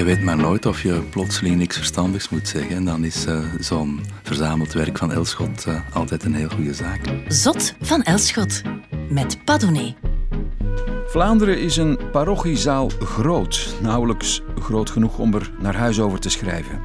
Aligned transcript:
je 0.00 0.06
weet 0.06 0.22
maar 0.22 0.36
nooit 0.36 0.66
of 0.66 0.82
je 0.82 1.02
plotseling 1.10 1.56
niks 1.56 1.76
verstandigs 1.76 2.28
moet 2.28 2.48
zeggen. 2.48 2.76
En 2.76 2.84
dan 2.84 3.04
is 3.04 3.26
uh, 3.26 3.54
zo'n 3.58 4.00
verzameld 4.22 4.72
werk 4.72 4.98
van 4.98 5.12
Elschot 5.12 5.66
uh, 5.68 5.80
altijd 5.92 6.24
een 6.24 6.34
heel 6.34 6.48
goede 6.48 6.74
zaak. 6.74 7.00
Zot 7.28 7.74
van 7.80 8.02
Elschot 8.02 8.62
met 9.08 9.44
Padone. 9.44 9.94
Vlaanderen 11.06 11.60
is 11.60 11.76
een 11.76 11.98
parochiezaal 12.12 12.88
groot, 12.88 13.74
nauwelijks 13.82 14.42
groot 14.58 14.90
genoeg 14.90 15.18
om 15.18 15.34
er 15.34 15.50
naar 15.58 15.76
huis 15.76 16.00
over 16.00 16.20
te 16.20 16.30
schrijven. 16.30 16.80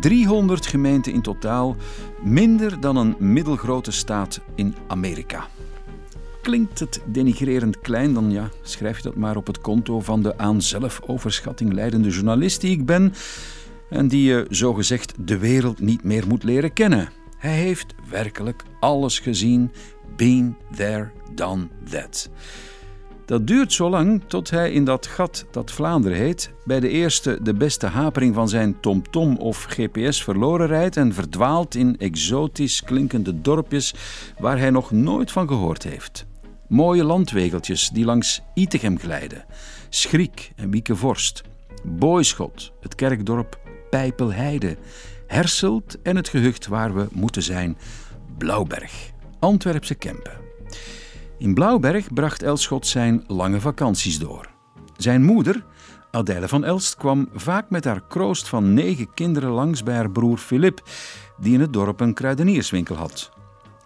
300 0.00 0.66
gemeenten 0.66 1.12
in 1.12 1.22
totaal, 1.22 1.76
minder 2.24 2.80
dan 2.80 2.96
een 2.96 3.16
middelgrote 3.18 3.92
staat 3.92 4.40
in 4.54 4.74
Amerika. 4.86 5.46
Klinkt 6.42 6.78
het 6.78 7.00
denigrerend 7.06 7.80
klein, 7.80 8.14
dan 8.14 8.30
ja, 8.30 8.50
schrijf 8.62 8.96
je 8.96 9.02
dat 9.02 9.14
maar 9.14 9.36
op 9.36 9.46
het 9.46 9.60
konto 9.60 10.00
van 10.00 10.22
de 10.22 10.38
aan 10.38 10.62
zelfoverschatting 10.62 11.72
leidende 11.72 12.08
journalist 12.08 12.60
die 12.60 12.70
ik 12.70 12.86
ben 12.86 13.12
en 13.90 14.08
die 14.08 14.22
je 14.22 14.46
zogezegd 14.50 15.14
de 15.18 15.38
wereld 15.38 15.80
niet 15.80 16.04
meer 16.04 16.26
moet 16.26 16.42
leren 16.42 16.72
kennen. 16.72 17.08
Hij 17.38 17.56
heeft 17.56 17.94
werkelijk 18.10 18.62
alles 18.80 19.18
gezien, 19.18 19.70
been 20.16 20.56
there, 20.74 21.10
done 21.34 21.68
that. 21.90 22.30
Dat 23.24 23.46
duurt 23.46 23.72
zo 23.72 23.90
lang 23.90 24.22
tot 24.26 24.50
hij 24.50 24.72
in 24.72 24.84
dat 24.84 25.06
gat 25.06 25.46
dat 25.50 25.70
Vlaanderen 25.70 26.18
heet, 26.18 26.52
bij 26.64 26.80
de 26.80 26.88
eerste 26.88 27.38
de 27.42 27.54
beste 27.54 27.86
hapering 27.86 28.34
van 28.34 28.48
zijn 28.48 28.80
TomTom 28.80 29.36
of 29.36 29.64
GPS 29.64 30.22
verloren 30.22 30.66
rijdt 30.66 30.96
en 30.96 31.14
verdwaalt 31.14 31.74
in 31.74 31.98
exotisch 31.98 32.82
klinkende 32.82 33.40
dorpjes 33.40 33.94
waar 34.38 34.58
hij 34.58 34.70
nog 34.70 34.90
nooit 34.90 35.30
van 35.30 35.48
gehoord 35.48 35.82
heeft. 35.82 36.30
Mooie 36.72 37.04
landwegeltjes 37.04 37.88
die 37.88 38.04
langs 38.04 38.40
Itegem 38.54 38.98
glijden, 38.98 39.44
Schriek 39.88 40.52
en 40.56 40.70
Wiekevorst, 40.70 41.42
Boyschot, 41.84 42.72
het 42.80 42.94
kerkdorp 42.94 43.60
Pijpelheide, 43.90 44.76
Herselt 45.26 46.02
en 46.02 46.16
het 46.16 46.28
gehucht 46.28 46.66
waar 46.66 46.94
we 46.94 47.06
moeten 47.10 47.42
zijn, 47.42 47.78
Blauwberg, 48.38 49.10
Antwerpse 49.38 49.94
Kempen. 49.94 50.32
In 51.38 51.54
Blauwberg 51.54 52.12
bracht 52.12 52.42
Elschot 52.42 52.86
zijn 52.86 53.24
lange 53.26 53.60
vakanties 53.60 54.18
door. 54.18 54.48
Zijn 54.96 55.24
moeder, 55.24 55.64
Adèle 56.10 56.48
van 56.48 56.64
Elst, 56.64 56.96
kwam 56.96 57.28
vaak 57.34 57.70
met 57.70 57.84
haar 57.84 58.02
kroost 58.08 58.48
van 58.48 58.74
negen 58.74 59.14
kinderen 59.14 59.50
langs 59.50 59.82
bij 59.82 59.94
haar 59.94 60.10
broer 60.10 60.38
Filip, 60.38 60.82
die 61.38 61.54
in 61.54 61.60
het 61.60 61.72
dorp 61.72 62.00
een 62.00 62.14
kruidenierswinkel 62.14 62.96
had. 62.96 63.32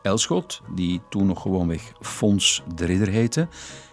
Elschot, 0.07 0.62
die 0.75 1.01
toen 1.09 1.27
nog 1.27 1.43
gewoonweg 1.43 1.93
Fons 2.01 2.62
de 2.75 2.85
Ridder 2.85 3.09
heette, 3.09 3.49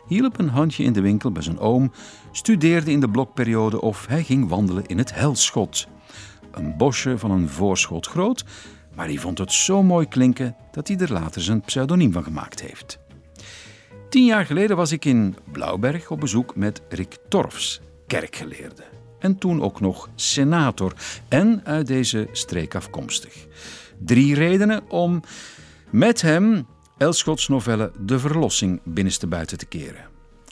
hielp 0.08 0.39
een 0.39 0.50
handje 0.50 0.83
in 0.83 0.94
de 0.94 1.02
winkel 1.02 1.31
bij 1.31 1.42
zijn 1.44 1.59
oom, 1.59 1.92
studeerde 2.31 2.92
in 2.92 3.00
de 3.00 3.09
blokperiode 3.09 3.81
of 3.81 4.08
hij 4.08 4.23
ging 4.23 4.50
wandelen 4.50 4.86
in 4.86 4.97
het 4.97 5.14
Helschot. 5.14 5.88
Een 6.52 6.78
bosje 6.78 7.17
van 7.17 7.31
een 7.31 7.50
voorschot 7.50 8.08
groot, 8.08 8.45
maar 8.95 9.06
hij 9.06 9.17
vond 9.17 9.38
het 9.38 9.52
zo 9.52 9.84
mooi 9.84 10.08
klinken 10.08 10.56
dat 10.72 10.88
hij 10.88 10.97
er 10.97 11.11
later 11.11 11.41
zijn 11.41 11.61
pseudoniem 11.61 12.11
van 12.11 12.23
gemaakt 12.23 12.61
heeft. 12.61 13.00
Tien 14.09 14.25
jaar 14.25 14.45
geleden 14.45 14.78
was 14.78 14.91
ik 14.91 15.06
in 15.06 15.36
Blauwberg 15.52 16.11
op 16.11 16.19
bezoek 16.19 16.56
met 16.56 16.81
Rick 16.89 17.17
Torfs, 17.30 17.81
kerkgeleerde. 18.08 18.84
En 19.19 19.38
toen 19.38 19.61
ook 19.61 19.80
nog 19.80 20.09
senator 20.16 20.94
en 21.28 21.61
uit 21.64 21.88
deze 21.88 22.28
streek 22.31 22.75
afkomstig. 22.75 23.47
Drie 23.97 24.36
redenen 24.36 24.89
om 24.89 25.22
met 25.94 26.22
hem 26.22 26.67
Elschots 26.97 27.47
novelle 27.47 27.91
De 27.99 28.19
Verlossing 28.19 28.80
binnenste 28.83 29.27
buiten 29.27 29.58
te 29.58 29.66
keren. 29.66 30.05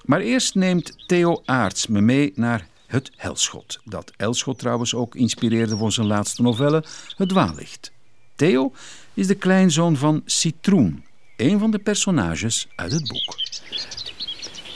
Maar 0.05 0.19
eerst 0.19 0.55
neemt 0.55 1.07
Theo 1.07 1.41
Aarts 1.45 1.87
me 1.87 2.01
mee 2.01 2.31
naar 2.35 2.67
Het 2.87 3.11
Helschot, 3.15 3.79
dat 3.83 4.11
Elschot 4.17 4.59
trouwens 4.59 4.95
ook 4.95 5.15
inspireerde 5.15 5.77
voor 5.77 5.91
zijn 5.91 6.07
laatste 6.07 6.41
novelle 6.41 6.83
Het 7.17 7.29
Dwaallicht. 7.29 7.91
Theo 8.35 8.73
is 9.13 9.27
de 9.27 9.35
kleinzoon 9.35 9.95
van 9.95 10.21
Citroen, 10.25 11.03
een 11.37 11.59
van 11.59 11.71
de 11.71 11.79
personages 11.79 12.67
uit 12.75 12.91
het 12.91 13.07
boek. 13.07 13.35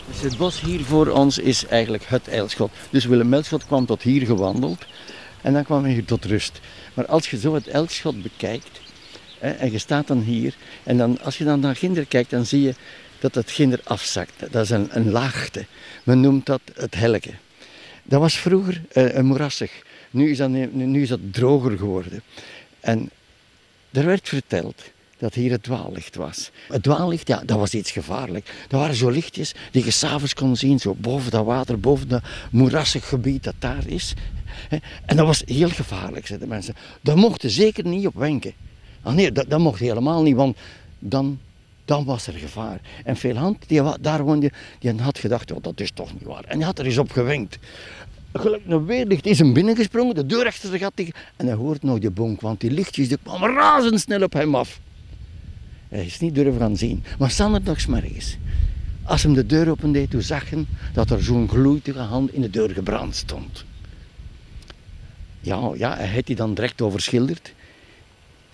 Dus 0.07 0.21
het 0.21 0.37
bos 0.37 0.61
hier 0.61 0.83
voor 0.83 1.07
ons 1.07 1.37
is 1.37 1.65
eigenlijk 1.65 2.05
het 2.05 2.27
Elschot. 2.27 2.71
Dus 2.89 3.05
Willem 3.05 3.33
Elschot 3.33 3.65
kwam 3.65 3.85
tot 3.85 4.01
hier 4.01 4.25
gewandeld 4.25 4.85
en 5.41 5.53
dan 5.53 5.63
kwam 5.63 5.83
hij 5.83 5.93
hier 5.93 6.05
tot 6.05 6.25
rust. 6.25 6.59
Maar 6.93 7.05
als 7.05 7.29
je 7.29 7.37
zo 7.37 7.53
het 7.53 7.67
Elschot 7.67 8.21
bekijkt, 8.21 8.83
en 9.53 9.71
je 9.71 9.77
staat 9.77 10.07
dan 10.07 10.19
hier. 10.19 10.55
En 10.83 10.97
dan, 10.97 11.21
als 11.21 11.37
je 11.37 11.43
dan 11.43 11.59
naar 11.59 11.75
Ginder 11.75 12.05
kijkt, 12.05 12.29
dan 12.29 12.45
zie 12.45 12.61
je 12.61 12.73
dat 13.19 13.35
het 13.35 13.51
Ginder 13.51 13.79
afzakt. 13.83 14.33
Dat 14.51 14.63
is 14.63 14.69
een, 14.69 14.87
een 14.91 15.11
laagte. 15.11 15.65
Men 16.03 16.19
noemt 16.19 16.45
dat 16.45 16.61
het 16.73 16.95
helke. 16.95 17.31
Dat 18.03 18.19
was 18.19 18.37
vroeger 18.37 18.81
uh, 18.93 19.15
een 19.15 19.25
moerassig. 19.25 19.71
Nu 20.11 20.29
is, 20.29 20.37
dat, 20.37 20.49
nu 20.71 21.01
is 21.01 21.13
droger 21.31 21.77
geworden. 21.77 22.23
En 22.79 23.09
er 23.91 24.05
werd 24.05 24.29
verteld 24.29 24.83
dat 25.17 25.33
hier 25.33 25.51
het 25.51 25.63
dwaallicht 25.63 26.15
was. 26.15 26.51
Het 26.67 26.83
dwaallicht, 26.83 27.27
ja, 27.27 27.41
dat 27.45 27.57
was 27.57 27.73
iets 27.73 27.91
gevaarlijk. 27.91 28.65
Dat 28.67 28.79
waren 28.79 28.95
zo 28.95 29.09
lichtjes 29.09 29.53
die 29.71 29.85
je 29.85 29.91
s'avonds 29.91 30.33
kon 30.33 30.55
zien, 30.55 30.79
zo 30.79 30.95
boven 30.95 31.31
dat 31.31 31.45
water, 31.45 31.79
boven 31.79 32.07
dat 32.07 32.23
moerassig 32.51 33.07
gebied 33.07 33.43
dat 33.43 33.55
daar 33.59 33.87
is. 33.87 34.13
En 35.05 35.15
dat 35.15 35.25
was 35.25 35.41
heel 35.45 35.69
gevaarlijk, 35.69 36.27
zeiden 36.27 36.47
mensen. 36.47 36.75
Daar 37.01 37.17
mochten 37.17 37.49
zeker 37.49 37.85
niet 37.85 38.07
op 38.07 38.15
wenken. 38.15 38.53
Ah 39.05 39.13
nee, 39.13 39.31
dat, 39.31 39.45
dat 39.49 39.59
mocht 39.59 39.79
helemaal 39.79 40.21
niet, 40.21 40.35
want 40.35 40.57
dan, 40.99 41.39
dan 41.85 42.05
was 42.05 42.27
er 42.27 42.33
gevaar. 42.33 42.79
En 43.03 43.15
veel 43.15 43.35
hand, 43.35 43.67
die 43.67 43.81
daar 44.01 44.23
woonde, 44.23 44.51
die 44.79 45.01
had 45.01 45.19
gedacht, 45.19 45.51
oh, 45.51 45.57
dat 45.61 45.79
is 45.79 45.91
toch 45.91 46.13
niet 46.13 46.23
waar. 46.23 46.43
En 46.43 46.57
die 46.57 46.65
had 46.65 46.79
er 46.79 46.85
eens 46.85 46.97
op 46.97 47.11
gewenkt. 47.11 47.57
Gelukkig 48.33 49.21
is 49.21 49.39
hem 49.39 49.53
binnengesprongen, 49.53 50.15
de 50.15 50.25
deur 50.25 50.45
achter 50.45 50.69
zich 50.69 50.79
gat. 50.79 51.01
En 51.35 51.45
hij 51.45 51.55
hoort 51.55 51.83
nog 51.83 51.99
de 51.99 52.11
bonk, 52.11 52.41
want 52.41 52.59
die 52.59 52.71
lichtjes 52.71 53.07
die 53.07 53.17
kwamen 53.23 53.53
razendsnel 53.53 54.23
op 54.23 54.33
hem 54.33 54.55
af. 54.55 54.79
Hij 55.89 56.05
is 56.05 56.19
niet 56.19 56.35
durven 56.35 56.59
gaan 56.59 56.77
zien. 56.77 57.03
Maar 57.19 57.49
nog 57.63 57.87
morgens, 57.87 58.37
als 59.03 59.23
hem 59.23 59.33
de 59.33 59.45
deur 59.45 59.69
opendeed, 59.69 60.09
toen 60.09 60.21
zag 60.21 60.49
hij 60.49 60.65
dat 60.93 61.09
er 61.09 61.23
zo'n 61.23 61.49
gloeiige 61.49 61.99
hand 61.99 62.33
in 62.33 62.41
de 62.41 62.49
deur 62.49 62.69
gebrand 62.69 63.15
stond. 63.15 63.65
Ja, 65.41 65.71
ja, 65.75 65.95
hij 65.95 66.13
had 66.13 66.25
die 66.25 66.35
dan 66.35 66.53
direct 66.53 66.81
overschilderd. 66.81 67.53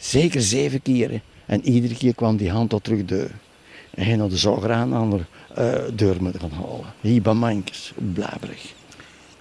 Zeker 0.01 0.41
zeven 0.41 0.81
keren. 0.81 1.22
En 1.45 1.67
iedere 1.67 1.95
keer 1.95 2.16
kwam 2.16 2.38
die 2.38 2.51
hand 2.51 2.69
tot 2.69 2.84
terug 2.84 3.06
deur. 3.06 3.31
En 3.91 4.06
hij 4.06 4.17
had 4.17 4.34
zo 4.34 4.56
graag 4.56 4.84
een 4.84 4.94
andere 4.94 5.23
uh, 5.57 5.73
deur 5.94 6.16
moeten 6.22 6.39
gaan 6.39 6.51
halen. 6.51 6.94
Hier 7.01 7.22
bij 7.22 7.34
Mankes, 7.34 7.94
Blabrig. 8.13 8.73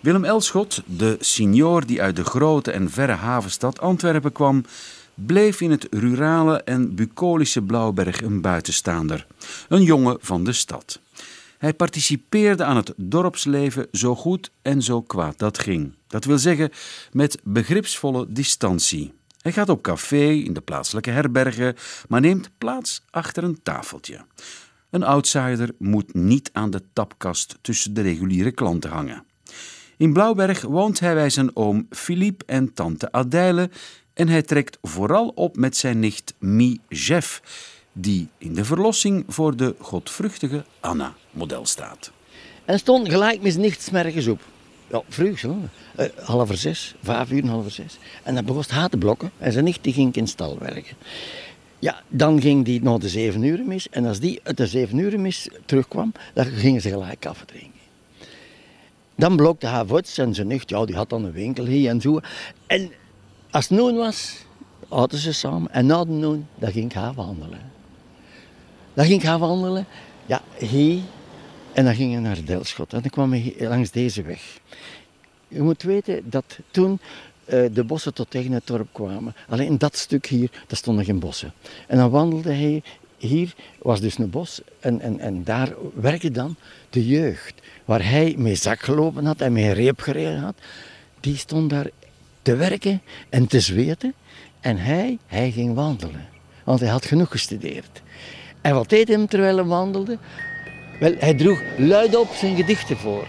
Willem 0.01 0.25
Elschot, 0.25 0.83
de 0.87 1.17
signor 1.21 1.87
die 1.87 2.03
uit 2.03 2.17
de 2.17 2.25
grote 2.25 2.71
en 2.71 2.91
verre 2.91 3.13
havenstad 3.13 3.81
Antwerpen 3.81 4.33
kwam, 4.33 4.65
bleef 5.15 5.61
in 5.61 5.71
het 5.71 5.87
rurale 5.91 6.63
en 6.63 6.95
bucolische 6.95 7.63
Blauwberg 7.63 8.23
een 8.23 8.41
buitenstaander. 8.41 9.27
Een 9.69 9.83
jongen 9.83 10.17
van 10.21 10.45
de 10.45 10.53
stad. 10.53 11.01
Hij 11.59 11.75
participeerde 11.75 12.65
aan 12.65 12.77
het 12.77 12.93
dorpsleven 12.97 13.87
zo 13.93 14.15
goed 14.15 14.51
en 14.63 14.83
zo 14.83 15.03
kwaad 15.03 15.39
dat 15.39 15.59
ging. 15.59 15.95
Dat 16.07 16.25
wil 16.25 16.39
zeggen 16.39 16.71
met 17.13 17.39
begripsvolle 17.43 18.27
distantie. 18.29 19.13
Hij 19.41 19.53
gaat 19.53 19.69
op 19.69 19.83
café 19.83 20.31
in 20.31 20.53
de 20.53 20.61
plaatselijke 20.61 21.11
herbergen, 21.11 21.77
maar 22.09 22.21
neemt 22.21 22.51
plaats 22.59 23.03
achter 23.11 23.45
een 23.45 23.63
tafeltje. 23.63 24.25
Een 24.91 25.03
outsider 25.03 25.71
moet 25.79 26.15
niet 26.15 26.51
aan 26.53 26.71
de 26.71 26.83
tapkast 26.93 27.59
tussen 27.61 27.95
de 27.95 28.01
reguliere 28.01 28.51
klanten 28.51 28.91
hangen. 28.91 29.25
In 29.97 30.13
Blauwberg 30.13 30.63
woont 30.63 31.01
hij 31.01 31.15
bij 31.15 31.31
zijn 31.31 31.57
oom 31.57 31.87
Philippe 31.91 32.45
en 32.45 32.73
tante 32.75 33.13
Adèle 33.13 33.71
en 34.15 34.29
hij 34.29 34.43
trekt 34.43 34.79
vooral 34.83 35.29
op 35.29 35.57
met 35.57 35.77
zijn 35.77 35.99
nicht 35.99 36.35
Mie 36.39 36.81
Jeff, 36.89 37.43
die 37.93 38.29
in 38.39 38.55
de 38.55 38.65
verlossing 38.65 39.25
voor 39.29 39.57
de 39.57 39.75
godvruchtige 39.79 40.65
Anna 40.81 41.15
model 41.31 41.67
staat. 41.67 42.13
En 42.65 42.79
stond 42.79 43.09
gelijk 43.09 43.43
nichts 43.43 43.91
mergens 43.91 44.27
op. 44.27 44.41
Ja, 44.91 45.03
vroeg 45.09 45.39
zo. 45.39 45.57
Uh, 45.99 46.07
half 46.23 46.51
zes, 46.53 46.95
vijf 47.03 47.31
uur, 47.31 47.47
half 47.47 47.73
zes. 47.73 47.99
En 48.23 48.35
dan 48.35 48.45
begon 48.45 48.63
het 48.69 48.91
te 48.91 48.97
blokken. 48.97 49.31
En 49.39 49.53
zijn 49.53 49.65
nicht 49.65 49.81
ging 49.83 50.15
in 50.15 50.27
stal 50.27 50.59
werken. 50.59 50.97
Ja, 51.79 52.03
dan 52.09 52.41
ging 52.41 52.65
die 52.65 52.83
nog 52.83 52.99
de 52.99 53.09
zeven 53.09 53.43
uur 53.43 53.65
mis. 53.65 53.89
En 53.89 54.07
als 54.07 54.21
die 54.21 54.41
uit 54.43 54.57
de 54.57 54.67
zeven 54.67 54.99
uur 54.99 55.21
mis 55.21 55.49
terugkwam, 55.65 56.13
dan 56.35 56.45
gingen 56.45 56.81
ze 56.81 56.89
gelijk 56.89 57.27
af 57.27 57.45
drinken. 57.47 57.81
Dan 59.17 59.37
blokte 59.37 59.67
haar 59.67 59.87
voets 59.87 60.19
en 60.19 60.35
zijn 60.35 60.47
nicht, 60.47 60.71
ja, 60.71 60.85
die 60.85 60.97
had 60.97 61.09
dan 61.09 61.25
een 61.25 61.33
winkel 61.33 61.65
hier 61.65 61.91
en 61.91 62.01
zo. 62.01 62.21
En 62.67 62.91
als 63.51 63.69
het 63.69 63.79
noon 63.79 63.97
was, 63.97 64.37
hadden 64.89 65.19
ze 65.19 65.33
samen. 65.33 65.73
En 65.73 65.87
na 65.87 66.05
de 66.05 66.11
noon, 66.11 66.47
dan 66.55 66.73
ging 66.73 66.85
ik 66.85 66.93
haar 66.93 67.15
wandelen. 67.15 67.61
Dan 68.95 69.05
ging 69.05 69.21
ik 69.21 69.27
haar 69.27 69.39
wandelen. 69.39 69.87
Ja, 70.27 70.43
hier 70.59 71.01
en 71.73 71.85
dan 71.85 71.95
ging 71.95 72.13
je 72.13 72.19
naar 72.19 72.45
Delschot. 72.45 72.93
En 72.93 73.01
dan 73.01 73.11
kwam 73.11 73.35
je 73.35 73.55
langs 73.59 73.91
deze 73.91 74.23
weg. 74.23 74.59
Je 75.49 75.63
moet 75.63 75.83
weten 75.83 76.31
dat 76.31 76.59
toen 76.71 77.01
uh, 77.47 77.65
de 77.73 77.85
bossen 77.85 78.15
tot 78.15 78.31
tegen 78.31 78.53
het 78.53 78.67
dorp 78.67 78.89
kwamen. 78.93 79.35
Alleen 79.49 79.79
dat 79.79 79.97
stuk 79.97 80.27
hier, 80.27 80.51
daar 80.51 80.77
stonden 80.77 81.05
geen 81.05 81.19
bossen. 81.19 81.53
En 81.87 81.97
dan 81.97 82.11
wandelde 82.11 82.53
hij, 82.53 82.83
hier 83.17 83.55
was 83.79 84.01
dus 84.01 84.19
een 84.19 84.31
bos. 84.31 84.61
En, 84.81 85.01
en, 85.01 85.21
en 85.21 85.45
daar 85.45 85.75
werkte 85.95 86.31
dan 86.31 86.57
de 86.91 87.07
jeugd. 87.07 87.55
Waar 87.85 88.05
hij 88.05 88.35
mee 88.39 88.55
zak 88.55 88.81
gelopen 88.81 89.25
had 89.25 89.41
en 89.41 89.53
mee 89.53 89.73
reep 89.73 90.01
gereden 90.01 90.41
had. 90.41 90.55
die 91.21 91.37
stond 91.37 91.71
daar 91.71 91.91
te 92.43 92.57
werken 92.57 93.03
en 93.29 93.47
te 93.47 93.61
zweten. 93.61 94.15
En 94.61 94.77
hij, 94.77 95.19
hij 95.27 95.51
ging 95.51 95.75
wandelen. 95.75 96.29
Want 96.65 96.81
hij 96.81 96.89
had 96.89 97.07
genoeg 97.07 97.31
gestudeerd. 97.31 98.03
En 98.61 98.75
wat 98.75 98.89
deed 98.89 99.09
hij 99.09 99.27
terwijl 99.27 99.57
hij 99.57 99.65
wandelde? 99.65 100.19
Wel, 101.01 101.15
hij 101.19 101.35
droeg 101.35 101.63
luidop 101.77 102.29
zijn 102.29 102.57
gedichten 102.57 102.97
voor. 102.97 103.29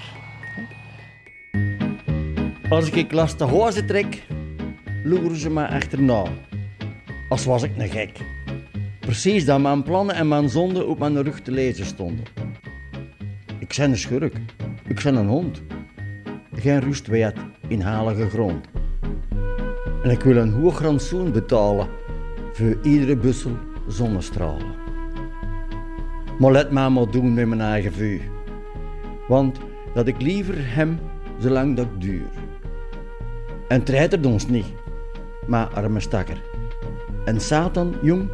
Als 2.69 2.89
ik 2.89 3.11
last 3.11 3.37
de 3.37 3.43
hoze 3.43 3.85
trek, 3.85 4.23
loeren 5.03 5.35
ze 5.35 5.49
me 5.49 5.67
achterna. 5.67 6.23
Als 7.29 7.45
was 7.45 7.63
ik 7.63 7.71
een 7.77 7.89
gek. 7.89 8.17
Precies 8.99 9.45
dat 9.45 9.59
mijn 9.59 9.83
plannen 9.83 10.15
en 10.15 10.27
mijn 10.27 10.49
zonden 10.49 10.87
op 10.87 10.99
mijn 10.99 11.23
rug 11.23 11.41
te 11.41 11.51
lezen 11.51 11.85
stonden. 11.85 12.25
Ik 13.59 13.73
ben 13.77 13.89
een 13.89 13.97
schurk. 13.97 14.35
Ik 14.87 15.03
ben 15.03 15.15
een 15.15 15.27
hond. 15.27 15.61
Geen 16.53 16.79
rust 16.79 17.07
weet 17.07 17.35
in 17.67 17.81
halige 17.81 18.29
grond. 18.29 18.65
En 20.03 20.09
ik 20.09 20.21
wil 20.21 20.37
een 20.37 20.51
hoog 20.51 20.81
rantsoen 20.81 21.31
betalen 21.31 21.87
voor 22.53 22.79
iedere 22.83 23.17
bussel 23.17 23.57
zonnestralen. 23.87 24.80
Maar 26.41 26.51
let 26.51 26.71
mij 26.71 26.89
maar 26.89 27.11
doen 27.11 27.33
met 27.33 27.47
mijn 27.47 27.61
eigen 27.61 27.93
vuur. 27.93 28.21
Want 29.27 29.59
dat 29.93 30.07
ik 30.07 30.21
liever 30.21 30.55
hem 30.57 30.99
zolang 31.39 31.75
dat 31.75 31.87
duur. 31.97 32.29
En 33.67 33.83
treitert 33.83 34.25
ons 34.25 34.47
niet, 34.47 34.65
maar 35.47 35.67
arme 35.67 35.99
stakker. 35.99 36.41
En 37.25 37.41
Satan, 37.41 37.95
jong, 38.01 38.29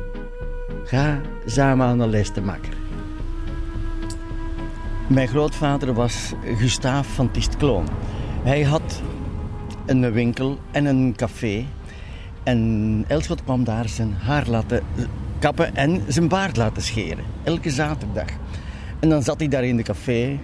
ga 0.84 1.22
samen 1.46 1.88
aan 1.88 1.98
de 1.98 2.08
les 2.08 2.30
te 2.30 2.42
makker. 2.42 2.74
Mijn 5.08 5.28
grootvader 5.28 5.94
was 5.94 6.34
Gustaaf 6.58 7.08
van 7.08 7.32
Tistkloon. 7.32 7.88
Hij 8.44 8.64
had 8.64 9.02
een 9.86 10.12
winkel 10.12 10.58
en 10.72 10.86
een 10.86 11.14
café. 11.16 11.66
En 12.44 13.06
Elschot 13.08 13.44
kwam 13.44 13.64
daar 13.64 13.90
zijn 13.90 14.14
haar 14.14 14.48
laten 14.50 14.84
kappen 15.40 15.76
en 15.76 16.02
zijn 16.08 16.28
baard 16.28 16.58
laten 16.58 16.82
scheren. 16.82 17.26
Elke 17.44 17.70
zaterdag. 17.70 18.28
En 19.00 19.10
dan 19.10 19.24
zat 19.24 19.40
hij 19.40 19.48
daar 19.48 19.64
in 19.64 19.78
de 19.78 19.84
café. 19.84 20.40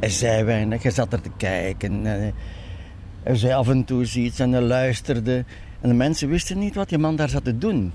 Hij 0.00 0.08
zei 0.08 0.44
weinig, 0.44 0.82
hij 0.82 0.92
zat 0.92 1.12
er 1.12 1.20
te 1.20 1.30
kijken. 1.36 2.04
Hij 3.22 3.36
zei 3.36 3.52
af 3.52 3.68
en 3.68 3.84
toe 3.84 4.04
iets 4.04 4.38
en 4.38 4.52
hij 4.52 4.60
luisterde. 4.60 5.44
En 5.80 5.88
de 5.88 5.94
mensen 5.94 6.28
wisten 6.28 6.58
niet 6.58 6.74
wat 6.74 6.88
die 6.88 6.98
man 6.98 7.16
daar 7.16 7.28
zat 7.28 7.44
te 7.44 7.58
doen. 7.58 7.92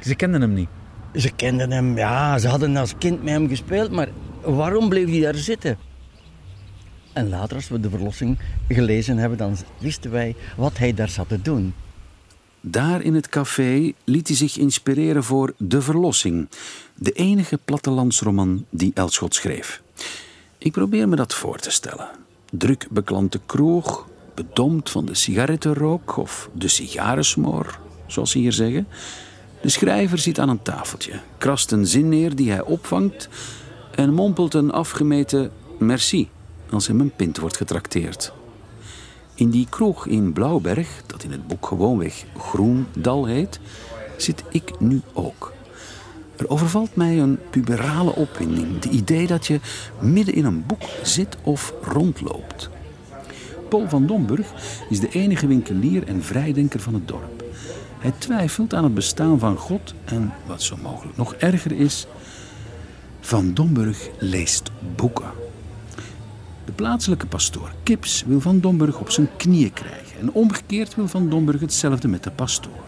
Ze 0.00 0.14
kenden 0.14 0.40
hem 0.40 0.54
niet? 0.54 0.68
Ze 1.14 1.30
kenden 1.30 1.70
hem, 1.70 1.96
ja. 1.96 2.38
Ze 2.38 2.48
hadden 2.48 2.76
als 2.76 2.94
kind 2.98 3.22
met 3.22 3.32
hem 3.32 3.48
gespeeld, 3.48 3.90
maar 3.90 4.08
waarom 4.40 4.88
bleef 4.88 5.08
hij 5.08 5.20
daar 5.20 5.34
zitten? 5.34 5.76
En 7.12 7.28
later, 7.28 7.56
als 7.56 7.68
we 7.68 7.80
de 7.80 7.90
verlossing 7.90 8.38
gelezen 8.68 9.16
hebben, 9.16 9.38
dan 9.38 9.56
wisten 9.78 10.10
wij 10.10 10.36
wat 10.56 10.78
hij 10.78 10.94
daar 10.94 11.08
zat 11.08 11.28
te 11.28 11.42
doen. 11.42 11.74
Daar 12.64 13.02
in 13.02 13.14
het 13.14 13.28
café 13.28 13.92
liet 14.04 14.28
hij 14.28 14.36
zich 14.36 14.56
inspireren 14.56 15.24
voor 15.24 15.54
De 15.56 15.82
Verlossing, 15.82 16.48
de 16.94 17.12
enige 17.12 17.58
plattelandsroman 17.64 18.64
die 18.70 18.90
Elschot 18.94 19.34
schreef. 19.34 19.82
Ik 20.58 20.72
probeer 20.72 21.08
me 21.08 21.16
dat 21.16 21.34
voor 21.34 21.58
te 21.58 21.70
stellen. 21.70 22.08
Druk 22.50 22.86
beklante 22.90 23.40
kroeg, 23.46 24.06
bedompt 24.34 24.90
van 24.90 25.04
de 25.04 25.14
sigarettenrook 25.14 26.16
of 26.16 26.50
de 26.52 26.68
sigarensmoor, 26.68 27.78
zoals 28.06 28.30
ze 28.30 28.38
hier 28.38 28.52
zeggen. 28.52 28.86
De 29.62 29.68
schrijver 29.68 30.18
zit 30.18 30.38
aan 30.38 30.48
een 30.48 30.62
tafeltje, 30.62 31.20
krast 31.38 31.72
een 31.72 31.86
zin 31.86 32.08
neer 32.08 32.36
die 32.36 32.50
hij 32.50 32.62
opvangt 32.62 33.28
en 33.94 34.14
mompelt 34.14 34.54
een 34.54 34.72
afgemeten 34.72 35.52
merci 35.78 36.28
als 36.70 36.86
hem 36.86 37.00
een 37.00 37.12
pint 37.16 37.38
wordt 37.38 37.56
getrakteerd. 37.56 38.32
In 39.34 39.50
die 39.50 39.66
kroeg 39.70 40.06
in 40.06 40.32
Blauwberg, 40.32 41.02
dat 41.06 41.22
in 41.22 41.30
het 41.30 41.46
boek 41.46 41.66
gewoonweg 41.66 42.24
Groendal 42.36 43.26
heet, 43.26 43.60
zit 44.16 44.44
ik 44.50 44.80
nu 44.80 45.00
ook. 45.12 45.52
Er 46.36 46.50
overvalt 46.50 46.96
mij 46.96 47.20
een 47.20 47.38
puberale 47.50 48.14
opwinding. 48.14 48.78
De 48.78 48.88
idee 48.88 49.26
dat 49.26 49.46
je 49.46 49.60
midden 50.00 50.34
in 50.34 50.44
een 50.44 50.66
boek 50.66 50.82
zit 51.02 51.36
of 51.42 51.74
rondloopt. 51.82 52.70
Paul 53.68 53.88
van 53.88 54.06
Domburg 54.06 54.52
is 54.88 55.00
de 55.00 55.08
enige 55.08 55.46
winkelier 55.46 56.06
en 56.06 56.22
vrijdenker 56.22 56.80
van 56.80 56.94
het 56.94 57.08
dorp. 57.08 57.44
Hij 57.98 58.12
twijfelt 58.18 58.74
aan 58.74 58.84
het 58.84 58.94
bestaan 58.94 59.38
van 59.38 59.56
God 59.56 59.94
en, 60.04 60.32
wat 60.46 60.62
zo 60.62 60.76
mogelijk 60.82 61.16
nog 61.16 61.34
erger 61.34 61.72
is, 61.72 62.06
Van 63.24 63.54
Domburg 63.54 64.08
leest 64.18 64.70
boeken. 64.96 65.41
De 66.64 66.72
plaatselijke 66.72 67.26
pastoor 67.26 67.72
Kips 67.82 68.24
wil 68.26 68.40
Van 68.40 68.60
Domburg 68.60 69.00
op 69.00 69.10
zijn 69.10 69.28
knieën 69.36 69.72
krijgen 69.72 70.20
en 70.20 70.32
omgekeerd 70.32 70.94
wil 70.94 71.08
Van 71.08 71.28
Domburg 71.28 71.60
hetzelfde 71.60 72.08
met 72.08 72.22
de 72.22 72.30
pastoor. 72.30 72.84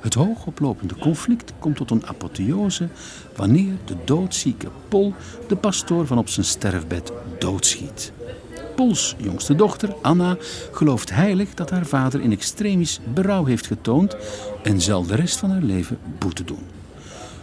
Het 0.00 0.14
hoogoplopende 0.14 0.96
conflict 0.96 1.52
komt 1.58 1.76
tot 1.76 1.90
een 1.90 2.06
apotheose 2.06 2.88
wanneer 3.36 3.74
de 3.84 3.96
doodzieke 4.04 4.68
Pol 4.88 5.14
de 5.48 5.56
pastoor 5.56 6.06
van 6.06 6.18
op 6.18 6.28
zijn 6.28 6.46
sterfbed 6.46 7.12
doodschiet. 7.38 8.12
Pols 8.74 9.14
jongste 9.18 9.54
dochter, 9.54 9.94
Anna, 10.02 10.36
gelooft 10.72 11.10
heilig 11.10 11.54
dat 11.54 11.70
haar 11.70 11.86
vader 11.86 12.20
in 12.20 12.32
extremis 12.32 13.00
berouw 13.14 13.44
heeft 13.44 13.66
getoond 13.66 14.16
en 14.62 14.80
zal 14.80 15.06
de 15.06 15.14
rest 15.14 15.36
van 15.36 15.50
haar 15.50 15.62
leven 15.62 15.98
boete 16.18 16.44
doen. 16.44 16.81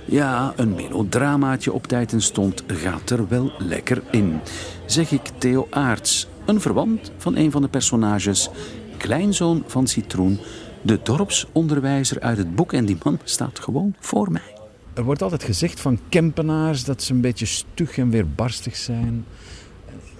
Ja, 0.05 0.53
een 0.55 0.75
melodramaatje 0.75 1.73
op 1.73 1.87
tijd 1.87 2.13
en 2.13 2.21
stond 2.21 2.63
gaat 2.67 3.09
er 3.09 3.27
wel 3.27 3.51
lekker 3.57 4.01
in, 4.11 4.39
zeg 4.85 5.11
ik 5.11 5.21
Theo 5.37 5.67
Aarts, 5.69 6.27
een 6.45 6.61
verwant 6.61 7.11
van 7.17 7.35
een 7.35 7.51
van 7.51 7.61
de 7.61 7.67
personages, 7.67 8.49
kleinzoon 8.97 9.63
van 9.67 9.87
Citroen, 9.87 10.39
de 10.81 10.99
dorpsonderwijzer 11.03 12.19
uit 12.19 12.37
het 12.37 12.55
boek 12.55 12.73
en 12.73 12.85
die 12.85 12.97
man 13.03 13.19
staat 13.23 13.59
gewoon 13.59 13.95
voor 13.99 14.31
mij. 14.31 14.57
Er 14.93 15.03
wordt 15.03 15.21
altijd 15.21 15.43
gezegd 15.43 15.79
van 15.79 15.99
Kempenaars 16.09 16.83
dat 16.83 17.03
ze 17.03 17.13
een 17.13 17.21
beetje 17.21 17.45
stug 17.45 17.97
en 17.97 18.09
weerbarstig 18.09 18.75
zijn. 18.75 19.25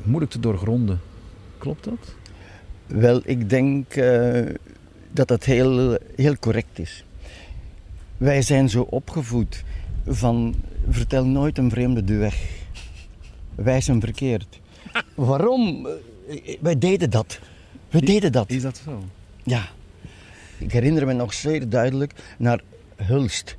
Moeilijk 0.04 0.32
te 0.32 0.40
doorgronden. 0.40 1.02
Klopt 1.58 1.84
dat? 1.84 2.16
Wel, 2.86 3.22
ik 3.24 3.50
denk 3.50 3.96
uh, 3.96 4.42
dat 5.12 5.28
dat 5.28 5.44
heel, 5.44 5.98
heel 6.16 6.38
correct 6.40 6.80
is. 6.80 7.04
Wij 8.18 8.42
zijn 8.42 8.70
zo 8.70 8.82
opgevoed 8.82 9.64
van 10.10 10.56
vertel 10.90 11.26
nooit 11.26 11.58
een 11.58 11.70
vreemde 11.70 12.04
de 12.04 12.16
weg. 12.16 12.50
Wijs 13.56 13.88
hem 13.88 14.00
verkeerd. 14.00 14.60
Waarom? 15.16 15.88
Wij 16.60 16.78
deden 16.78 17.10
dat. 17.10 17.40
We 17.90 18.02
deden 18.02 18.32
dat. 18.32 18.50
Is 18.50 18.62
dat 18.62 18.82
zo? 18.84 19.04
Ja. 19.44 19.70
Ik 20.58 20.72
herinner 20.72 21.06
me 21.06 21.14
nog 21.14 21.34
zeer 21.34 21.70
duidelijk 21.70 22.14
naar 22.38 22.62
Hulst. 22.96 23.56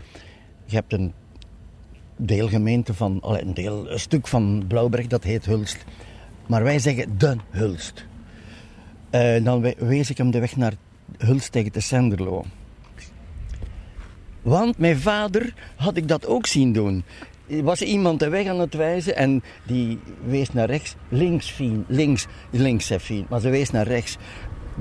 Je 0.64 0.76
hebt 0.76 0.92
een 0.92 1.12
deelgemeente 2.16 2.94
van, 2.94 3.18
een, 3.22 3.54
deel, 3.54 3.90
een 3.90 4.00
stuk 4.00 4.26
van 4.26 4.64
Blauwberg 4.68 5.06
dat 5.06 5.24
heet 5.24 5.44
Hulst. 5.44 5.84
Maar 6.46 6.62
wij 6.62 6.78
zeggen 6.78 7.18
de 7.18 7.36
Hulst. 7.50 8.06
Uh, 9.10 9.44
dan 9.44 9.74
wees 9.78 10.10
ik 10.10 10.16
hem 10.16 10.30
de 10.30 10.40
weg 10.40 10.56
naar 10.56 10.74
Hulst 11.18 11.52
tegen 11.52 11.72
de 11.72 11.80
Senderlo. 11.80 12.44
Want 14.42 14.78
mijn 14.78 14.98
vader 15.00 15.54
had 15.76 15.96
ik 15.96 16.08
dat 16.08 16.26
ook 16.26 16.46
zien 16.46 16.72
doen. 16.72 17.04
Er 17.46 17.62
was 17.62 17.82
iemand 17.82 18.18
de 18.20 18.28
weg 18.28 18.46
aan 18.46 18.60
het 18.60 18.74
wijzen 18.74 19.16
en 19.16 19.42
die 19.66 19.98
wees 20.24 20.52
naar 20.52 20.66
rechts. 20.66 20.94
Links, 21.08 21.50
Fien. 21.50 21.84
Links, 21.88 22.26
links, 22.50 22.90
Fien. 23.00 23.26
Maar 23.28 23.40
ze 23.40 23.50
wees 23.50 23.70
naar 23.70 23.86
rechts. 23.86 24.16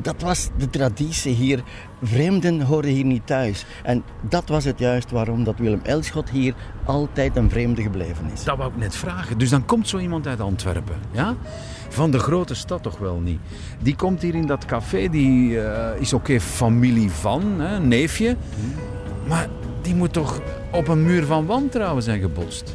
Dat 0.01 0.21
was 0.21 0.49
de 0.57 0.69
traditie 0.69 1.33
hier. 1.33 1.63
Vreemden 2.01 2.61
hoorden 2.61 2.91
hier 2.91 3.05
niet 3.05 3.27
thuis. 3.27 3.65
En 3.83 4.03
dat 4.21 4.47
was 4.47 4.63
het 4.63 4.79
juist 4.79 5.11
waarom 5.11 5.43
dat 5.43 5.57
Willem 5.57 5.81
Elschot 5.83 6.29
hier 6.29 6.53
altijd 6.85 7.35
een 7.35 7.49
vreemde 7.49 7.81
gebleven 7.81 8.25
is. 8.33 8.43
Dat 8.43 8.57
wou 8.57 8.69
ik 8.71 8.77
net 8.77 8.95
vragen. 8.95 9.37
Dus 9.37 9.49
dan 9.49 9.65
komt 9.65 9.87
zo 9.87 9.97
iemand 9.97 10.27
uit 10.27 10.41
Antwerpen, 10.41 10.95
ja? 11.11 11.35
Van 11.89 12.11
de 12.11 12.19
grote 12.19 12.55
stad 12.55 12.83
toch 12.83 12.97
wel 12.97 13.19
niet. 13.19 13.39
Die 13.81 13.95
komt 13.95 14.21
hier 14.21 14.35
in 14.35 14.45
dat 14.45 14.65
café, 14.65 15.09
die 15.09 15.49
uh, 15.49 15.89
is 15.99 16.13
oké 16.13 16.39
familie 16.39 17.11
van, 17.11 17.59
hè, 17.59 17.79
neefje. 17.79 18.35
Maar 19.29 19.49
die 19.81 19.95
moet 19.95 20.13
toch 20.13 20.41
op 20.71 20.87
een 20.87 21.03
muur 21.03 21.25
van 21.25 21.45
wantrouwen 21.45 22.03
zijn 22.03 22.21
gebotst? 22.21 22.73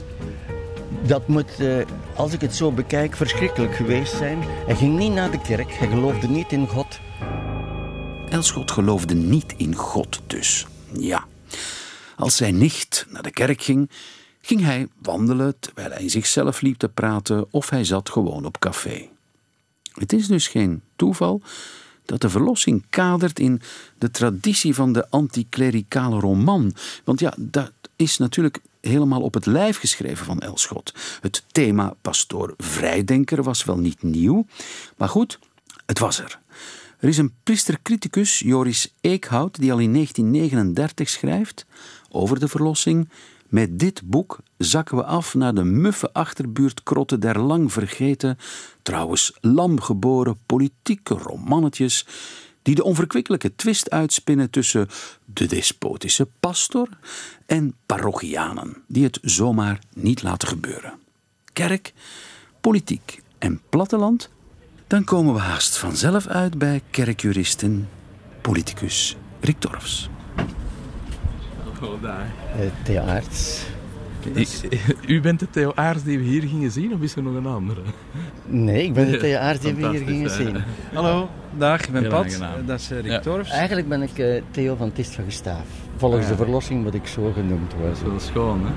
Dat 1.06 1.28
moet, 1.28 1.61
uh, 1.61 1.84
als 2.16 2.32
ik 2.32 2.40
het 2.40 2.54
zo 2.54 2.73
bekijk, 2.73 3.16
verschrikkelijk 3.16 3.75
geweest 3.75 4.16
zijn. 4.16 4.38
Hij 4.42 4.76
ging 4.76 4.99
niet 4.99 5.12
naar 5.12 5.30
de 5.30 5.40
kerk, 5.40 5.73
hij 5.73 5.88
geloofde 5.88 6.28
niet 6.28 6.52
in 6.52 6.68
God. 6.68 7.00
Elschot 8.28 8.70
geloofde 8.70 9.14
niet 9.14 9.54
in 9.56 9.75
God 9.75 10.20
dus. 10.26 10.66
Ja. 10.92 11.25
Als 12.16 12.37
zijn 12.37 12.58
nicht 12.58 13.06
naar 13.11 13.23
de 13.23 13.30
kerk 13.30 13.62
ging, 13.62 13.90
ging 14.40 14.61
hij 14.61 14.88
wandelen 15.02 15.58
terwijl 15.58 15.90
hij 15.90 16.02
in 16.02 16.11
zichzelf 16.11 16.61
liep 16.61 16.76
te 16.76 16.88
praten 16.88 17.46
of 17.50 17.70
hij 17.70 17.84
zat 17.84 18.11
gewoon 18.11 18.44
op 18.44 18.58
café. 18.58 19.08
Het 19.92 20.12
is 20.12 20.26
dus 20.26 20.49
geen 20.49 20.82
toeval 20.96 21.42
dat 22.04 22.20
de 22.20 22.30
verlossing 22.30 22.84
kadert 22.90 23.38
in 23.38 23.61
de 23.99 24.11
traditie 24.11 24.75
van 24.75 24.92
de 24.92 25.11
anticlericale 25.11 26.20
roman. 26.20 26.75
Want 27.04 27.20
ja, 27.20 27.34
dat 27.38 27.73
is 27.96 28.18
natuurlijk 28.18 28.58
helemaal 28.80 29.20
op 29.20 29.34
het 29.34 29.46
lijf 29.46 29.78
geschreven 29.78 30.25
van 30.25 30.40
Elschot. 30.40 30.94
Het 31.20 31.44
thema 31.52 31.94
pastoor 32.00 32.54
vrijdenker 32.56 33.42
was 33.42 33.64
wel 33.64 33.78
niet 33.78 34.02
nieuw, 34.02 34.46
maar 34.96 35.08
goed, 35.08 35.38
het 35.87 35.99
was 35.99 36.18
er. 36.18 36.38
Er 36.99 37.08
is 37.08 37.18
een 37.18 37.34
priestercriticus, 37.42 38.38
Joris 38.38 38.94
Eekhout, 39.00 39.61
die 39.61 39.73
al 39.73 39.78
in 39.78 39.92
1939 39.92 41.08
schrijft 41.08 41.66
over 42.11 42.40
de 42.40 42.49
verlossing. 42.49 43.08
Met 43.54 43.78
dit 43.78 44.02
boek 44.04 44.38
zakken 44.58 44.96
we 44.96 45.04
af 45.04 45.34
naar 45.34 45.54
de 45.54 45.64
muffe 45.64 46.12
achterbuurtkrotten 46.12 47.20
der 47.20 47.38
lang 47.38 47.73
vergeten, 47.73 48.38
trouwens 48.82 49.32
lamgeboren 49.40 50.38
politieke 50.46 51.14
romannetjes 51.14 52.06
die 52.62 52.75
de 52.75 52.84
onverkwikkelijke 52.84 53.54
twist 53.54 53.90
uitspinnen 53.90 54.50
tussen 54.50 54.88
de 55.25 55.46
despotische 55.46 56.28
pastor 56.40 56.88
en 57.46 57.75
parochianen, 57.87 58.76
die 58.87 59.04
het 59.04 59.18
zomaar 59.23 59.78
niet 59.92 60.23
laten 60.23 60.49
gebeuren. 60.49 60.99
Kerk, 61.52 61.92
politiek 62.61 63.23
en 63.38 63.61
platteland, 63.68 64.30
dan 64.87 65.04
komen 65.04 65.34
we 65.34 65.40
haast 65.40 65.76
vanzelf 65.76 66.26
uit 66.26 66.58
bij 66.58 66.82
kerkjuristen, 66.90 67.88
politicus 68.40 69.16
Rick. 69.40 69.58
Hallo 71.84 71.98
daar. 72.00 72.26
Uh, 72.60 72.66
Theo 72.82 73.00
Aerts. 73.02 73.66
u 75.06 75.20
bent 75.20 75.40
de 75.40 75.50
Theo 75.50 75.72
Aarts 75.74 76.02
die 76.02 76.18
we 76.18 76.24
hier 76.24 76.42
gingen 76.42 76.70
zien, 76.70 76.94
of 76.94 77.00
is 77.00 77.16
er 77.16 77.22
nog 77.22 77.34
een 77.34 77.46
andere? 77.46 77.80
Nee, 78.46 78.84
ik 78.84 78.92
ben 78.94 79.10
de 79.10 79.16
Theo 79.24 79.38
Aerts 79.38 79.60
die 79.60 79.74
we 79.74 79.88
hier 79.88 80.06
gingen 80.06 80.30
zien. 80.30 80.56
Hallo, 80.94 81.28
dag, 81.58 81.80
ik 81.86 81.90
ben 81.92 82.00
Heel 82.02 82.10
Pat. 82.10 82.24
aangenaam. 82.24 82.66
Dat 82.66 82.80
is 82.80 82.90
eh, 82.90 82.96
Rick 83.00 83.10
Ja. 83.10 83.18
Torfs. 83.20 83.50
Eigenlijk 83.50 83.88
ben 83.88 84.02
ik 84.02 84.18
eh, 84.18 84.42
Theo 84.50 84.74
van 84.76 84.92
Tist 84.92 85.14
van 85.14 85.24
Gestaaf. 85.24 85.66
Volgens 85.96 86.22
Ah, 86.24 86.30
de 86.30 86.36
verlossing 86.36 86.82
moet 86.82 86.94
ik 86.94 87.06
zo 87.06 87.32
genoemd 87.32 87.70
Dat 87.70 87.78
worden. 87.78 87.96
is 87.96 88.02
wel 88.02 88.20
schoon, 88.20 88.60
hè? 88.66 88.72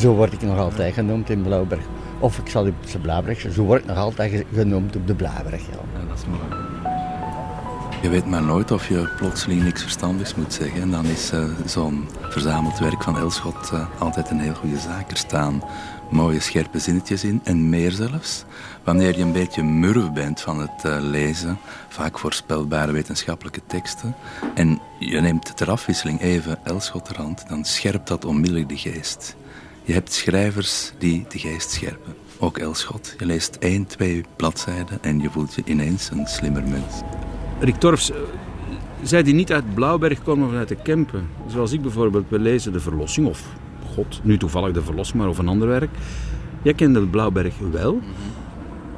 Zo 0.00 0.14
word 0.14 0.32
ik 0.32 0.42
nog 0.42 0.58
altijd 0.58 0.94
genoemd 0.94 1.30
in 1.30 1.42
Blauwberg. 1.42 1.84
Of 2.18 2.38
ik 2.38 2.48
zal 2.48 2.66
op 2.66 2.90
de 2.92 2.98
Blauwberg, 2.98 3.46
zo 3.52 3.62
word 3.62 3.80
ik 3.80 3.86
nog 3.86 3.96
altijd 3.96 4.30
ge- 4.30 4.44
genoemd 4.54 4.96
op 4.96 5.06
de 5.06 5.14
Blauwberg. 5.14 5.60
Ja. 5.60 5.66
Ja, 5.72 6.08
dat 6.08 6.18
is 6.18 6.24
mooi. 6.26 6.59
Je 8.02 8.08
weet 8.08 8.26
maar 8.26 8.42
nooit 8.42 8.70
of 8.70 8.88
je 8.88 9.08
plotseling 9.16 9.62
niks 9.62 9.82
verstandigs 9.82 10.34
moet 10.34 10.52
zeggen. 10.52 10.80
En 10.80 10.90
dan 10.90 11.04
is 11.04 11.30
eh, 11.30 11.44
zo'n 11.66 12.08
verzameld 12.20 12.78
werk 12.78 13.02
van 13.02 13.18
Elschot 13.18 13.70
eh, 13.72 13.86
altijd 13.98 14.30
een 14.30 14.40
heel 14.40 14.54
goede 14.54 14.78
zaak. 14.78 15.10
Er 15.10 15.16
staan 15.16 15.62
mooie 16.10 16.40
scherpe 16.40 16.78
zinnetjes 16.78 17.24
in 17.24 17.40
en 17.44 17.68
meer 17.68 17.90
zelfs. 17.90 18.44
Wanneer 18.84 19.16
je 19.16 19.22
een 19.22 19.32
beetje 19.32 19.62
murf 19.62 20.12
bent 20.12 20.40
van 20.40 20.60
het 20.60 20.84
eh, 20.84 20.96
lezen, 21.00 21.58
vaak 21.88 22.18
voorspelbare 22.18 22.92
wetenschappelijke 22.92 23.60
teksten, 23.66 24.14
en 24.54 24.80
je 24.98 25.20
neemt 25.20 25.56
ter 25.56 25.70
afwisseling 25.70 26.20
even 26.20 26.64
Elschot 26.64 27.04
ter 27.04 27.16
hand, 27.16 27.48
dan 27.48 27.64
scherpt 27.64 28.08
dat 28.08 28.24
onmiddellijk 28.24 28.68
de 28.68 28.76
geest. 28.76 29.36
Je 29.82 29.92
hebt 29.92 30.12
schrijvers 30.12 30.92
die 30.98 31.26
de 31.28 31.38
geest 31.38 31.70
scherpen. 31.70 32.14
Ook 32.38 32.58
Elschot. 32.58 33.14
Je 33.18 33.26
leest 33.26 33.56
één, 33.56 33.86
twee 33.86 34.24
bladzijden 34.36 34.98
en 35.02 35.20
je 35.20 35.30
voelt 35.30 35.54
je 35.54 35.62
ineens 35.64 36.10
een 36.10 36.26
slimmer 36.26 36.68
mens. 36.68 37.02
Rick 37.60 37.74
Torfs, 37.74 38.10
eh, 38.10 38.16
zij 39.02 39.22
die 39.22 39.34
niet 39.34 39.52
uit 39.52 39.74
Blauwberg 39.74 40.22
komen 40.22 40.48
of 40.48 40.54
uit 40.54 40.68
de 40.68 40.76
Kempen, 40.82 41.28
zoals 41.46 41.72
ik 41.72 41.82
bijvoorbeeld, 41.82 42.24
we 42.28 42.38
lezen 42.38 42.72
de 42.72 42.80
Verlossing 42.80 43.26
of 43.26 43.48
God, 43.94 44.20
nu 44.22 44.38
toevallig 44.38 44.72
de 44.72 44.82
Verlossing, 44.82 45.18
maar 45.18 45.28
of 45.28 45.38
een 45.38 45.48
ander 45.48 45.68
werk. 45.68 45.90
Jij 46.62 46.74
kende 46.74 47.06
Blauwberg 47.06 47.54
wel. 47.72 48.00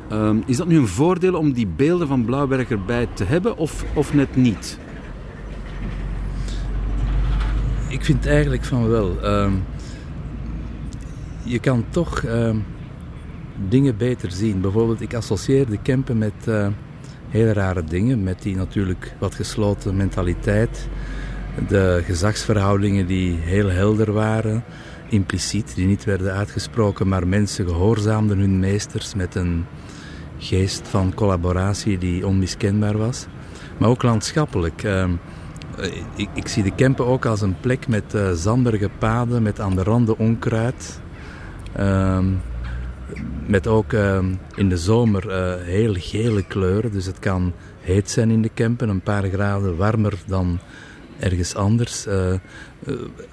Ehm, 0.09 0.37
is 0.47 0.57
dat 0.57 0.66
nu 0.66 0.76
een 0.76 0.88
voordeel 0.88 1.35
om 1.35 1.52
die 1.52 1.66
beelden 1.66 2.09
van 2.09 2.25
Blauwberg 2.25 2.71
erbij 2.71 3.09
te 3.12 3.25
hebben 3.25 3.57
of, 3.57 3.85
of 3.95 4.14
net 4.14 4.37
niet? 4.37 4.78
Ik 7.88 8.04
vind 8.04 8.26
eigenlijk 8.26 8.64
van 8.64 8.88
wel. 8.88 9.23
Ehm, 9.23 9.52
je 11.42 11.59
kan 11.59 11.85
toch 11.88 12.23
ehm, 12.23 12.57
dingen 13.69 13.97
beter 13.97 14.31
zien. 14.31 14.61
Bijvoorbeeld, 14.61 15.00
ik 15.00 15.14
associeer 15.14 15.69
de 15.69 15.78
Kempen 15.83 16.19
met 16.19 16.33
eh, 16.45 16.66
hele 17.33 17.53
rare 17.53 17.85
dingen. 17.85 18.23
Met 18.23 18.43
die 18.43 18.57
natuurlijk 18.57 19.15
wat 19.19 19.35
gesloten 19.35 19.97
mentaliteit. 19.97 20.89
De 21.69 22.03
gezagsverhoudingen 22.05 23.07
die 23.07 23.39
heel 23.41 23.69
helder 23.69 24.12
waren. 24.12 24.65
Impliciet, 25.09 25.75
die 25.75 25.87
niet 25.87 26.05
werden 26.05 26.33
uitgesproken. 26.33 27.09
Maar 27.09 27.29
mensen 27.29 27.67
gehoorzaamden 27.67 28.39
hun 28.39 28.59
meesters 28.59 29.15
met 29.15 29.35
een 29.35 29.65
geest 30.39 30.89
van 30.89 31.15
collaboratie 31.15 31.99
die 31.99 32.27
onmiskenbaar 32.27 32.99
was. 32.99 33.27
Maar 33.79 33.89
ook 33.89 34.03
landschappelijk. 34.03 34.83
ehm, 34.83 35.11
eh, 35.79 35.93
ik, 36.15 36.29
ik 36.35 36.49
zie 36.49 36.62
de 36.62 36.75
Kempen 36.75 37.07
ook 37.07 37.25
als 37.25 37.41
een 37.41 37.57
plek 37.61 37.89
met 37.89 38.15
eh, 38.15 38.31
zanderige 38.33 38.91
paden, 38.99 39.43
met 39.43 39.61
aan 39.61 39.77
de 39.77 39.83
randen 39.83 40.19
onkruid. 40.19 41.01
Ehm, 41.73 42.25
met 43.47 43.66
ook 43.66 43.92
ehm, 43.92 44.35
in 44.54 44.69
de 44.69 44.76
zomer 44.76 45.28
eh, 45.28 45.64
heel 45.64 45.95
gele 45.95 46.47
kleuren. 46.47 46.92
Dus 46.92 47.07
het 47.07 47.19
kan 47.19 47.52
heet 47.81 48.11
zijn 48.11 48.31
in 48.31 48.42
de 48.42 48.49
Kempen, 48.49 48.88
een 48.88 49.00
paar 49.00 49.28
graden 49.28 49.76
warmer 49.76 50.14
dan 50.26 50.59
ergens 51.19 51.54
anders. 51.54 52.07
eh, 52.07 52.33
eh, 52.33 52.38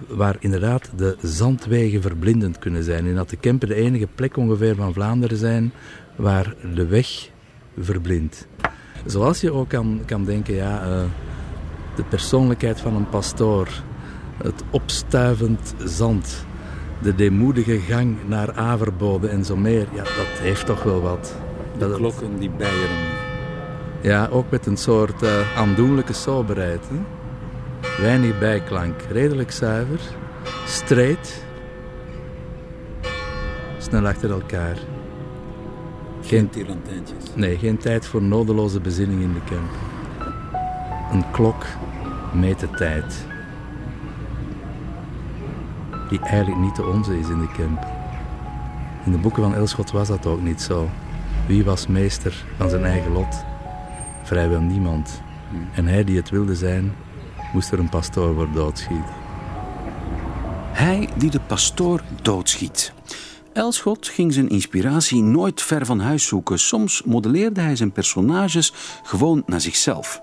waar 0.08 0.36
inderdaad 0.40 0.92
de 0.96 1.18
zandwegen 1.22 2.02
verblindend 2.02 2.60
kunnen 2.60 2.84
zijn. 2.84 3.08
En 3.08 3.16
dat 3.16 3.30
de 3.30 3.38
Kempen 3.38 3.68
de 3.68 3.76
enige 3.76 4.08
plek 4.16 4.38
ongeveer 4.38 4.76
van 4.76 4.94
Vlaanderen 4.94 5.38
zijn 5.38 5.72
waar 6.16 6.56
de 6.74 6.86
weg 6.86 7.30
verblindt. 7.80 8.48
Zoals 9.06 9.42
je 9.42 9.52
ook 9.52 9.70
kan, 9.70 10.02
kan 10.06 10.26
denken, 10.26 10.54
ja, 10.56 11.06
de 11.96 12.04
persoonlijkheid 12.04 12.80
van 12.80 12.96
een 12.96 13.10
pastoor, 13.10 13.68
het 14.44 14.64
opstuivend 14.70 15.74
zand, 15.86 16.46
de 17.02 17.16
deemoedige 17.16 17.80
gang 17.80 18.18
naar 18.28 18.54
Averbode 18.54 19.28
en 19.28 19.46
zo 19.46 19.56
meer, 19.56 19.88
ja, 19.94 20.04
dat 20.04 20.40
heeft 20.42 20.66
toch 20.66 20.84
wel 20.84 21.02
wat. 21.02 21.36
Dat 21.78 21.90
het- 21.90 21.98
klokken 21.98 22.40
die 22.40 22.50
bijeren. 22.50 22.98
ja, 24.02 24.28
ook 24.32 24.50
met 24.52 24.66
een 24.66 24.78
soort 24.78 25.24
eh, 25.24 25.58
aandoenlijke 25.58 26.14
soberheid. 26.14 26.86
Hè? 26.90 26.98
Weinig 28.02 28.40
bijklank, 28.40 29.02
redelijk 29.12 29.52
zuiver, 29.52 30.00
straight, 30.66 31.44
snel 33.78 34.08
achter 34.08 34.32
elkaar. 34.32 34.78
Geen, 36.22 36.50
tirantijntjes. 36.50 37.24
nee, 37.36 37.58
geen 37.58 37.78
tijd 37.78 38.06
voor 38.08 38.22
nodeloze 38.22 38.80
bezinning 38.80 39.22
in 39.22 39.34
de 39.34 39.40
camp. 39.56 39.70
Een 41.12 41.32
klok 41.32 41.66
meet 42.34 42.60
de 42.60 42.70
tijd. 42.70 43.26
Die 46.10 46.20
eigenlijk 46.20 46.62
niet 46.62 46.76
de 46.76 46.86
onze 46.86 47.20
is 47.20 47.28
in 47.28 47.40
de 47.40 47.52
camp. 47.58 47.88
In 49.06 49.12
de 49.12 49.18
boeken 49.18 49.44
van 49.44 49.56
Elschot 49.56 49.92
was 49.92 50.08
dat 50.08 50.26
ook 50.26 50.42
niet 50.42 50.62
zo. 50.62 50.90
Wie 51.48 51.64
was 51.64 51.88
meester 51.88 52.46
van 52.58 52.70
zijn 52.70 52.86
eigen 52.86 53.12
lot? 53.12 53.44
Vrijwel 54.24 54.62
niemand. 54.62 55.22
En 55.74 55.88
hij 55.88 56.04
die 56.04 56.18
het 56.18 56.30
wilde 56.30 56.56
zijn, 56.56 56.94
moest 57.54 57.72
er 57.72 57.80
een 57.80 57.90
pastoor 57.90 58.36
voor 58.36 58.52
doodschieten. 58.54 59.14
Hij 60.72 61.10
die 61.16 61.30
de 61.30 61.40
pastoor 61.40 62.04
doodschiet. 62.22 62.94
Elschot 63.54 64.08
ging 64.08 64.34
zijn 64.34 64.50
inspiratie 64.50 65.22
nooit 65.22 65.62
ver 65.62 65.86
van 65.86 66.00
huis 66.00 66.28
zoeken. 66.28 66.60
Soms 66.60 67.04
modelleerde 67.04 67.62
hij 67.62 67.76
zijn 67.76 67.92
personages 67.92 68.74
gewoon 69.04 69.44
naar 69.46 69.62
zichzelf. 69.62 70.22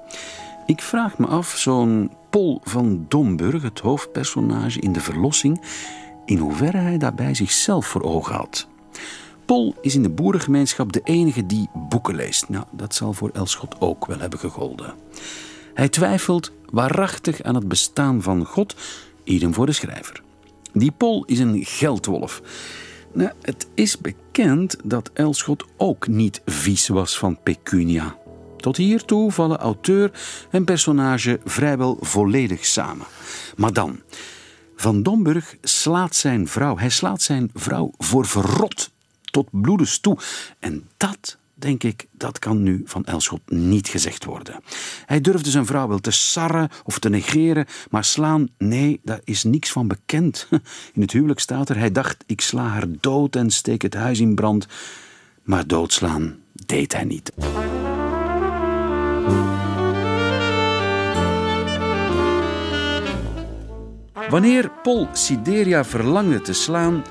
Ik 0.67 0.83
vraag 0.83 1.19
me 1.19 1.27
af, 1.27 1.49
zo'n 1.49 2.11
Pol 2.37 2.61
van 2.65 3.07
Domburg, 3.09 3.63
het 3.63 3.79
hoofdpersonage 3.79 4.81
in 4.81 4.93
De 4.93 5.01
Verlossing, 5.01 5.63
in 6.25 6.39
hoeverre 6.39 6.77
hij 6.77 6.99
daarbij 6.99 7.35
zichzelf 7.35 7.87
voor 7.87 8.03
ogen 8.03 8.35
had. 8.35 8.69
Pol 9.45 9.75
is 9.81 9.95
in 9.95 10.03
de 10.03 10.11
boerengemeenschap 10.11 10.93
de 10.93 11.01
enige 11.05 11.47
die 11.47 11.69
boeken 11.89 12.15
leest. 12.15 12.49
Nou, 12.49 12.65
dat 12.71 12.95
zal 12.95 13.13
voor 13.13 13.31
Elschot 13.31 13.81
ook 13.81 14.07
wel 14.07 14.19
hebben 14.19 14.39
gegolden. 14.39 14.95
Hij 15.75 15.89
twijfelt 15.89 16.53
waarachtig 16.71 17.43
aan 17.43 17.55
het 17.55 17.69
bestaan 17.69 18.23
van 18.23 18.45
God, 18.45 18.75
idem 19.25 19.55
voor 19.55 19.67
de 19.67 19.73
schrijver. 19.73 20.23
Die 20.73 20.93
Pol 20.93 21.25
is 21.25 21.39
een 21.39 21.65
geldwolf. 21.65 22.43
Nou, 23.13 23.31
het 23.43 23.67
is 23.75 23.99
bekend 23.99 24.77
dat 24.85 25.11
Elschot 25.13 25.65
ook 25.77 26.09
niet 26.09 26.43
vies 26.45 26.89
was 26.89 27.19
van 27.19 27.39
pecunia. 27.43 28.17
Tot 28.67 28.77
hiertoe 28.77 29.33
vallen 29.33 29.59
auteur 29.59 30.11
en 30.51 30.65
personage 30.65 31.41
vrijwel 31.45 31.97
volledig 32.01 32.65
samen. 32.65 33.07
Maar 33.57 33.73
dan, 33.73 34.01
Van 34.77 35.03
Domburg 35.03 35.57
slaat 35.63 36.15
zijn 36.15 36.49
vrouw. 36.49 36.77
Hij 36.77 36.89
slaat 36.89 37.23
zijn 37.23 37.51
vrouw 37.55 37.91
voor 37.99 38.27
verrot 38.27 38.91
tot 39.25 39.49
bloedens 39.51 39.99
toe. 39.99 40.19
En 40.59 40.89
dat, 40.97 41.39
denk 41.55 41.83
ik, 41.83 42.07
dat 42.13 42.39
kan 42.39 42.63
nu 42.63 42.83
van 42.85 43.05
Elschot 43.05 43.41
niet 43.51 43.89
gezegd 43.89 44.25
worden. 44.25 44.61
Hij 45.05 45.21
durfde 45.21 45.51
zijn 45.51 45.67
vrouw 45.67 45.89
wel 45.89 46.01
te 46.01 46.11
sarren 46.11 46.69
of 46.85 46.99
te 46.99 47.09
negeren, 47.09 47.67
maar 47.91 48.05
slaan, 48.05 48.49
nee, 48.59 49.01
daar 49.05 49.21
is 49.25 49.45
niks 49.45 49.73
van 49.73 49.89
bekend. 49.89 50.49
In 50.95 51.01
het 51.01 51.13
huwelijk 51.13 51.41
staat 51.41 51.69
er, 51.69 51.79
hij 51.79 51.93
dacht, 51.93 52.25
ik 52.27 52.41
sla 52.41 52.67
haar 52.67 52.87
dood 53.01 53.37
en 53.37 53.51
steek 53.51 53.83
het 53.83 53.95
huis 53.95 54.21
in 54.21 54.35
brand. 54.35 54.67
Maar 55.43 55.67
doodslaan 55.67 56.37
deed 56.53 56.93
hij 56.93 57.05
niet. 57.05 57.33
Wanneer 64.29 64.71
Pol 64.83 65.09
Sideria 65.13 65.85
verlangde 65.85 66.41
te 66.41 66.53
slaan, 66.53 67.05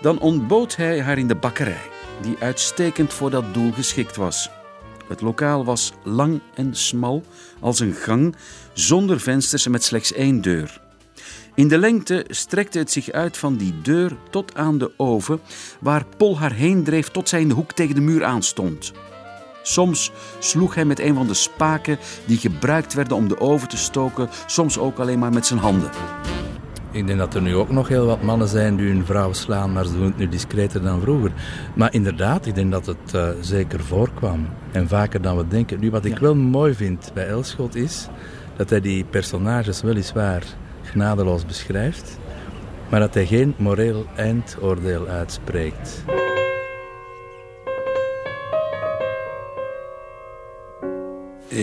dan 0.00 0.20
ontbood 0.20 0.76
hij 0.76 1.02
haar 1.02 1.18
in 1.18 1.28
de 1.28 1.34
bakkerij, 1.34 1.90
die 2.22 2.36
uitstekend 2.38 3.12
voor 3.12 3.30
dat 3.30 3.54
doel 3.54 3.72
geschikt 3.72 4.16
was. 4.16 4.50
Het 5.08 5.20
lokaal 5.20 5.64
was 5.64 5.92
lang 6.02 6.40
en 6.54 6.74
smal, 6.74 7.24
als 7.60 7.80
een 7.80 7.92
gang, 7.94 8.36
zonder 8.72 9.20
vensters 9.20 9.64
en 9.64 9.70
met 9.70 9.84
slechts 9.84 10.12
één 10.12 10.40
deur. 10.40 10.80
In 11.54 11.68
de 11.68 11.78
lengte 11.78 12.24
strekte 12.28 12.78
het 12.78 12.90
zich 12.90 13.10
uit 13.10 13.36
van 13.36 13.56
die 13.56 13.80
deur 13.82 14.16
tot 14.30 14.54
aan 14.54 14.78
de 14.78 14.92
oven, 14.96 15.40
waar 15.80 16.04
Pol 16.16 16.38
haar 16.38 16.52
heen 16.52 16.84
dreef 16.84 17.08
tot 17.08 17.28
zij 17.28 17.40
in 17.40 17.48
de 17.48 17.54
hoek 17.54 17.72
tegen 17.72 17.94
de 17.94 18.00
muur 18.00 18.24
aanstond. 18.24 18.92
Soms 19.62 20.12
sloeg 20.38 20.74
hij 20.74 20.84
met 20.84 21.00
een 21.00 21.14
van 21.14 21.26
de 21.26 21.34
spaken 21.34 21.98
die 22.24 22.38
gebruikt 22.38 22.94
werden 22.94 23.16
om 23.16 23.28
de 23.28 23.40
oven 23.40 23.68
te 23.68 23.76
stoken, 23.76 24.28
soms 24.46 24.78
ook 24.78 24.98
alleen 24.98 25.18
maar 25.18 25.32
met 25.32 25.46
zijn 25.46 25.60
handen. 25.60 25.90
Ik 26.90 27.06
denk 27.06 27.18
dat 27.18 27.34
er 27.34 27.42
nu 27.42 27.56
ook 27.56 27.70
nog 27.70 27.88
heel 27.88 28.06
wat 28.06 28.22
mannen 28.22 28.48
zijn 28.48 28.76
die 28.76 28.88
hun 28.88 29.04
vrouw 29.04 29.32
slaan, 29.32 29.72
maar 29.72 29.84
ze 29.84 29.92
doen 29.92 30.04
het 30.04 30.16
nu 30.16 30.28
discreter 30.28 30.82
dan 30.82 31.00
vroeger. 31.00 31.32
Maar 31.74 31.94
inderdaad, 31.94 32.46
ik 32.46 32.54
denk 32.54 32.72
dat 32.72 32.86
het 32.86 33.14
uh, 33.14 33.28
zeker 33.40 33.80
voorkwam. 33.80 34.48
En 34.72 34.88
vaker 34.88 35.22
dan 35.22 35.36
we 35.36 35.48
denken. 35.48 35.80
Nu, 35.80 35.90
wat 35.90 36.04
ik 36.04 36.18
wel 36.18 36.34
mooi 36.34 36.74
vind 36.74 37.10
bij 37.14 37.26
Elschot 37.26 37.74
is 37.74 38.08
dat 38.56 38.70
hij 38.70 38.80
die 38.80 39.04
personages 39.04 39.82
weliswaar 39.82 40.42
genadeloos 40.82 41.46
beschrijft, 41.46 42.18
maar 42.88 43.00
dat 43.00 43.14
hij 43.14 43.26
geen 43.26 43.54
moreel 43.56 44.06
eindoordeel 44.16 45.06
uitspreekt. 45.06 46.04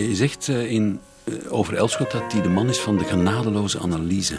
Je 0.00 0.14
zegt 0.14 0.48
eh, 0.48 0.70
in, 0.70 1.00
eh, 1.24 1.34
over 1.48 1.76
Elschot 1.76 2.10
dat 2.10 2.32
hij 2.32 2.42
de 2.42 2.48
man 2.48 2.68
is 2.68 2.78
van 2.78 2.96
de 2.96 3.04
genadeloze 3.04 3.80
analyse. 3.80 4.38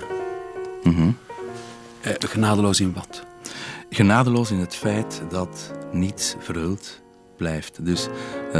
Mm 0.84 1.18
genadeloos 2.20 2.80
in 2.80 2.94
wat? 2.94 3.24
Genadeloos 3.90 4.52
in 4.52 4.60
het 4.60 4.76
feit 4.76 5.22
dat 5.30 5.74
niets 5.92 6.36
verhuld 6.40 7.02
blijft. 7.38 7.86
Dus 7.86 8.08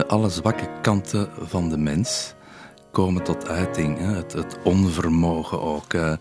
alle 0.08 0.30
zwakke 0.30 0.70
kanten 0.82 1.30
van 1.48 1.70
de 1.70 1.78
mens 1.78 2.36
komen 2.92 3.24
tot 3.24 3.48
uiting. 3.48 3.98
Hè. 3.98 4.16
Het, 4.16 4.34
het, 4.34 4.58
onvermogen 4.64 5.62
ook. 5.62 5.94
Uh, 5.94 6.14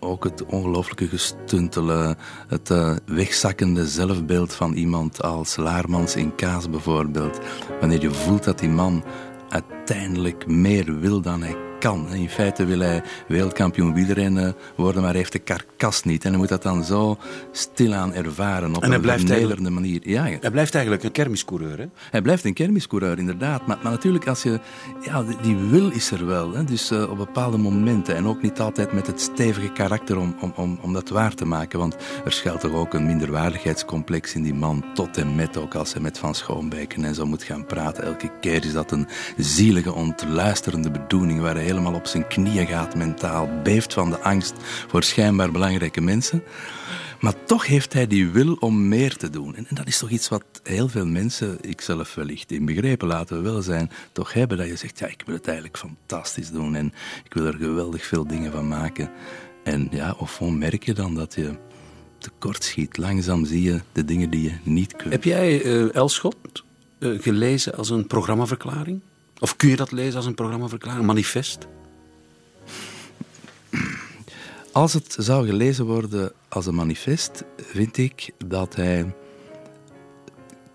ook 0.00 0.24
het 0.24 0.44
ongelooflijke 0.44 1.08
gestuntelen. 1.08 2.16
Het 2.48 2.70
uh, 2.70 2.96
wegzakkende 3.06 3.86
zelfbeeld 3.86 4.54
van 4.54 4.72
iemand 4.72 5.22
als 5.22 5.56
Laarmans 5.56 6.16
in 6.16 6.34
Kaas 6.34 6.70
bijvoorbeeld. 6.70 7.38
Wanneer 7.80 8.00
je 8.00 8.10
voelt 8.10 8.44
dat 8.44 8.58
die 8.58 8.68
man 8.68 9.04
uiteindelijk 9.56 10.46
meer 10.46 10.98
wil 11.00 11.20
dan 11.20 11.42
hij 11.42 11.56
kan. 11.86 12.12
In 12.12 12.28
feite 12.28 12.64
wil 12.64 12.78
hij 12.78 13.02
wereldkampioen 13.28 13.94
wielrennen 13.94 14.54
worden, 14.76 15.00
maar 15.00 15.10
hij 15.10 15.18
heeft 15.18 15.32
de 15.32 15.38
karkas 15.38 16.02
niet. 16.02 16.24
En 16.24 16.30
hij 16.30 16.38
moet 16.38 16.48
dat 16.48 16.62
dan 16.62 16.84
zo 16.84 17.18
stilaan 17.52 18.14
ervaren 18.14 18.74
op 18.74 18.82
en 18.82 18.90
hij 18.90 18.98
een 18.98 19.18
vernelerende 19.18 19.70
manier. 19.70 20.00
Ja, 20.02 20.22
hij 20.22 20.50
blijft 20.50 20.74
eigenlijk 20.74 21.04
een 21.04 21.12
kermiscoureur, 21.12 21.78
hè? 21.78 21.86
Hij 22.10 22.22
blijft 22.22 22.44
een 22.44 22.54
kermiscoureur, 22.54 23.18
inderdaad. 23.18 23.66
Maar, 23.66 23.78
maar 23.82 23.92
natuurlijk, 23.92 24.28
als 24.28 24.42
je, 24.42 24.60
ja, 25.00 25.24
die 25.42 25.56
wil 25.56 25.90
is 25.90 26.10
er 26.10 26.26
wel. 26.26 26.52
Hè? 26.52 26.64
Dus 26.64 26.92
uh, 26.92 27.10
op 27.10 27.16
bepaalde 27.16 27.56
momenten. 27.56 28.16
En 28.16 28.26
ook 28.26 28.42
niet 28.42 28.60
altijd 28.60 28.92
met 28.92 29.06
het 29.06 29.20
stevige 29.20 29.72
karakter 29.72 30.18
om, 30.18 30.36
om, 30.40 30.52
om, 30.56 30.78
om 30.82 30.92
dat 30.92 31.08
waar 31.08 31.34
te 31.34 31.44
maken. 31.44 31.78
Want 31.78 31.96
er 32.24 32.32
schuilt 32.32 32.60
toch 32.60 32.74
ook 32.74 32.94
een 32.94 33.06
minderwaardigheidscomplex 33.06 34.34
in 34.34 34.42
die 34.42 34.54
man. 34.54 34.84
Tot 34.94 35.16
en 35.16 35.34
met 35.34 35.56
ook 35.56 35.74
als 35.74 35.92
hij 35.92 36.02
met 36.02 36.18
Van 36.18 36.34
Schoonbeken 36.34 37.04
en 37.04 37.14
zo 37.14 37.26
moet 37.26 37.42
gaan 37.42 37.66
praten. 37.66 38.04
Elke 38.04 38.30
keer 38.40 38.64
is 38.64 38.72
dat 38.72 38.90
een 38.90 39.06
zielige, 39.36 39.92
ontluisterende 39.92 40.90
bedoeling 40.90 41.40
waar 41.40 41.54
hij 41.54 41.74
helemaal 41.76 42.00
op 42.00 42.06
zijn 42.06 42.26
knieën 42.26 42.66
gaat 42.66 42.94
mentaal, 42.94 43.48
beeft 43.62 43.92
van 43.92 44.10
de 44.10 44.20
angst 44.20 44.54
voor 44.62 45.02
schijnbaar 45.02 45.50
belangrijke 45.50 46.00
mensen. 46.00 46.42
Maar 47.20 47.44
toch 47.44 47.66
heeft 47.66 47.92
hij 47.92 48.06
die 48.06 48.28
wil 48.28 48.54
om 48.54 48.88
meer 48.88 49.16
te 49.16 49.30
doen. 49.30 49.56
En 49.56 49.66
dat 49.70 49.86
is 49.86 49.98
toch 49.98 50.10
iets 50.10 50.28
wat 50.28 50.44
heel 50.62 50.88
veel 50.88 51.06
mensen, 51.06 51.58
ikzelf 51.60 52.14
wellicht 52.14 52.50
inbegrepen, 52.50 53.08
laten 53.08 53.36
we 53.36 53.42
wel 53.42 53.62
zijn, 53.62 53.90
toch 54.12 54.32
hebben. 54.32 54.58
Dat 54.58 54.66
je 54.66 54.76
zegt, 54.76 54.98
ja, 54.98 55.06
ik 55.06 55.22
wil 55.26 55.34
het 55.34 55.46
eigenlijk 55.46 55.78
fantastisch 55.78 56.50
doen 56.50 56.74
en 56.74 56.92
ik 57.24 57.34
wil 57.34 57.44
er 57.46 57.54
geweldig 57.54 58.04
veel 58.04 58.26
dingen 58.26 58.52
van 58.52 58.68
maken. 58.68 59.10
En 59.64 59.88
ja, 59.90 60.14
of 60.18 60.40
merk 60.40 60.84
je 60.84 60.94
dan 60.94 61.14
dat 61.14 61.34
je 61.34 61.54
tekort 62.18 62.64
schiet. 62.64 62.96
Langzaam 62.96 63.44
zie 63.44 63.62
je 63.62 63.80
de 63.92 64.04
dingen 64.04 64.30
die 64.30 64.42
je 64.42 64.52
niet 64.62 64.96
kunt. 64.96 65.12
Heb 65.12 65.24
jij 65.24 65.64
uh, 65.64 65.94
Elschot 65.94 66.36
uh, 66.98 67.22
gelezen 67.22 67.74
als 67.76 67.90
een 67.90 68.06
programmaverklaring? 68.06 69.00
Of 69.38 69.56
kun 69.56 69.68
je 69.68 69.76
dat 69.76 69.92
lezen 69.92 70.16
als 70.16 70.26
een 70.26 70.34
programmaverklaring, 70.34 71.00
een 71.00 71.06
manifest? 71.06 71.66
Als 74.72 74.92
het 74.92 75.16
zou 75.18 75.46
gelezen 75.46 75.86
worden 75.86 76.32
als 76.48 76.66
een 76.66 76.74
manifest, 76.74 77.44
vind 77.56 77.96
ik 77.96 78.30
dat 78.46 78.74
hij 78.74 79.14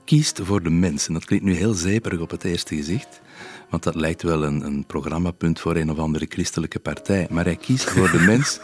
kiest 0.06 0.39
voor 0.43 0.63
de 0.63 0.69
mensen. 0.69 1.13
Dat 1.13 1.26
klinkt 1.26 1.45
nu 1.45 1.54
heel 1.54 1.74
zeperig 1.74 2.19
op 2.19 2.30
het 2.30 2.43
eerste 2.43 2.76
gezicht, 2.76 3.21
want 3.69 3.84
dat 3.84 3.95
lijkt 3.95 4.24
wel 4.24 4.43
een, 4.43 4.65
een 4.65 4.86
programmapunt 4.86 5.60
voor 5.60 5.76
een 5.76 5.91
of 5.91 5.97
andere 5.97 6.26
christelijke 6.30 6.80
partij. 6.80 7.28
Maar 7.30 7.43
hij 7.43 7.56
kiest 7.56 7.89
voor 7.89 8.12
de 8.12 8.19
mens 8.32 8.60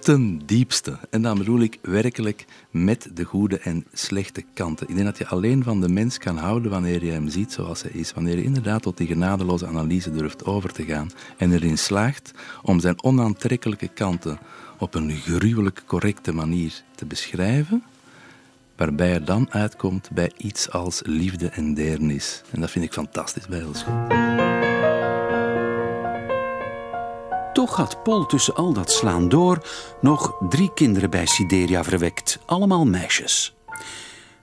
ten 0.00 0.40
diepste. 0.46 0.98
En 1.10 1.22
dan 1.22 1.38
bedoel 1.38 1.60
ik 1.60 1.78
werkelijk 1.82 2.44
met 2.70 3.08
de 3.14 3.24
goede 3.24 3.58
en 3.58 3.84
slechte 3.92 4.44
kanten. 4.54 4.88
Ik 4.88 4.94
denk 4.94 5.06
dat 5.06 5.18
je 5.18 5.26
alleen 5.26 5.62
van 5.62 5.80
de 5.80 5.88
mens 5.88 6.18
kan 6.18 6.36
houden 6.36 6.70
wanneer 6.70 7.04
je 7.04 7.10
hem 7.10 7.28
ziet 7.28 7.52
zoals 7.52 7.82
hij 7.82 7.90
is. 7.90 8.12
Wanneer 8.12 8.36
je 8.36 8.42
inderdaad 8.42 8.82
tot 8.82 8.96
die 8.96 9.06
genadeloze 9.06 9.66
analyse 9.66 10.10
durft 10.10 10.44
over 10.44 10.72
te 10.72 10.84
gaan 10.84 11.10
en 11.36 11.52
erin 11.52 11.78
slaagt 11.78 12.30
om 12.62 12.80
zijn 12.80 13.02
onaantrekkelijke 13.02 13.88
kanten 13.88 14.38
op 14.78 14.94
een 14.94 15.10
gruwelijk 15.10 15.82
correcte 15.86 16.32
manier 16.32 16.82
te 16.94 17.06
beschrijven, 17.06 17.82
waarbij 18.76 19.12
er 19.12 19.24
dan 19.24 19.52
uitkomt 19.52 20.10
bij 20.12 20.32
iets 20.36 20.70
als 20.70 21.00
liefde 21.04 21.48
en 21.48 21.74
deernis. 21.74 22.42
En 22.50 22.60
dat 22.60 22.70
vind 22.70 22.84
ik 22.84 22.92
fantastisch 22.92 23.46
bij 23.46 23.60
Elschot. 23.60 24.49
Toch 27.60 27.76
had 27.76 28.02
Paul 28.02 28.26
tussen 28.26 28.54
al 28.54 28.72
dat 28.72 28.92
slaan 28.92 29.28
door 29.28 29.66
nog 30.00 30.36
drie 30.48 30.70
kinderen 30.74 31.10
bij 31.10 31.26
Sideria 31.26 31.84
verwekt, 31.84 32.38
allemaal 32.46 32.86
meisjes. 32.86 33.54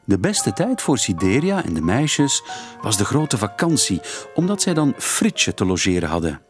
De 0.03 0.19
beste 0.19 0.53
tijd 0.53 0.81
voor 0.81 0.97
Sideria 0.97 1.63
en 1.63 1.73
de 1.73 1.81
meisjes 1.81 2.43
was 2.81 2.97
de 2.97 3.05
grote 3.05 3.37
vakantie, 3.37 4.01
omdat 4.35 4.61
zij 4.61 4.73
dan 4.73 4.93
Fritsje 4.97 5.53
te 5.53 5.65
logeren 5.65 6.09
hadden. 6.09 6.41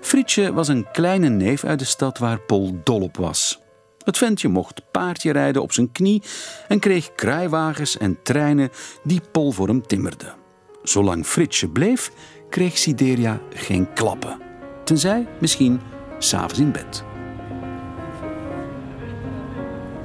Fritsje 0.00 0.52
was 0.52 0.68
een 0.68 0.86
kleine 0.92 1.28
neef 1.28 1.64
uit 1.64 1.78
de 1.78 1.84
stad 1.84 2.18
waar 2.18 2.40
Paul 2.40 2.80
dol 2.84 3.00
op 3.00 3.16
was. 3.16 3.58
Het 4.04 4.18
ventje 4.18 4.48
mocht 4.48 4.90
paardje 4.90 5.32
rijden 5.32 5.62
op 5.62 5.72
zijn 5.72 5.92
knie 5.92 6.22
en 6.68 6.78
kreeg 6.78 7.14
kruiwagens 7.14 7.96
en 7.98 8.22
treinen 8.22 8.70
die 9.04 9.20
Pol 9.32 9.52
voor 9.52 9.68
hem 9.68 9.86
timmerden. 9.86 10.34
Zolang 10.82 11.26
Fritsje 11.26 11.68
bleef, 11.68 12.12
kreeg 12.50 12.78
Sideria 12.78 13.40
geen 13.50 13.92
klappen. 13.92 14.38
Tenzij 14.84 15.26
misschien 15.40 15.80
s'avonds 16.18 16.58
in 16.58 16.72
bed. 16.72 17.04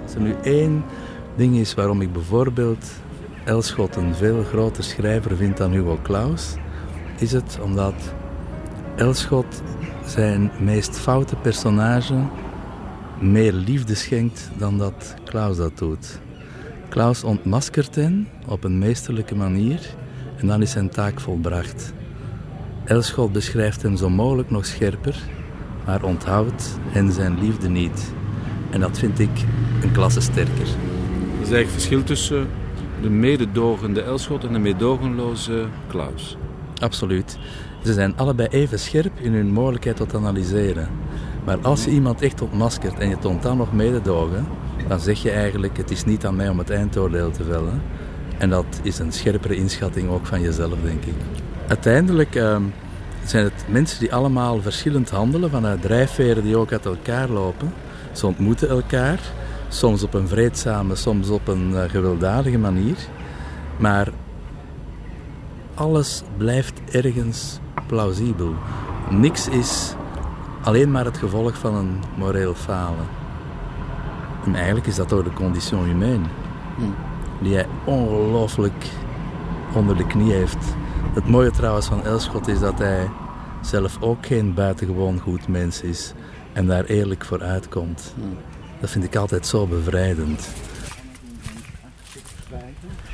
Als 0.03 0.15
er 0.15 0.21
nu 0.21 0.35
één 0.43 0.83
ding 1.35 1.55
is 1.55 1.73
waarom 1.73 2.01
ik 2.01 2.13
bijvoorbeeld 2.13 2.85
Elschot 3.43 3.95
een 3.95 4.15
veel 4.15 4.43
groter 4.43 4.83
schrijver 4.83 5.35
vind 5.35 5.57
dan 5.57 5.71
Hugo 5.71 5.99
Claus, 6.03 6.55
is 7.17 7.31
het 7.31 7.59
omdat 7.63 8.13
Elschot 8.95 9.61
zijn 10.05 10.51
meest 10.59 10.97
foute 10.97 11.35
personage 11.35 12.27
meer 13.19 13.53
liefde 13.53 13.95
schenkt 13.95 14.49
dan 14.57 14.77
dat 14.77 15.15
Klaus 15.23 15.57
dat 15.57 15.77
doet. 15.77 16.19
Klaus 16.89 17.23
ontmaskert 17.23 17.95
hen 17.95 18.27
op 18.47 18.63
een 18.63 18.77
meesterlijke 18.77 19.35
manier 19.35 19.95
en 20.37 20.47
dan 20.47 20.61
is 20.61 20.71
zijn 20.71 20.89
taak 20.89 21.19
volbracht. 21.19 21.93
Elschot 22.83 23.31
beschrijft 23.31 23.81
hem 23.81 23.97
zo 23.97 24.09
mogelijk 24.09 24.49
nog 24.49 24.65
scherper, 24.65 25.23
maar 25.85 26.03
onthoudt 26.03 26.77
hen 26.87 27.11
zijn 27.11 27.39
liefde 27.39 27.69
niet. 27.69 28.13
En 28.69 28.79
dat 28.79 28.99
vind 28.99 29.19
ik 29.19 29.45
een 29.81 29.91
klasse 29.91 30.21
sterker. 30.21 30.67
Er 30.67 31.41
is 31.41 31.51
eigenlijk 31.51 31.69
verschil 31.69 32.03
tussen 32.03 32.47
de 33.01 33.09
mededogende 33.09 34.01
Elschot 34.01 34.43
en 34.43 34.53
de 34.53 34.59
meedogenloze 34.59 35.65
Klaus. 35.87 36.37
Absoluut. 36.81 37.37
Ze 37.83 37.93
zijn 37.93 38.17
allebei 38.17 38.47
even 38.47 38.79
scherp 38.79 39.19
in 39.19 39.33
hun 39.33 39.51
mogelijkheid 39.51 39.95
tot 39.95 40.15
analyseren. 40.15 40.89
Maar 41.45 41.57
als 41.61 41.85
je 41.85 41.91
iemand 41.91 42.21
echt 42.21 42.41
ontmaskert 42.41 42.99
en 42.99 43.09
je 43.09 43.19
toont 43.19 43.43
dan 43.43 43.57
nog 43.57 43.73
mededogen, 43.73 44.47
dan 44.87 44.99
zeg 44.99 45.21
je 45.21 45.31
eigenlijk: 45.31 45.77
het 45.77 45.91
is 45.91 46.05
niet 46.05 46.25
aan 46.25 46.35
mij 46.35 46.49
om 46.49 46.57
het 46.57 46.69
eindoordeel 46.69 47.31
te 47.31 47.43
vellen. 47.43 47.81
En 48.37 48.49
dat 48.49 48.79
is 48.83 48.99
een 48.99 49.11
scherpere 49.11 49.55
inschatting 49.55 50.09
ook 50.09 50.25
van 50.25 50.41
jezelf, 50.41 50.75
denk 50.83 51.05
ik. 51.05 51.13
Uiteindelijk 51.67 52.35
uh, 52.35 52.57
zijn 53.25 53.43
het 53.43 53.65
mensen 53.67 53.99
die 53.99 54.13
allemaal 54.13 54.61
verschillend 54.61 55.09
handelen, 55.09 55.49
vanuit 55.49 55.81
drijfveren 55.81 56.43
die 56.43 56.57
ook 56.57 56.71
uit 56.71 56.85
elkaar 56.85 57.29
lopen. 57.29 57.73
Ze 58.11 58.27
ontmoeten 58.27 58.69
elkaar, 58.69 59.19
soms 59.69 60.03
op 60.03 60.13
een 60.13 60.27
vreedzame, 60.27 60.95
soms 60.95 61.29
op 61.29 61.47
een 61.47 61.71
uh, 61.71 61.81
gewelddadige 61.87 62.57
manier. 62.57 62.95
Maar 63.77 64.07
alles 65.73 66.23
blijft 66.37 66.81
ergens 66.91 67.59
plausibel. 67.87 68.53
Niks 69.09 69.47
is 69.47 69.93
alleen 70.63 70.91
maar 70.91 71.05
het 71.05 71.17
gevolg 71.17 71.57
van 71.57 71.75
een 71.75 71.99
moreel 72.17 72.53
falen. 72.53 73.05
En 74.45 74.55
eigenlijk 74.55 74.87
is 74.87 74.95
dat 74.95 75.13
ook 75.13 75.23
de 75.23 75.33
condition 75.33 75.83
humaine, 75.83 76.25
die 77.41 77.53
hij 77.53 77.65
ongelooflijk 77.83 78.85
onder 79.73 79.97
de 79.97 80.07
knie 80.07 80.33
heeft 80.33 80.75
Het 81.13 81.27
mooie 81.27 81.51
trouwens 81.51 81.87
van 81.87 82.05
Elschot 82.05 82.47
is 82.47 82.59
dat 82.59 82.77
hij 82.77 83.09
zelf 83.61 84.01
ook 84.01 84.25
geen 84.25 84.53
buitengewoon 84.53 85.19
goed 85.19 85.47
mens 85.47 85.81
is 85.81 86.13
en 86.53 86.65
daar 86.67 86.85
eerlijk 86.85 87.25
voor 87.25 87.41
uitkomt. 87.41 88.13
Dat 88.79 88.89
vind 88.89 89.03
ik 89.03 89.15
altijd 89.15 89.47
zo 89.47 89.67
bevrijdend. 89.67 90.49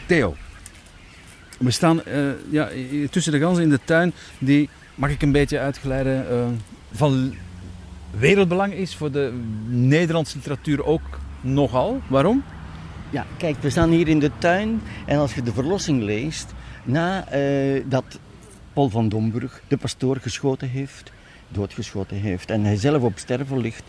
Theo, 0.07 0.35
we 1.59 1.71
staan 1.71 2.01
uh, 2.07 2.29
ja, 2.49 2.69
tussen 3.09 3.31
de 3.31 3.39
ganzen 3.39 3.63
in 3.63 3.69
de 3.69 3.79
tuin 3.83 4.13
die, 4.39 4.69
mag 4.95 5.09
ik 5.09 5.21
een 5.21 5.31
beetje 5.31 5.59
uitgeleiden, 5.59 6.25
uh, 6.31 6.45
van 6.91 7.33
wereldbelang 8.17 8.73
is 8.73 8.95
voor 8.95 9.11
de 9.11 9.33
Nederlandse 9.67 10.37
literatuur 10.37 10.85
ook 10.85 11.19
nogal. 11.41 12.01
Waarom? 12.07 12.43
Ja, 13.09 13.25
kijk, 13.37 13.55
we 13.61 13.69
staan 13.69 13.89
hier 13.89 14.07
in 14.07 14.19
de 14.19 14.31
tuin 14.37 14.81
en 15.05 15.17
als 15.17 15.35
je 15.35 15.43
de 15.43 15.53
verlossing 15.53 16.01
leest, 16.03 16.53
na 16.87 17.33
uh, 17.33 17.83
dat 17.85 18.19
Paul 18.73 18.89
van 18.89 19.09
Domburg 19.09 19.61
de 19.67 19.77
pastoor 19.77 20.17
geschoten 20.17 20.69
heeft, 20.69 21.11
doodgeschoten 21.47 22.17
heeft 22.17 22.49
en 22.49 22.63
hij 22.63 22.75
zelf 22.75 23.03
op 23.03 23.17
sterven 23.17 23.57
ligt, 23.57 23.83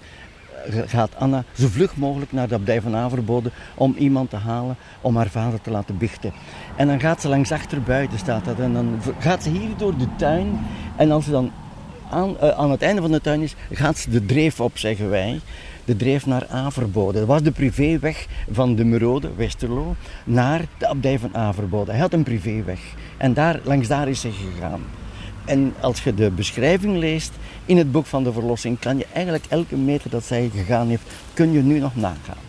gaat 0.87 1.16
Anna 1.16 1.44
zo 1.52 1.66
vlug 1.68 1.96
mogelijk 1.96 2.32
naar 2.32 2.48
de 2.48 2.54
abdij 2.54 2.80
van 2.80 2.96
Averboden 2.96 3.52
om 3.74 3.94
iemand 3.98 4.30
te 4.30 4.37
halen 4.37 4.76
om 5.00 5.16
haar 5.16 5.28
vader 5.28 5.61
te 5.61 5.70
laten 5.70 5.98
bichten. 5.98 6.32
En 6.76 6.87
dan 6.87 7.00
gaat 7.00 7.20
ze 7.20 7.28
langs 7.28 7.52
achterbuiten, 7.52 8.18
staat 8.18 8.44
dat, 8.44 8.58
en 8.58 8.72
dan 8.72 9.00
gaat 9.18 9.42
ze 9.42 9.50
hier 9.50 9.76
door 9.76 9.96
de 9.96 10.08
tuin 10.16 10.58
en 10.96 11.11
als 11.11 11.24
ze 11.24 11.30
dan 11.30 11.52
aan, 12.11 12.37
uh, 12.42 12.48
aan 12.48 12.70
het 12.70 12.82
einde 12.82 13.00
van 13.00 13.12
de 13.12 13.20
tuin 13.20 13.42
is, 13.42 13.54
gaat 13.72 13.98
ze 13.98 14.11
de 14.11 14.26
dreef 14.26 14.61
op, 14.61 14.78
zeggen 14.78 15.11
wij. 15.11 15.40
De 15.88 15.96
dreef 15.96 16.27
naar 16.27 16.46
Averboden. 16.46 17.20
Dat 17.20 17.29
was 17.29 17.42
de 17.42 17.51
privéweg 17.51 18.27
van 18.51 18.74
de 18.74 18.85
Merode, 18.85 19.31
Westerlo, 19.37 19.94
naar 20.24 20.64
de 20.79 20.87
abdij 20.87 21.18
van 21.18 21.37
Averboden. 21.37 21.94
Hij 21.94 22.03
had 22.03 22.12
een 22.12 22.22
privéweg. 22.22 22.81
En 23.16 23.35
daar, 23.35 23.61
langs 23.64 23.88
daar 23.88 24.09
is 24.09 24.20
ze 24.20 24.31
gegaan. 24.31 24.81
En 25.44 25.74
als 25.81 26.03
je 26.03 26.14
de 26.14 26.31
beschrijving 26.31 26.96
leest 26.96 27.33
in 27.64 27.77
het 27.77 27.92
boek 27.92 28.07
van 28.07 28.24
de 28.24 28.33
verlossing, 28.33 28.79
kan 28.79 28.98
je 28.98 29.07
eigenlijk 29.12 29.44
elke 29.48 29.77
meter 29.77 30.11
dat 30.11 30.24
zij 30.24 30.51
gegaan 30.55 30.88
heeft, 30.88 31.03
kun 31.35 31.53
je 31.53 31.62
nu 31.62 31.79
nog 31.79 31.96
nagaan. 31.96 32.47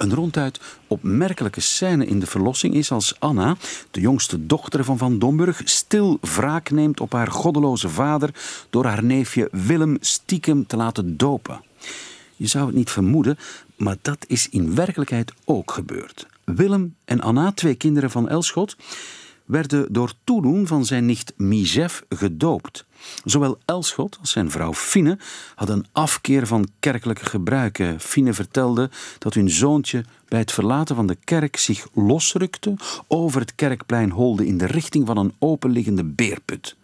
Een 0.00 0.14
ronduit 0.14 0.60
opmerkelijke 0.86 1.60
scène 1.60 2.06
in 2.06 2.20
de 2.20 2.26
verlossing 2.26 2.74
is 2.74 2.90
als 2.90 3.14
Anna, 3.18 3.56
de 3.90 4.00
jongste 4.00 4.46
dochter 4.46 4.84
van 4.84 4.98
Van 4.98 5.18
Domburg, 5.18 5.62
stil 5.64 6.18
wraak 6.20 6.70
neemt 6.70 7.00
op 7.00 7.12
haar 7.12 7.30
goddeloze 7.30 7.88
vader 7.88 8.30
door 8.70 8.84
haar 8.84 9.04
neefje 9.04 9.48
Willem 9.52 9.96
stiekem 10.00 10.66
te 10.66 10.76
laten 10.76 11.16
dopen. 11.16 11.60
Je 12.36 12.46
zou 12.46 12.66
het 12.66 12.74
niet 12.74 12.90
vermoeden, 12.90 13.38
maar 13.76 13.96
dat 14.02 14.24
is 14.26 14.48
in 14.48 14.74
werkelijkheid 14.74 15.32
ook 15.44 15.70
gebeurd. 15.70 16.26
Willem 16.44 16.94
en 17.04 17.20
Anna, 17.20 17.52
twee 17.52 17.74
kinderen 17.74 18.10
van 18.10 18.28
Elschot, 18.28 18.76
werden 19.44 19.92
door 19.92 20.12
toedoen 20.24 20.66
van 20.66 20.84
zijn 20.84 21.06
nicht 21.06 21.32
Mijef 21.36 22.04
gedoopt. 22.08 22.84
Zowel 23.24 23.58
Elschot 23.64 24.18
als 24.20 24.30
zijn 24.30 24.50
vrouw 24.50 24.74
Fine 24.74 25.18
hadden 25.54 25.86
afkeer 25.92 26.46
van 26.46 26.68
kerkelijke 26.80 27.24
gebruiken. 27.24 28.00
Fine 28.00 28.32
vertelde 28.32 28.90
dat 29.18 29.34
hun 29.34 29.50
zoontje 29.50 30.04
bij 30.28 30.38
het 30.38 30.52
verlaten 30.52 30.96
van 30.96 31.06
de 31.06 31.16
kerk 31.24 31.56
zich 31.56 31.88
losrukte, 31.94 32.74
over 33.08 33.40
het 33.40 33.54
kerkplein 33.54 34.10
holde 34.10 34.46
in 34.46 34.58
de 34.58 34.66
richting 34.66 35.06
van 35.06 35.16
een 35.16 35.34
openliggende 35.38 36.04
beerput. 36.04 36.76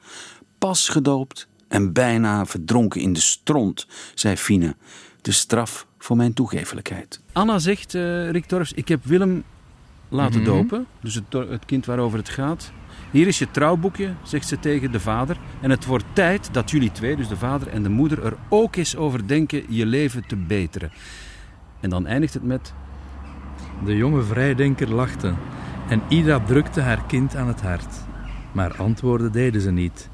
Pas 0.58 0.88
gedoopt 0.88 1.48
en 1.68 1.92
bijna 1.92 2.46
verdronken 2.46 3.00
in 3.00 3.12
de 3.12 3.20
stront, 3.20 3.86
zei 4.14 4.36
Fine. 4.36 4.76
De 5.22 5.32
straf 5.32 5.86
voor 5.98 6.16
mijn 6.16 6.34
toegeeflijkheid. 6.34 7.20
Anna 7.32 7.58
zegt, 7.58 7.94
uh, 7.94 8.30
Rick 8.30 8.50
ik 8.74 8.88
heb 8.88 9.04
Willem 9.04 9.44
laten 10.08 10.40
mhm. 10.40 10.50
dopen. 10.50 10.86
Dus 11.00 11.14
het, 11.14 11.32
het 11.32 11.64
kind 11.64 11.86
waarover 11.86 12.18
het 12.18 12.28
gaat. 12.28 12.72
Hier 13.10 13.26
is 13.26 13.38
je 13.38 13.50
trouwboekje, 13.50 14.14
zegt 14.22 14.48
ze 14.48 14.58
tegen 14.58 14.92
de 14.92 15.00
vader. 15.00 15.36
En 15.60 15.70
het 15.70 15.84
wordt 15.84 16.04
tijd 16.12 16.48
dat 16.52 16.70
jullie 16.70 16.92
twee, 16.92 17.16
dus 17.16 17.28
de 17.28 17.36
vader 17.36 17.68
en 17.68 17.82
de 17.82 17.88
moeder, 17.88 18.24
er 18.24 18.36
ook 18.48 18.76
eens 18.76 18.96
over 18.96 19.26
denken 19.28 19.62
je 19.68 19.86
leven 19.86 20.26
te 20.26 20.36
beteren. 20.36 20.90
En 21.80 21.90
dan 21.90 22.06
eindigt 22.06 22.34
het 22.34 22.44
met. 22.44 22.72
De 23.84 23.96
jonge 23.96 24.22
vrijdenker 24.22 24.94
lachte 24.94 25.34
en 25.88 26.02
Ida 26.08 26.40
drukte 26.40 26.80
haar 26.80 27.02
kind 27.06 27.36
aan 27.36 27.48
het 27.48 27.60
hart. 27.60 28.04
Maar 28.52 28.76
antwoorden 28.76 29.32
deden 29.32 29.60
ze 29.60 29.70
niet, 29.70 30.08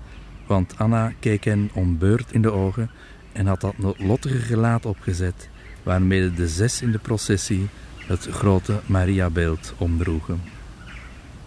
want 0.47 0.79
Anna 0.79 1.13
keek 1.19 1.45
hen 1.45 1.71
ombeurd 1.75 2.33
in 2.33 2.43
de 2.43 2.53
ogen 2.53 2.91
en 3.33 3.47
had 3.47 3.61
dat 3.61 3.75
lottige 3.99 4.39
gelaat 4.39 4.87
opgezet, 4.87 5.49
waarmee 5.83 6.33
de 6.33 6.49
zes 6.49 6.83
in 6.83 6.93
de 6.93 6.99
processie 6.99 7.69
het 8.13 8.35
grote 8.35 8.81
Mariabeeld 8.87 9.75
omdroegen. 9.79 10.43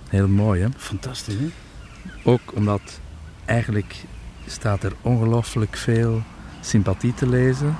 Heel 0.10 0.28
mooi, 0.28 0.62
hè? 0.62 0.68
Fantastisch, 0.78 1.36
hè? 1.36 1.50
Ook 2.24 2.56
omdat 2.56 3.00
eigenlijk 3.46 3.96
staat 4.46 4.84
er 4.84 4.94
ongelooflijk 5.02 5.78
veel 5.78 6.22
sympathie 6.62 7.14
te 7.14 7.28
lezen 7.28 7.76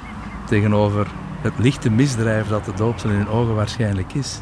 tegenover 0.46 1.08
het 1.42 1.54
lichte 1.58 1.90
misdrijf 1.90 2.48
dat 2.48 2.66
de 2.66 2.74
doopsel 2.74 3.10
in 3.10 3.16
hun 3.16 3.28
ogen 3.28 3.56
waarschijnlijk 3.56 4.14
is. 4.14 4.40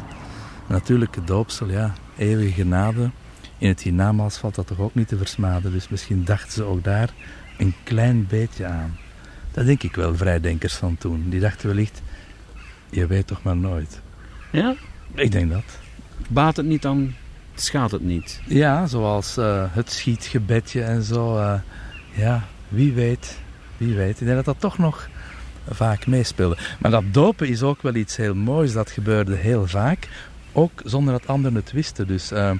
natuurlijk, 0.66 1.14
het 1.14 1.26
doopsel, 1.26 1.70
ja, 1.70 1.92
eeuwige 2.16 2.52
genade. 2.52 3.10
In 3.58 3.68
het 3.68 3.82
hiernamaals 3.82 4.36
valt 4.36 4.54
dat 4.54 4.66
toch 4.66 4.78
ook 4.78 4.94
niet 4.94 5.08
te 5.08 5.16
versmaden, 5.16 5.72
dus 5.72 5.88
misschien 5.88 6.24
dachten 6.24 6.52
ze 6.52 6.62
ook 6.62 6.84
daar 6.84 7.10
een 7.58 7.74
klein 7.84 8.26
beetje 8.26 8.66
aan. 8.66 8.96
Dat 9.52 9.66
denk 9.66 9.82
ik 9.82 9.94
wel, 9.94 10.16
vrijdenkers 10.16 10.74
van 10.74 10.96
toen. 10.98 11.28
Die 11.28 11.40
dachten 11.40 11.66
wellicht, 11.66 12.02
je 12.90 13.06
weet 13.06 13.26
toch 13.26 13.42
maar 13.42 13.56
nooit. 13.56 14.00
Ja? 14.54 14.74
Ik 15.14 15.32
denk 15.32 15.50
dat. 15.50 15.78
Baat 16.28 16.56
het 16.56 16.66
niet 16.66 16.82
dan, 16.82 17.12
schaadt 17.54 17.92
het 17.92 18.02
niet? 18.02 18.40
Ja, 18.46 18.86
zoals 18.86 19.38
uh, 19.38 19.64
het 19.68 19.92
schietgebedje 19.92 20.82
en 20.82 21.02
zo. 21.02 21.36
Uh, 21.36 21.54
ja, 22.12 22.44
wie 22.68 22.92
weet, 22.92 23.38
wie 23.76 23.94
weet. 23.94 24.20
Ik 24.20 24.26
denk 24.26 24.36
dat 24.36 24.44
dat 24.44 24.60
toch 24.60 24.78
nog 24.78 25.08
vaak 25.70 26.06
meespeelde. 26.06 26.56
Maar 26.78 26.90
dat 26.90 27.04
dopen 27.10 27.48
is 27.48 27.62
ook 27.62 27.82
wel 27.82 27.94
iets 27.94 28.16
heel 28.16 28.34
moois. 28.34 28.72
Dat 28.72 28.90
gebeurde 28.90 29.34
heel 29.34 29.66
vaak. 29.66 30.08
Ook 30.52 30.82
zonder 30.84 31.12
dat 31.12 31.26
anderen 31.26 31.56
het 31.56 31.72
wisten. 31.72 32.06
Dus 32.06 32.32
uh, 32.32 32.50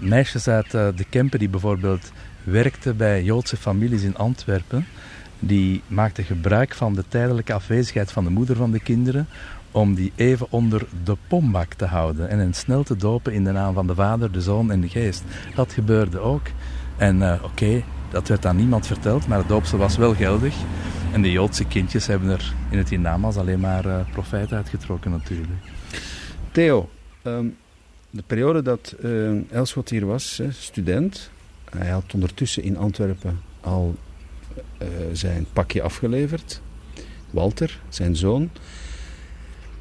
meisjes 0.00 0.48
uit 0.48 0.70
de 0.70 1.04
Kempen 1.08 1.38
die 1.38 1.48
bijvoorbeeld 1.48 2.12
werkten 2.44 2.96
bij 2.96 3.22
Joodse 3.22 3.56
families 3.56 4.02
in 4.02 4.16
Antwerpen. 4.16 4.86
Die 5.38 5.82
maakten 5.86 6.24
gebruik 6.24 6.74
van 6.74 6.94
de 6.94 7.04
tijdelijke 7.08 7.52
afwezigheid 7.52 8.12
van 8.12 8.24
de 8.24 8.30
moeder 8.30 8.56
van 8.56 8.70
de 8.70 8.80
kinderen 8.80 9.28
om 9.72 9.94
die 9.94 10.12
even 10.16 10.46
onder 10.50 10.86
de 11.04 11.16
pombak 11.28 11.74
te 11.74 11.84
houden 11.84 12.28
en 12.28 12.38
hen 12.38 12.54
snel 12.54 12.82
te 12.82 12.96
dopen 12.96 13.32
in 13.32 13.44
de 13.44 13.52
naam 13.52 13.74
van 13.74 13.86
de 13.86 13.94
Vader, 13.94 14.32
de 14.32 14.40
Zoon 14.40 14.70
en 14.70 14.80
de 14.80 14.88
Geest. 14.88 15.22
Dat 15.54 15.72
gebeurde 15.72 16.18
ook. 16.18 16.46
En 16.96 17.16
uh, 17.16 17.42
oké, 17.42 17.82
dat 18.10 18.28
werd 18.28 18.46
aan 18.46 18.56
niemand 18.56 18.86
verteld, 18.86 19.26
maar 19.26 19.38
het 19.38 19.48
doopsel 19.48 19.78
was 19.78 19.96
wel 19.96 20.14
geldig. 20.14 20.54
En 21.12 21.22
de 21.22 21.30
Joodse 21.30 21.64
kindjes 21.64 22.06
hebben 22.06 22.28
er 22.28 22.54
in 22.70 22.78
het 22.78 22.88
hiernamaals 22.88 23.36
alleen 23.36 23.60
maar 23.60 23.86
uh, 23.86 24.00
profijt 24.12 24.52
uitgetrokken 24.52 25.10
natuurlijk. 25.10 25.60
Theo, 26.50 26.88
um, 27.22 27.56
de 28.10 28.22
periode 28.26 28.62
dat 28.62 28.94
uh, 29.00 29.50
Elschot 29.50 29.88
hier 29.88 30.06
was, 30.06 30.42
student, 30.50 31.30
hij 31.70 31.88
had 31.88 32.14
ondertussen 32.14 32.62
in 32.62 32.76
Antwerpen 32.76 33.40
al 33.60 33.96
zijn 35.12 35.46
pakje 35.52 35.82
afgeleverd. 35.82 36.60
Walter, 37.30 37.80
zijn 37.88 38.16
zoon. 38.16 38.50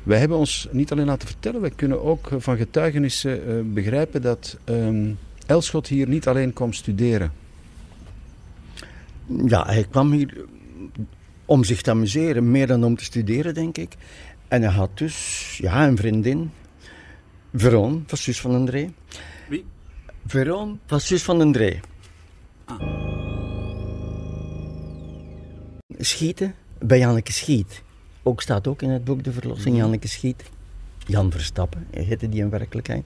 Wij 0.04 0.20
hebben 0.20 0.38
ons 0.38 0.68
niet 0.72 0.92
alleen 0.92 1.06
laten 1.06 1.28
vertellen, 1.28 1.62
wij 1.62 1.72
kunnen 1.76 2.04
ook 2.04 2.30
van 2.38 2.58
getuigenissen 2.58 3.48
uh, 3.48 3.74
begrijpen 3.74 4.22
dat 4.22 4.58
um, 4.66 5.18
Elschot 5.46 5.88
hier 5.88 6.08
niet 6.08 6.28
alleen 6.28 6.54
kwam 6.54 6.74
studeren. 6.74 7.32
Ja, 9.46 9.66
hij 9.66 9.86
kwam 9.90 10.12
hier 10.12 10.46
om 11.46 11.64
zich 11.64 11.82
te 11.82 11.92
amuseren, 11.92 12.52
meer 12.52 12.68
dan 12.68 12.84
om 12.84 12.96
te 12.96 13.04
studeren, 13.04 13.54
denk 13.54 13.78
ik. 13.78 13.96
En 14.48 14.62
hij 14.62 14.72
had 14.72 14.98
dus 14.98 15.58
ja, 15.58 15.88
een 15.88 15.98
vriendin, 15.98 16.52
Veron, 17.54 18.04
van 18.08 18.18
zus 18.18 18.42
van 18.42 18.56
André. 18.56 18.92
Wie? 19.50 19.66
Veron, 20.26 20.80
van 20.86 21.00
zus 21.00 21.24
van 21.24 21.42
André. 21.42 21.80
Ah. 22.66 22.82
Schieten 25.98 26.56
bij 26.80 26.98
Janneke 26.98 27.32
Schiet. 27.32 27.84
Ook 28.24 28.42
staat 28.42 28.68
ook 28.68 28.82
in 28.82 28.90
het 28.90 29.04
boek 29.04 29.24
De 29.24 29.32
Verlossing, 29.32 29.76
mhm. 29.76 29.84
Janneke 29.84 30.08
Schiet. 30.08 30.44
Jan 31.06 31.32
Verstappen 31.32 31.88
heette 31.92 32.30
die 32.30 32.42
in 32.42 32.50
werkelijkheid. 32.50 33.04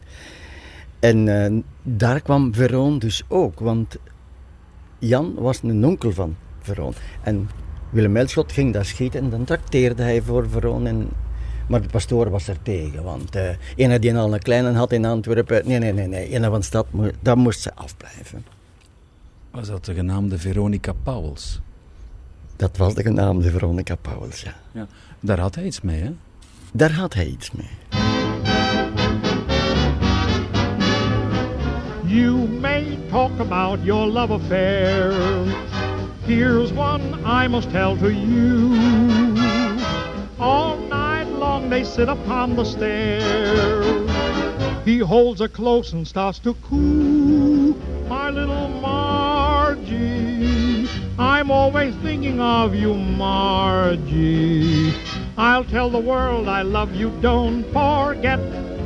En 0.99 1.27
uh, 1.27 1.61
daar 1.83 2.21
kwam 2.21 2.53
Veron 2.53 2.99
dus 2.99 3.23
ook, 3.27 3.59
want 3.59 3.97
Jan 4.99 5.33
was 5.33 5.63
een 5.63 5.85
onkel 5.85 6.11
van 6.11 6.35
Veron. 6.59 6.93
En 7.21 7.49
Willem 7.89 8.17
Elschot 8.17 8.51
ging 8.51 8.73
daar 8.73 8.85
schieten 8.85 9.21
en 9.21 9.29
dan 9.29 9.43
trakteerde 9.43 10.03
hij 10.03 10.21
voor 10.21 10.49
Veron. 10.49 10.87
En, 10.87 11.09
maar 11.67 11.81
de 11.81 11.87
pastoor 11.87 12.29
was 12.29 12.47
er 12.47 12.61
tegen, 12.61 13.03
want 13.03 13.35
uh, 13.35 13.49
een 13.75 14.01
die 14.01 14.15
al 14.15 14.33
een 14.33 14.39
kleine 14.39 14.71
had 14.71 14.91
in 14.91 15.05
Antwerpen, 15.05 15.67
nee, 15.67 15.79
nee, 15.79 15.93
nee, 15.93 16.07
nee, 16.07 16.35
een 16.35 16.43
van 16.43 16.59
de 16.59 16.65
stad, 16.65 16.87
daar 17.21 17.37
moest 17.37 17.61
ze 17.61 17.75
afblijven. 17.75 18.45
Was 19.51 19.67
dat 19.67 19.85
de 19.85 19.93
genaamde 19.93 20.37
Veronica 20.37 20.93
Pauwels? 21.03 21.61
Dat 22.55 22.77
was 22.77 22.93
de 22.93 23.01
genaamde 23.01 23.51
Veronica 23.51 23.95
Pauwels, 23.95 24.41
ja. 24.41 24.53
ja. 24.71 24.87
Daar 25.19 25.39
had 25.39 25.55
hij 25.55 25.65
iets 25.65 25.81
mee, 25.81 26.01
hè? 26.01 26.11
Daar 26.71 26.91
had 26.91 27.13
hij 27.13 27.25
iets 27.25 27.51
mee. 27.51 27.69
You 32.05 32.47
may 32.61 32.97
talk 33.09 33.39
about 33.39 33.79
your 33.83 34.11
love 34.11 34.33
affair. 34.33 35.13
Here's 36.25 36.71
one 36.71 37.01
I 37.25 37.47
must 37.47 37.69
tell 37.71 37.97
to 37.97 38.09
you. 38.09 38.71
All 40.37 40.77
night 40.77 41.27
long 41.39 41.69
they 41.69 41.83
sit 41.83 42.07
upon 42.07 42.55
the 42.55 42.63
stair. 42.63 43.83
He 44.85 44.99
holds 44.99 45.39
her 45.39 45.49
close 45.49 45.95
and 45.95 46.07
starts 46.07 46.39
to 46.39 46.55
coo. 46.69 47.14
I'm 51.35 51.51
always 51.51 51.93
thinking 51.95 52.39
of 52.39 52.73
you, 52.73 52.93
Margie. 52.93 54.93
I'll 55.37 55.65
tell 55.65 55.89
the 55.89 55.99
world 55.99 56.47
I 56.47 56.61
love 56.61 56.95
you, 56.95 57.09
don't 57.19 57.65
forget 57.73 58.39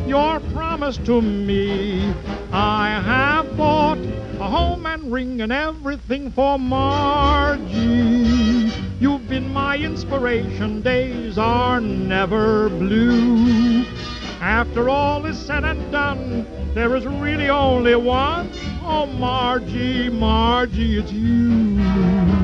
your 0.07 0.39
promise 0.51 0.97
to 1.05 1.21
me. 1.21 2.11
I 2.51 2.99
have 3.05 3.55
bought 3.55 3.99
a 3.99 4.49
home 4.49 4.87
and 4.87 5.13
ring 5.13 5.41
and 5.41 5.51
everything 5.51 6.31
for 6.31 6.57
Margie. 6.57 8.73
You've 8.99 9.29
been 9.29 9.53
my 9.53 9.77
inspiration, 9.77 10.81
days 10.81 11.37
are 11.37 11.79
never 11.79 12.69
blue. 12.69 13.85
After 14.41 14.89
all 14.89 15.23
is 15.27 15.37
said 15.37 15.63
and 15.63 15.91
done, 15.91 16.47
there 16.73 16.95
is 16.95 17.05
really 17.05 17.51
only 17.51 17.95
one. 17.95 18.49
Oh, 18.81 19.05
Margie, 19.05 20.09
Margie, 20.09 20.97
it's 20.97 21.11
you. 21.11 22.38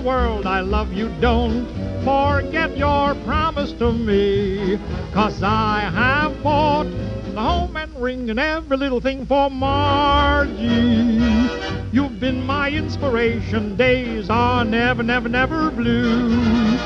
The 0.00 0.08
world 0.08 0.46
I 0.46 0.60
love 0.60 0.92
you, 0.92 1.08
don't 1.20 1.66
forget 2.04 2.76
your 2.76 3.14
promise 3.26 3.72
to 3.72 3.92
me. 3.92 4.78
Cause 5.12 5.42
I 5.42 5.80
have 5.80 6.42
bought 6.42 6.84
the 6.84 7.40
home 7.40 7.76
and 7.76 7.94
ring 8.00 8.30
and 8.30 8.40
every 8.40 8.76
little 8.76 9.00
thing 9.00 9.26
for 9.26 9.50
Margie. 9.50 10.60
You've 11.92 12.18
been 12.18 12.46
my 12.46 12.70
inspiration, 12.70 13.76
days 13.76 14.30
are 14.30 14.64
never, 14.64 15.02
never, 15.02 15.28
never 15.28 15.70
blue. 15.70 16.78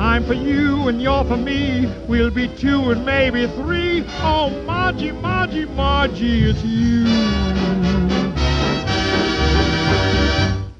I'm 0.00 0.24
for 0.24 0.34
you 0.34 0.88
and 0.88 1.00
you're 1.00 1.24
for 1.24 1.36
me. 1.36 1.92
We'll 2.08 2.30
be 2.30 2.48
two 2.48 2.90
and 2.90 3.04
maybe 3.04 3.46
three. 3.46 4.04
Oh, 4.20 4.50
Margie, 4.66 5.12
Margie, 5.12 5.66
Margie, 5.66 6.50
it's 6.50 6.64
you. 6.64 7.47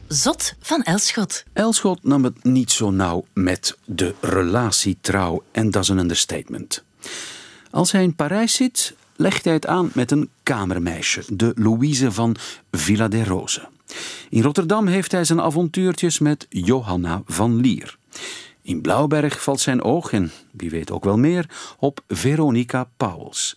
Zot 0.08 0.54
van 0.60 0.82
Elschot. 0.82 1.44
Elschot 1.52 2.04
nam 2.04 2.24
het 2.24 2.44
niet 2.44 2.70
zo 2.70 2.90
nauw 2.90 3.24
met 3.32 3.78
de 3.84 4.14
relatie 4.20 4.98
trouw 5.00 5.42
en 5.52 5.70
dat 5.70 5.82
is 5.82 5.88
een 5.88 5.98
understatement. 5.98 6.84
Als 7.70 7.92
hij 7.92 8.02
in 8.02 8.14
Parijs 8.14 8.54
zit, 8.54 8.94
legt 9.16 9.44
hij 9.44 9.52
het 9.52 9.66
aan 9.66 9.90
met 9.94 10.10
een 10.10 10.30
kamermeisje, 10.42 11.22
de 11.32 11.52
Louise 11.54 12.12
van 12.12 12.36
Villa 12.70 13.08
des 13.08 13.26
Roses. 13.26 13.64
In 14.30 14.42
Rotterdam 14.42 14.86
heeft 14.86 15.12
hij 15.12 15.24
zijn 15.24 15.40
avontuurtjes 15.40 16.18
met 16.18 16.46
Johanna 16.48 17.22
van 17.26 17.60
Lier. 17.60 17.96
In 18.62 18.80
Blauwberg 18.80 19.42
valt 19.42 19.60
zijn 19.60 19.82
oog, 19.82 20.12
en 20.12 20.30
wie 20.50 20.70
weet 20.70 20.90
ook 20.90 21.04
wel 21.04 21.18
meer, 21.18 21.50
op 21.78 22.00
Veronica 22.08 22.88
Pauwels. 22.96 23.56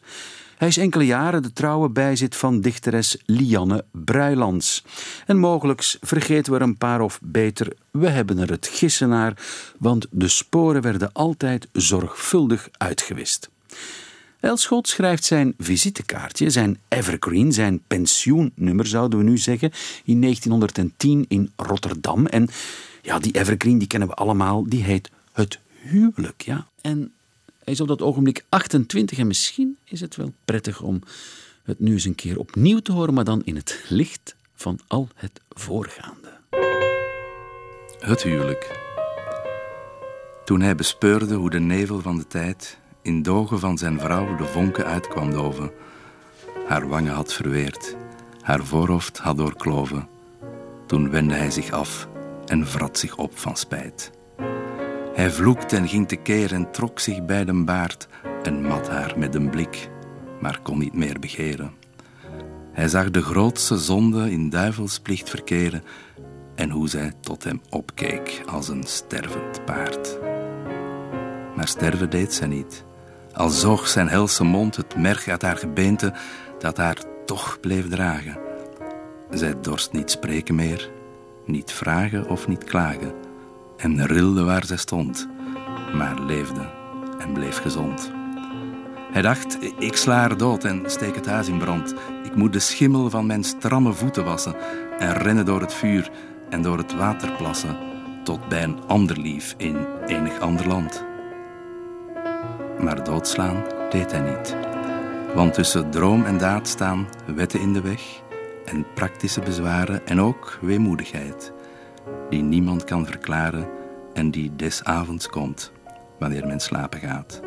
Hij 0.62 0.69
is 0.69 0.78
enkele 0.78 1.06
jaren 1.06 1.41
de 1.41 1.54
trouwe 1.54 1.89
bijzit 1.89 2.36
van 2.36 2.62
dichteres 2.62 3.17
Lianne 3.26 3.86
Bruilands. 3.91 4.84
En 5.26 5.38
mogelijk 5.38 5.97
vergeten 6.02 6.54
we 6.54 6.60
er 6.60 6.65
een 6.65 6.78
paar 6.78 7.02
of 7.02 7.19
beter, 7.21 7.74
we 7.91 8.10
hebben 8.10 8.38
er 8.38 8.50
het 8.50 8.67
gissen 8.67 9.10
naar, 9.10 9.38
want 9.78 10.08
de 10.10 10.28
sporen 10.28 10.82
werden 10.82 11.12
altijd 11.13 11.67
zorgvuldig 11.71 12.69
uitgewist. 12.78 13.50
Elschot 14.39 14.88
schrijft 14.88 15.24
zijn 15.24 15.54
visitekaartje, 15.58 16.50
zijn 16.50 16.80
evergreen, 16.88 17.52
zijn 17.52 17.82
pensioennummer 17.88 18.86
zouden 18.86 19.19
we 19.19 19.26
nu 19.26 19.38
zeggen, 19.38 19.71
in 20.04 20.21
1910 20.21 21.26
in 21.28 21.52
Rotterdam. 21.56 22.26
En 22.26 22.50
ja, 23.02 23.19
die 23.19 23.34
evergreen 23.34 23.78
die 23.78 23.88
kennen 23.88 24.08
we 24.10 24.13
allemaal, 24.13 24.63
die 24.67 24.84
heet 24.84 25.10
het 25.32 25.60
huwelijk. 25.82 26.41
Ja. 26.41 26.67
En 26.82 27.12
is 27.63 27.82
op 27.82 27.88
dat 27.88 28.02
ogenblik 28.02 28.45
28 28.50 29.17
en 29.17 29.28
misschien 29.28 29.78
is 29.84 30.02
het 30.02 30.15
wel 30.15 30.34
prettig 30.45 30.82
om 30.82 31.02
het 31.63 31.80
nu 31.80 31.91
eens 31.91 32.06
een 32.06 32.15
keer 32.15 32.39
opnieuw 32.39 32.80
te 32.80 32.91
horen, 32.91 33.13
maar 33.13 33.24
dan 33.24 33.43
in 33.43 33.56
het 33.56 33.86
licht 33.89 34.36
van 34.56 34.80
al 34.88 35.08
het 35.15 35.41
voorgaande. 35.50 36.39
Het 38.00 38.24
huwelijk. 38.24 38.80
Toen 40.45 40.62
hij 40.62 40.76
bespeurde 40.76 41.36
hoe 41.36 41.50
de 41.50 41.60
nevel 41.60 42.00
van 42.00 42.17
de 42.17 42.28
tijd 42.28 42.78
in 43.02 43.21
dogen 43.21 43.60
van 43.60 43.78
zijn 43.78 44.00
vrouw 44.00 44.36
de 44.36 44.45
vonken 44.45 44.86
uitkwam 44.86 45.32
doven. 45.32 45.71
Haar 46.67 46.88
wangen 46.88 47.13
had 47.13 47.34
verweerd, 47.34 47.95
haar 48.41 48.65
voorhoofd 48.65 49.17
had 49.17 49.38
doorkloven. 49.38 50.08
Toen 50.88 51.10
wendde 51.10 51.36
hij 51.36 51.52
zich 51.52 51.71
af 51.71 52.08
en 52.45 52.67
vrat 52.67 53.00
zich 53.00 53.17
op 53.17 53.38
van 53.38 53.58
spijt. 53.58 54.12
Hij 55.21 55.31
vloekte 55.31 55.75
en 55.75 55.88
ging 55.88 56.07
tekeer 56.07 56.53
en 56.53 56.71
trok 56.71 56.99
zich 56.99 57.25
bij 57.25 57.45
de 57.45 57.63
baard 57.63 58.07
en 58.43 58.62
mat 58.62 58.89
haar 58.89 59.13
met 59.17 59.36
een 59.36 59.49
blik, 59.49 59.89
maar 60.39 60.60
kon 60.63 60.77
niet 60.77 60.93
meer 60.93 61.19
begeren. 61.19 61.73
Hij 62.71 62.88
zag 62.88 63.12
de 63.12 63.21
grootste 63.21 63.77
zonde 63.77 64.31
in 64.31 64.49
duivelsplicht 64.49 65.29
verkeren 65.29 65.84
en 66.55 66.69
hoe 66.69 66.89
zij 66.89 67.12
tot 67.19 67.43
hem 67.43 67.62
opkeek 67.69 68.43
als 68.45 68.67
een 68.67 68.84
stervend 68.84 69.65
paard. 69.65 70.19
Maar 71.55 71.67
sterven 71.67 72.10
deed 72.10 72.34
zij 72.34 72.47
niet. 72.47 72.86
Al 73.34 73.49
zoog 73.49 73.88
zijn 73.88 74.10
helse 74.10 74.43
mond 74.43 74.75
het 74.75 74.95
merg 74.95 75.27
uit 75.27 75.41
haar 75.41 75.57
gebeente 75.57 76.13
dat 76.60 76.77
haar 76.77 76.97
toch 77.25 77.60
bleef 77.60 77.89
dragen. 77.89 78.39
Zij 79.29 79.62
dorst 79.62 79.91
niet 79.91 80.12
spreken 80.12 80.55
meer, 80.55 80.91
niet 81.45 81.71
vragen 81.71 82.29
of 82.29 82.47
niet 82.47 82.63
klagen, 82.63 83.29
en 83.82 84.06
rilde 84.06 84.44
waar 84.44 84.65
zij 84.65 84.78
stond, 84.78 85.28
maar 85.94 86.20
leefde 86.20 86.70
en 87.20 87.34
bleef 87.34 87.58
gezond. 87.58 88.12
Hij 89.12 89.22
dacht, 89.22 89.58
ik 89.80 89.96
sla 89.96 90.15
haar 90.15 90.38
dood 90.38 90.63
en 90.63 90.84
steek 90.86 91.15
het 91.15 91.26
huis 91.26 91.48
in 91.48 91.58
brand. 91.58 91.94
Ik 92.24 92.36
moet 92.36 92.54
de 92.54 92.60
schimmel 92.60 93.10
van 93.10 93.26
mijn 93.26 93.44
stramme 93.44 93.94
voeten 93.94 94.24
wassen 94.24 94.56
en 95.00 95.13
rennen 95.13 95.46
door 95.46 95.62
het 95.62 95.74
vuur 95.74 96.12
en 96.50 96.62
door 96.62 96.78
het 96.78 96.96
water 96.96 97.32
plassen, 97.32 97.78
tot 98.24 98.48
bij 98.48 98.63
een 98.63 98.80
ander 98.88 99.20
lief 99.20 99.54
in 99.58 99.78
enig 100.06 100.39
ander 100.39 100.67
land. 100.67 101.06
Maar 102.80 103.04
doodslaan 103.04 103.63
deed 103.89 104.12
hij 104.12 104.22
niet. 104.36 104.56
Want 105.34 105.54
tussen 105.54 105.89
droom 105.89 106.26
en 106.26 106.38
daad 106.38 106.67
staan 106.67 107.08
wetten 107.36 107.60
in 107.60 107.74
de 107.74 107.82
weg 107.82 108.02
en 108.65 108.86
praktische 108.94 109.41
bezwaren 109.41 110.08
en 110.08 110.22
ook 110.22 110.58
weemoedigheid, 110.62 111.54
die 112.32 112.41
niemand 112.41 112.84
kan 112.84 113.06
verklaren 113.06 113.67
en 114.13 114.32
die 114.32 114.56
des 114.56 114.84
avonds 114.84 115.28
komt, 115.28 115.72
wanneer 116.20 116.48
men 116.48 116.60
slapen 116.60 117.00
gaat. 117.00 117.41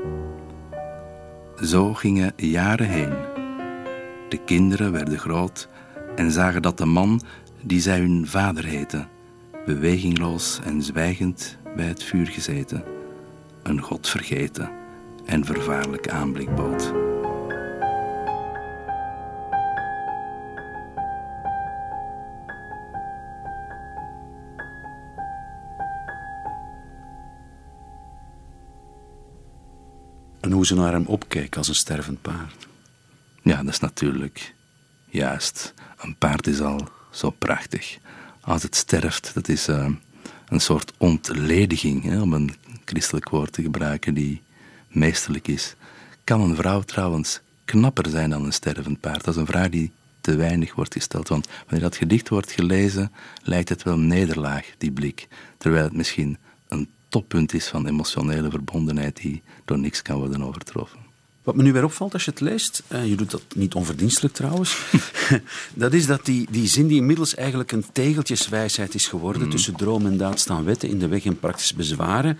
Zo 1.62 1.94
gingen 1.94 2.33
jaren 2.37 2.88
heen. 2.88 3.12
De 4.29 4.40
kinderen 4.44 4.92
werden 4.92 5.18
groot 5.18 5.68
en 6.16 6.31
zagen 6.31 6.62
dat 6.62 6.79
de 6.79 6.87
man, 6.87 7.20
die 7.62 7.81
zij 7.81 7.99
hun 7.99 8.27
vader 8.27 8.64
heette, 8.64 9.07
bewegingloos 9.66 10.61
en 10.64 10.83
zwijgend 10.83 11.59
bij 11.77 11.87
het 11.87 12.03
vuur 12.03 12.27
gezeten, 12.27 12.85
een 13.62 13.81
God 13.81 14.09
vergeten 14.09 14.70
en 15.25 15.44
vervaarlijke 15.44 16.11
aanblik 16.11 16.55
bood. 16.55 16.92
Ze 30.66 30.74
naar 30.74 30.92
hem 30.92 31.07
opkeek 31.07 31.57
als 31.57 31.68
een 31.68 31.74
stervend 31.74 32.22
paard. 32.22 32.66
Ja, 33.42 33.62
dat 33.62 33.72
is 33.72 33.81
natuurlijk 33.81 34.55
juist. 35.07 35.74
Een 35.98 36.16
paard 36.16 36.46
is 36.46 36.61
al 36.61 36.88
zo 37.11 37.31
prachtig. 37.31 37.98
Als 38.40 38.62
het 38.62 38.77
sterft, 38.77 39.31
dat 39.35 39.48
is 39.48 39.68
eh, 39.68 39.88
een 40.48 40.61
soort 40.61 40.92
ontlediging, 40.96 42.05
hè, 42.05 42.20
om 42.20 42.33
een 42.33 42.55
christelijk 42.85 43.29
woord 43.29 43.53
te 43.53 43.62
gebruiken 43.62 44.14
die 44.14 44.42
meesterlijk 44.88 45.48
is. 45.48 45.74
Kan 46.24 46.40
een 46.40 46.57
vrouw 46.57 46.81
trouwens 46.81 47.40
knapper 47.64 48.11
zijn 48.11 48.31
dan 48.31 48.44
een 48.44 48.53
stervend 48.53 49.00
paard? 49.00 49.24
Dat 49.24 49.35
is 49.35 49.40
een 49.40 49.46
vraag 49.46 49.68
die 49.68 49.92
te 50.20 50.37
weinig 50.37 50.74
wordt 50.74 50.92
gesteld. 50.92 51.29
Want 51.29 51.48
wanneer 51.64 51.81
dat 51.81 51.96
gedicht 51.96 52.29
wordt 52.29 52.53
gelezen, 52.53 53.12
lijkt 53.42 53.68
het 53.68 53.83
wel 53.83 53.98
nederlaag, 53.98 54.66
die 54.79 54.92
blik. 54.92 55.29
Terwijl 55.59 55.85
het 55.85 55.92
misschien 55.92 56.38
toppunt 57.14 57.55
is 57.55 57.68
van 57.68 57.87
emotionele 57.87 58.50
verbondenheid 58.50 59.16
die 59.16 59.42
door 59.64 59.79
niks 59.79 60.03
kan 60.03 60.16
worden 60.18 60.42
overtroffen. 60.42 60.98
Wat 61.42 61.55
me 61.55 61.62
nu 61.62 61.72
weer 61.72 61.85
opvalt 61.85 62.12
als 62.12 62.24
je 62.24 62.31
het 62.31 62.40
leest, 62.40 62.83
en 62.88 63.09
je 63.09 63.16
doet 63.16 63.31
dat 63.31 63.42
niet 63.55 63.74
onverdienstelijk 63.74 64.35
trouwens, 64.35 64.79
dat 65.85 65.92
is 65.92 66.07
dat 66.07 66.24
die, 66.24 66.46
die 66.50 66.68
zin 66.68 66.87
die 66.87 66.96
inmiddels 66.96 67.35
eigenlijk 67.35 67.72
een 67.72 67.85
tegeltjeswijsheid 67.92 68.94
is 68.94 69.09
geworden, 69.09 69.42
mm. 69.42 69.50
tussen 69.50 69.77
droom 69.77 70.07
en 70.07 70.16
daad 70.16 70.40
staan 70.40 70.64
wetten 70.64 70.88
in 70.88 70.98
de 70.98 71.09
weg 71.09 71.24
en 71.24 71.38
praktisch 71.38 71.74
bezwaren, 71.74 72.38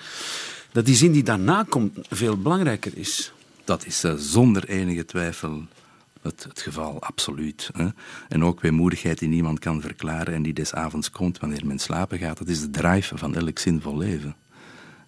dat 0.73 0.87
die 0.87 0.97
zin 0.97 1.13
die 1.13 1.23
daarna 1.23 1.65
komt 1.69 1.99
veel 2.11 2.37
belangrijker 2.37 2.93
is. 2.95 3.33
Dat 3.65 3.87
is 3.87 4.05
uh, 4.05 4.15
zonder 4.17 4.69
enige 4.69 5.05
twijfel 5.05 5.63
het, 6.23 6.45
het 6.45 6.61
geval, 6.61 7.03
absoluut. 7.03 7.71
Hè. 7.73 7.89
En 8.29 8.45
ook 8.45 8.61
weemoedigheid 8.61 9.19
die 9.19 9.29
niemand 9.29 9.59
kan 9.59 9.81
verklaren 9.81 10.35
en 10.35 10.43
die 10.43 10.53
des 10.53 10.75
avonds 10.75 11.11
komt 11.11 11.39
wanneer 11.39 11.67
men 11.67 11.79
slapen 11.79 12.19
gaat, 12.19 12.39
dat 12.39 12.49
is 12.49 12.61
de 12.61 12.71
drive 12.71 13.19
van 13.19 13.35
elk 13.35 13.59
zinvol 13.59 13.97
leven. 13.97 14.37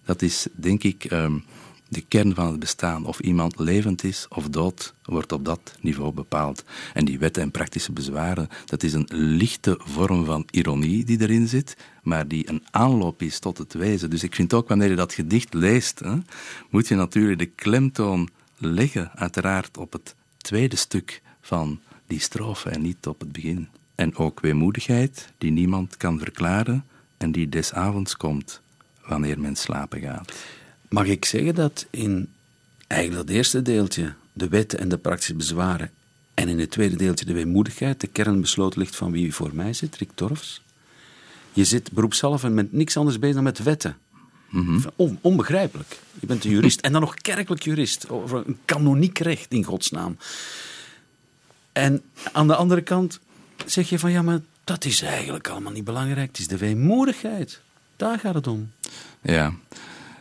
Dat 0.07 0.21
is, 0.21 0.47
denk 0.55 0.83
ik, 0.83 1.11
um, 1.11 1.43
de 1.89 2.01
kern 2.01 2.35
van 2.35 2.47
het 2.47 2.59
bestaan. 2.59 3.05
Of 3.05 3.19
iemand 3.19 3.59
levend 3.59 4.03
is 4.03 4.25
of 4.29 4.49
dood, 4.49 4.93
wordt 5.03 5.31
op 5.31 5.45
dat 5.45 5.75
niveau 5.81 6.13
bepaald. 6.13 6.63
En 6.93 7.05
die 7.05 7.19
wetten 7.19 7.43
en 7.43 7.51
praktische 7.51 7.91
bezwaren, 7.91 8.49
dat 8.65 8.83
is 8.83 8.93
een 8.93 9.07
lichte 9.11 9.79
vorm 9.83 10.25
van 10.25 10.47
ironie 10.51 11.05
die 11.05 11.21
erin 11.21 11.47
zit, 11.47 11.77
maar 12.03 12.27
die 12.27 12.49
een 12.49 12.63
aanloop 12.71 13.21
is 13.21 13.39
tot 13.39 13.57
het 13.57 13.73
wezen. 13.73 14.09
Dus 14.09 14.23
ik 14.23 14.35
vind 14.35 14.53
ook 14.53 14.67
wanneer 14.67 14.89
je 14.89 14.95
dat 14.95 15.13
gedicht 15.13 15.53
leest, 15.53 15.99
hè, 15.99 16.15
moet 16.69 16.87
je 16.87 16.95
natuurlijk 16.95 17.39
de 17.39 17.45
klemtoon 17.45 18.29
leggen, 18.57 19.11
uiteraard, 19.15 19.77
op 19.77 19.93
het 19.93 20.15
tweede 20.37 20.75
stuk 20.75 21.21
van 21.41 21.79
die 22.05 22.19
strofe 22.19 22.69
en 22.69 22.81
niet 22.81 23.07
op 23.07 23.19
het 23.19 23.31
begin. 23.31 23.67
En 23.95 24.15
ook 24.15 24.39
weemoedigheid, 24.39 25.33
die 25.37 25.51
niemand 25.51 25.97
kan 25.97 26.19
verklaren 26.19 26.85
en 27.17 27.31
die 27.31 27.49
des 27.49 27.73
avonds 27.73 28.17
komt 28.17 28.61
wanneer 29.07 29.39
men 29.39 29.55
slapen 29.55 30.01
gaat. 30.01 30.33
Mag 30.89 31.05
ik 31.05 31.25
zeggen 31.25 31.55
dat 31.55 31.85
in 31.89 32.29
eigenlijk 32.87 33.27
het 33.27 33.37
eerste 33.37 33.61
deeltje, 33.61 34.13
de 34.33 34.47
wetten 34.47 34.79
en 34.79 34.89
de 34.89 34.97
praktische 34.97 35.35
bezwaren, 35.35 35.91
en 36.33 36.47
in 36.47 36.59
het 36.59 36.71
tweede 36.71 36.95
deeltje, 36.95 37.25
de 37.25 37.33
weemoedigheid, 37.33 38.01
de 38.01 38.07
kern 38.07 38.41
besloten 38.41 38.79
ligt 38.79 38.95
van 38.95 39.11
wie 39.11 39.33
voor 39.33 39.49
mij 39.53 39.73
zit, 39.73 39.95
Rick 39.95 40.09
Torfs? 40.13 40.61
Je 41.53 41.65
zit 41.65 41.91
beroepszelf 41.91 42.43
en 42.43 42.53
met 42.53 42.73
niks 42.73 42.97
anders 42.97 43.19
bezig 43.19 43.35
dan 43.35 43.43
met 43.43 43.63
wetten. 43.63 43.97
Mm 44.49 44.85
onbegrijpelijk. 45.21 45.99
Je 46.19 46.27
bent 46.27 46.43
een 46.43 46.51
jurist 46.51 46.79
en 46.79 46.91
dan 46.91 47.01
nog 47.01 47.15
kerkelijk 47.15 47.63
jurist. 47.63 48.09
Over 48.09 48.43
een 48.47 48.59
kanoniek 48.65 49.19
recht 49.19 49.51
in 49.51 49.63
godsnaam. 49.63 50.17
En 51.71 52.01
aan 52.31 52.47
de 52.47 52.55
andere 52.55 52.81
kant 52.81 53.19
zeg 53.65 53.89
je 53.89 53.99
van 53.99 54.11
ja, 54.11 54.21
maar 54.21 54.39
dat 54.63 54.85
is 54.85 55.01
eigenlijk 55.01 55.47
allemaal 55.47 55.71
niet 55.71 55.83
belangrijk. 55.83 56.27
Het 56.27 56.39
is 56.39 56.47
de 56.47 56.57
weemoedigheid. 56.57 57.61
Daar 57.97 58.19
gaat 58.19 58.33
het 58.33 58.47
om. 58.47 58.71
Ja. 59.21 59.53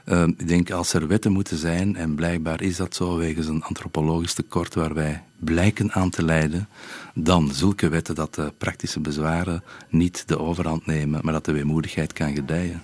Uh, 0.05 0.23
ik 0.23 0.49
denk 0.49 0.71
als 0.71 0.93
er 0.93 1.07
wetten 1.07 1.33
moeten 1.33 1.57
zijn, 1.57 1.97
en 1.97 2.15
blijkbaar 2.15 2.63
is 2.63 2.77
dat 2.77 2.95
zo 2.95 3.17
wegens 3.17 3.47
een 3.47 3.63
antropologisch 3.63 4.35
tekort 4.35 4.75
waar 4.75 4.95
wij 4.95 5.23
blijken 5.39 5.93
aan 5.93 6.11
te 6.11 6.25
leiden, 6.25 6.69
dan 7.15 7.51
zulke 7.53 7.89
wetten 7.89 8.15
dat 8.15 8.35
de 8.35 8.53
praktische 8.59 9.01
bezwaren 9.01 9.63
niet 9.89 10.29
de 10.29 10.39
overhand 10.39 10.87
nemen, 10.87 11.21
maar 11.23 11.33
dat 11.33 11.45
de 11.45 11.53
weemoedigheid 11.53 12.13
kan 12.13 12.35
gedijen. 12.35 12.83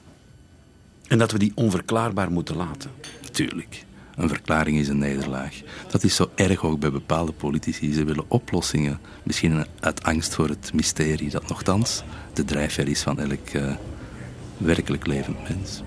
En 1.09 1.19
dat 1.19 1.33
we 1.33 1.39
die 1.39 1.53
onverklaarbaar 1.55 2.31
moeten 2.31 2.57
laten. 2.57 2.91
Tuurlijk. 3.31 3.85
Een 4.17 4.29
verklaring 4.29 4.79
is 4.79 4.89
een 4.89 4.99
nederlaag. 4.99 5.61
Dat 5.91 6.05
is 6.05 6.15
zo 6.15 6.31
erg 6.35 6.65
ook 6.65 6.81
bij 6.81 6.91
bepaalde 6.91 7.33
politici. 7.33 7.93
Ze 7.93 8.05
willen 8.05 8.25
oplossingen, 8.29 9.01
misschien 9.23 9.65
uit 9.81 10.03
angst 10.03 10.35
voor 10.35 10.49
het 10.49 10.73
mysterie, 10.75 11.31
dat 11.31 11.49
nogthans 11.49 12.03
de 12.33 12.45
drijfveer 12.45 12.89
is 12.89 13.03
van 13.03 13.19
elk 13.19 13.53
uh, 13.53 13.73
werkelijk 14.63 15.07
levend 15.07 15.49
mens. 15.49 15.83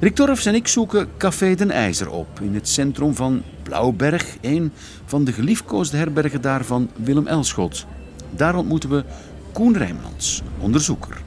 Rick 0.00 0.14
Torfs 0.14 0.46
en 0.46 0.54
ik 0.54 0.68
zoeken 0.68 1.08
Café 1.16 1.54
Den 1.54 1.70
IJzer 1.70 2.10
op 2.10 2.40
in 2.40 2.54
het 2.54 2.68
centrum 2.68 3.14
van 3.14 3.42
Blauwberg, 3.62 4.36
een 4.40 4.72
van 5.04 5.24
de 5.24 5.32
geliefkoosde 5.32 5.96
herbergen 5.96 6.40
daar 6.40 6.64
van 6.64 6.90
Willem 6.96 7.26
Elschot. 7.26 7.86
Daar 8.30 8.56
ontmoeten 8.56 8.90
we 8.90 9.04
Koen 9.52 9.76
Rijmlands, 9.76 10.42
onderzoeker. 10.58 11.22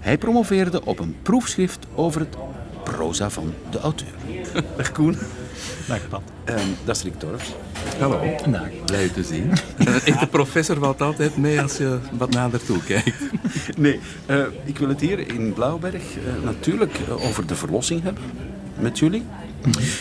Hij 0.00 0.18
promoveerde 0.18 0.84
op 0.84 0.98
een 0.98 1.16
proefschrift 1.22 1.86
over 1.94 2.20
het 2.20 2.36
proza 2.84 3.30
van 3.30 3.54
de 3.70 3.78
auteur. 3.78 4.14
Dag 4.76 4.92
Koen. 4.92 5.16
Dag 5.90 6.08
Pat. 6.08 6.22
Um, 6.44 6.76
dat 6.84 6.96
is 6.96 7.02
Rick 7.02 7.18
Torfs. 7.18 7.54
Hallo. 7.98 8.20
Dag. 8.50 8.84
Blij 8.84 9.04
u 9.04 9.10
te 9.10 9.22
zien. 9.22 9.50
Echt, 10.04 10.20
de 10.20 10.26
professor 10.26 10.78
valt 10.78 11.00
altijd 11.00 11.36
mee 11.36 11.60
als 11.60 11.76
je 11.76 11.98
wat 12.12 12.30
nader 12.30 12.64
toe 12.64 12.82
kijkt. 12.84 13.16
Nee, 13.76 14.00
uh, 14.26 14.44
ik 14.64 14.78
wil 14.78 14.88
het 14.88 15.00
hier 15.00 15.32
in 15.32 15.52
Blauwberg 15.52 15.94
uh, 15.94 16.44
natuurlijk 16.44 16.98
uh, 17.08 17.24
over 17.26 17.46
de 17.46 17.54
verlossing 17.54 18.02
hebben 18.02 18.22
met 18.78 18.98
jullie. 18.98 19.22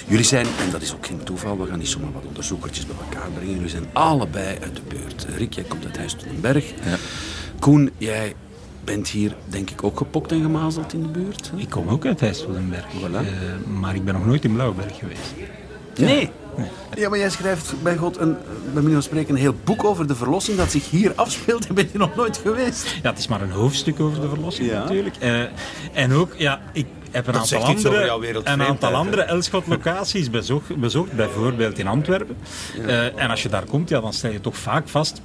Jullie 0.07 0.25
zijn, 0.25 0.45
en 0.45 0.71
dat 0.71 0.81
is 0.81 0.93
ook 0.93 1.05
geen 1.05 1.23
toeval, 1.23 1.59
we 1.59 1.65
gaan 1.65 1.79
niet 1.79 1.87
zomaar 1.87 2.11
wat 2.11 2.25
onderzoekertjes 2.25 2.85
bij 2.85 2.95
elkaar 3.09 3.29
brengen. 3.29 3.53
Jullie 3.53 3.69
zijn 3.69 3.85
allebei 3.93 4.57
uit 4.61 4.75
de 4.75 4.81
buurt. 4.87 5.25
Rick, 5.37 5.53
jij 5.53 5.63
komt 5.63 5.85
uit 5.85 5.97
Huis 5.97 6.15
Berg. 6.41 6.65
Ja. 6.65 6.95
Koen, 7.59 7.91
jij 7.97 8.33
bent 8.83 9.07
hier 9.07 9.35
denk 9.45 9.69
ik 9.69 9.83
ook 9.83 9.97
gepokt 9.97 10.31
en 10.31 10.41
gemazeld 10.41 10.93
in 10.93 11.01
de 11.01 11.07
buurt. 11.07 11.51
Hè? 11.51 11.57
Ik 11.57 11.69
kom 11.69 11.87
ook 11.87 12.05
uit 12.05 12.19
Heijsseldenberg, 12.19 12.85
voilà. 12.85 13.11
uh, 13.11 13.79
maar 13.79 13.95
ik 13.95 14.05
ben 14.05 14.13
nog 14.13 14.25
nooit 14.25 14.43
in 14.43 14.53
Blauwberg 14.53 14.97
geweest. 14.97 15.33
Ja. 15.99 16.05
Nee. 16.05 16.29
Ja, 16.95 17.09
maar 17.09 17.19
jij 17.19 17.29
schrijft 17.29 17.73
bij 17.83 17.97
God 17.97 18.17
een, 18.17 18.37
bij 18.63 18.81
manier 18.81 18.93
van 18.93 19.03
spreken, 19.03 19.33
een 19.33 19.41
heel 19.41 19.55
boek 19.63 19.83
over 19.83 20.07
de 20.07 20.15
verlossing 20.15 20.57
dat 20.57 20.71
zich 20.71 20.89
hier 20.89 21.11
afspeelt 21.15 21.67
en 21.67 21.75
ben 21.75 21.89
je 21.91 21.97
nog 21.97 22.15
nooit 22.15 22.37
geweest. 22.37 22.95
Ja, 23.01 23.09
het 23.09 23.19
is 23.19 23.27
maar 23.27 23.41
een 23.41 23.51
hoofdstuk 23.51 23.99
over 23.99 24.21
de 24.21 24.29
verlossing 24.29 24.69
ja. 24.69 24.79
natuurlijk. 24.79 25.15
Uh, 25.23 25.41
en 25.93 26.13
ook, 26.13 26.33
ja, 26.37 26.61
ik 26.73 26.85
heb 27.11 27.27
een 27.27 27.33
dat 27.33 27.41
aantal 27.41 27.63
andere, 27.63 28.41
een 28.43 28.61
aantal 28.61 28.93
andere 28.93 29.21
Elschot-locaties 29.21 30.29
bezocht, 30.29 30.75
bezocht, 30.75 31.11
bijvoorbeeld 31.11 31.79
in 31.79 31.87
Antwerpen. 31.87 32.37
Ja. 32.77 32.83
Uh, 32.83 33.21
en 33.21 33.29
als 33.29 33.43
je 33.43 33.49
daar 33.49 33.65
komt, 33.65 33.89
ja, 33.89 34.01
dan 34.01 34.13
stel 34.13 34.31
je 34.31 34.41
toch 34.41 34.57
vaak 34.57 34.87
vast 34.87 35.21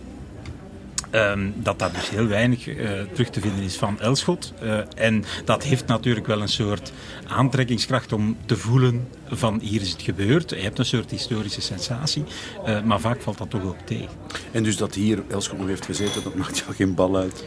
Um, 1.14 1.54
dat 1.56 1.78
daar 1.78 1.92
dus 1.92 2.10
heel 2.10 2.26
weinig 2.26 2.66
uh, 2.66 2.90
terug 3.12 3.30
te 3.30 3.40
vinden 3.40 3.64
is 3.64 3.76
van 3.76 4.00
Elschot. 4.00 4.52
Uh, 4.62 4.78
en 4.96 5.24
dat 5.44 5.62
heeft 5.62 5.86
natuurlijk 5.86 6.26
wel 6.26 6.40
een 6.40 6.48
soort 6.48 6.92
aantrekkingskracht 7.26 8.12
om 8.12 8.36
te 8.46 8.56
voelen 8.56 9.08
van 9.28 9.60
hier 9.60 9.80
is 9.80 9.90
het 9.90 10.02
gebeurd. 10.02 10.50
Je 10.50 10.56
hebt 10.56 10.78
een 10.78 10.84
soort 10.84 11.10
historische 11.10 11.60
sensatie, 11.60 12.24
uh, 12.66 12.82
maar 12.82 13.00
vaak 13.00 13.20
valt 13.20 13.38
dat 13.38 13.50
toch 13.50 13.64
ook 13.64 13.78
tegen. 13.84 14.08
En 14.52 14.62
dus 14.62 14.76
dat 14.76 14.94
hier 14.94 15.22
Elschot 15.28 15.58
nog 15.58 15.66
heeft 15.66 15.84
gezeten, 15.84 16.22
dat 16.22 16.34
maakt 16.34 16.58
jou 16.58 16.74
geen 16.74 16.94
bal 16.94 17.16
uit? 17.16 17.44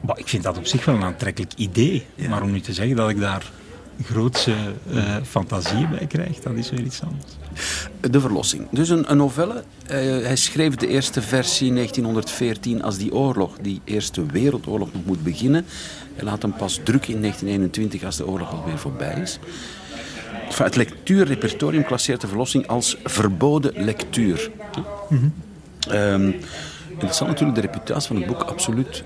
Maar 0.00 0.18
ik 0.18 0.28
vind 0.28 0.42
dat 0.42 0.58
op 0.58 0.66
zich 0.66 0.84
wel 0.84 0.94
een 0.94 1.02
aantrekkelijk 1.02 1.52
idee. 1.56 2.06
Ja. 2.14 2.28
Maar 2.28 2.42
om 2.42 2.50
nu 2.50 2.60
te 2.60 2.72
zeggen 2.72 2.96
dat 2.96 3.10
ik 3.10 3.20
daar 3.20 3.50
grootse 4.04 4.54
uh, 4.92 5.16
fantasie 5.26 5.86
bij 5.86 6.06
krijg, 6.06 6.38
dat 6.38 6.54
is 6.54 6.70
weer 6.70 6.82
iets 6.82 7.02
anders. 7.02 7.37
De 8.10 8.20
Verlossing. 8.20 8.66
Dus 8.70 8.88
een, 8.88 9.10
een 9.10 9.16
novelle. 9.16 9.54
Uh, 9.54 9.90
hij 10.24 10.36
schreef 10.36 10.74
de 10.74 10.86
eerste 10.86 11.22
versie 11.22 11.68
in 11.68 11.74
1914 11.74 12.82
als 12.82 12.96
die 12.96 13.14
oorlog, 13.14 13.56
die 13.60 13.80
Eerste 13.84 14.26
Wereldoorlog, 14.26 14.92
nog 14.92 15.04
moet 15.04 15.22
beginnen. 15.22 15.64
Hij 16.14 16.24
laat 16.24 16.42
hem 16.42 16.52
pas 16.52 16.80
drukken 16.84 17.14
in 17.14 17.20
1921 17.20 18.04
als 18.04 18.16
de 18.16 18.26
oorlog 18.26 18.52
alweer 18.52 18.78
voorbij 18.78 19.20
is. 19.20 19.38
Het 20.54 20.76
lectuurrepertorium 20.76 21.84
klasseert 21.84 22.20
de 22.20 22.26
Verlossing 22.26 22.66
als 22.66 22.96
verboden 23.04 23.84
lectuur. 23.84 24.50
Dat 26.98 27.16
zal 27.16 27.26
natuurlijk 27.26 27.54
de 27.54 27.66
reputatie 27.66 28.08
van 28.08 28.16
het 28.16 28.26
boek 28.26 28.42
absoluut 28.42 29.04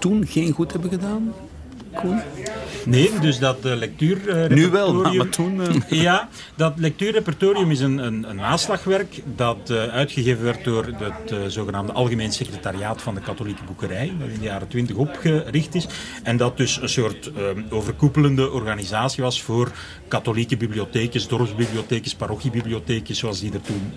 toen 0.00 0.26
geen 0.26 0.52
goed 0.52 0.72
hebben 0.72 0.90
gedaan. 0.90 1.32
Koen? 1.94 2.20
Nee, 2.84 3.10
dus 3.20 3.38
dat 3.38 3.66
uh, 3.66 3.76
lectuurrepertorium... 3.76 4.54
Nu 4.54 4.68
wel, 4.70 4.94
maar 4.94 5.28
toen... 5.28 5.60
Uh... 5.60 5.68
Ja, 6.02 6.28
dat 6.56 6.72
lectuurrepertorium 6.76 7.70
is 7.70 7.80
een, 7.80 7.98
een, 7.98 8.30
een 8.30 8.36
naslagwerk 8.36 9.22
dat 9.36 9.70
uh, 9.70 9.84
uitgegeven 9.84 10.44
werd 10.44 10.64
door 10.64 10.86
het 10.98 11.52
zogenaamde 11.52 11.92
Algemeen 11.92 12.32
Secretariaat 12.32 13.02
van 13.02 13.14
de 13.14 13.20
Katholieke 13.20 13.64
Boekerij, 13.64 14.12
dat 14.18 14.28
in 14.28 14.38
de 14.38 14.44
jaren 14.44 14.68
twintig 14.68 14.96
opgericht 14.96 15.74
is. 15.74 15.86
En 16.22 16.36
dat 16.36 16.56
dus 16.56 16.80
een 16.80 16.88
soort 16.88 17.30
overkoepelende 17.70 18.50
organisatie 18.50 19.22
was 19.22 19.42
voor 19.42 19.70
katholieke 20.08 20.56
bibliotheken, 20.56 21.28
dorpsbibliotheken, 21.28 22.16
parochiebibliotheken, 22.16 23.14
zoals 23.14 23.40
die 23.40 23.52
er 23.52 23.60
toen 23.60 23.92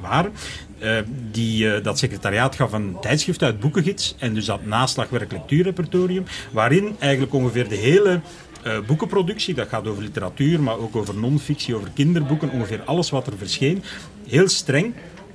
waren. 0.00 0.32
die, 1.30 1.80
dat 1.80 1.98
secretariaat 1.98 2.54
gaf 2.54 2.72
een 2.72 2.96
tijdschrift 3.00 3.42
uit, 3.42 3.60
Boekengids, 3.60 4.14
en 4.18 4.34
dus 4.34 4.44
dat 4.44 4.64
naslagwerk 4.64 5.32
lectuurrepertorium, 5.32 6.24
waarin 6.50 6.96
eigenlijk 6.98 7.34
ongeveer 7.38 7.68
de 7.68 7.74
hele 7.74 8.20
uh, 8.66 8.78
boekenproductie, 8.86 9.54
dat 9.54 9.68
gaat 9.68 9.86
over 9.86 10.02
literatuur, 10.02 10.60
maar 10.60 10.78
ook 10.78 10.96
over 10.96 11.14
non-fictie, 11.14 11.74
over 11.74 11.90
kinderboeken, 11.94 12.50
ongeveer 12.50 12.82
alles 12.82 13.10
wat 13.10 13.26
er 13.26 13.36
verscheen, 13.38 13.82
heel 14.26 14.48
streng 14.48 14.94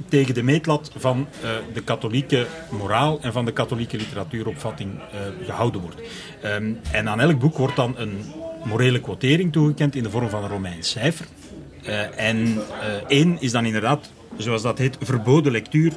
tegen 0.09 0.33
de 0.33 0.43
meetlat 0.43 0.91
van 0.95 1.27
uh, 1.43 1.49
de 1.73 1.81
katholieke 1.81 2.47
moraal 2.71 3.19
en 3.21 3.33
van 3.33 3.45
de 3.45 3.51
katholieke 3.51 3.97
literatuuropvatting 3.97 4.91
uh, 4.91 5.45
gehouden 5.45 5.81
wordt. 5.81 6.01
Um, 6.45 6.79
en 6.91 7.09
aan 7.09 7.19
elk 7.19 7.39
boek 7.39 7.57
wordt 7.57 7.75
dan 7.75 7.95
een 7.97 8.23
morele 8.63 8.99
quotering 8.99 9.51
toegekend 9.51 9.95
in 9.95 10.03
de 10.03 10.09
vorm 10.09 10.29
van 10.29 10.43
een 10.43 10.49
Romeins 10.49 10.89
cijfer. 10.89 11.25
En 12.15 12.57
één 13.07 13.37
is 13.41 13.51
dan 13.51 13.65
inderdaad, 13.65 14.11
zoals 14.37 14.61
dat 14.61 14.77
heet, 14.77 14.97
verboden 15.01 15.51
lectuur 15.51 15.91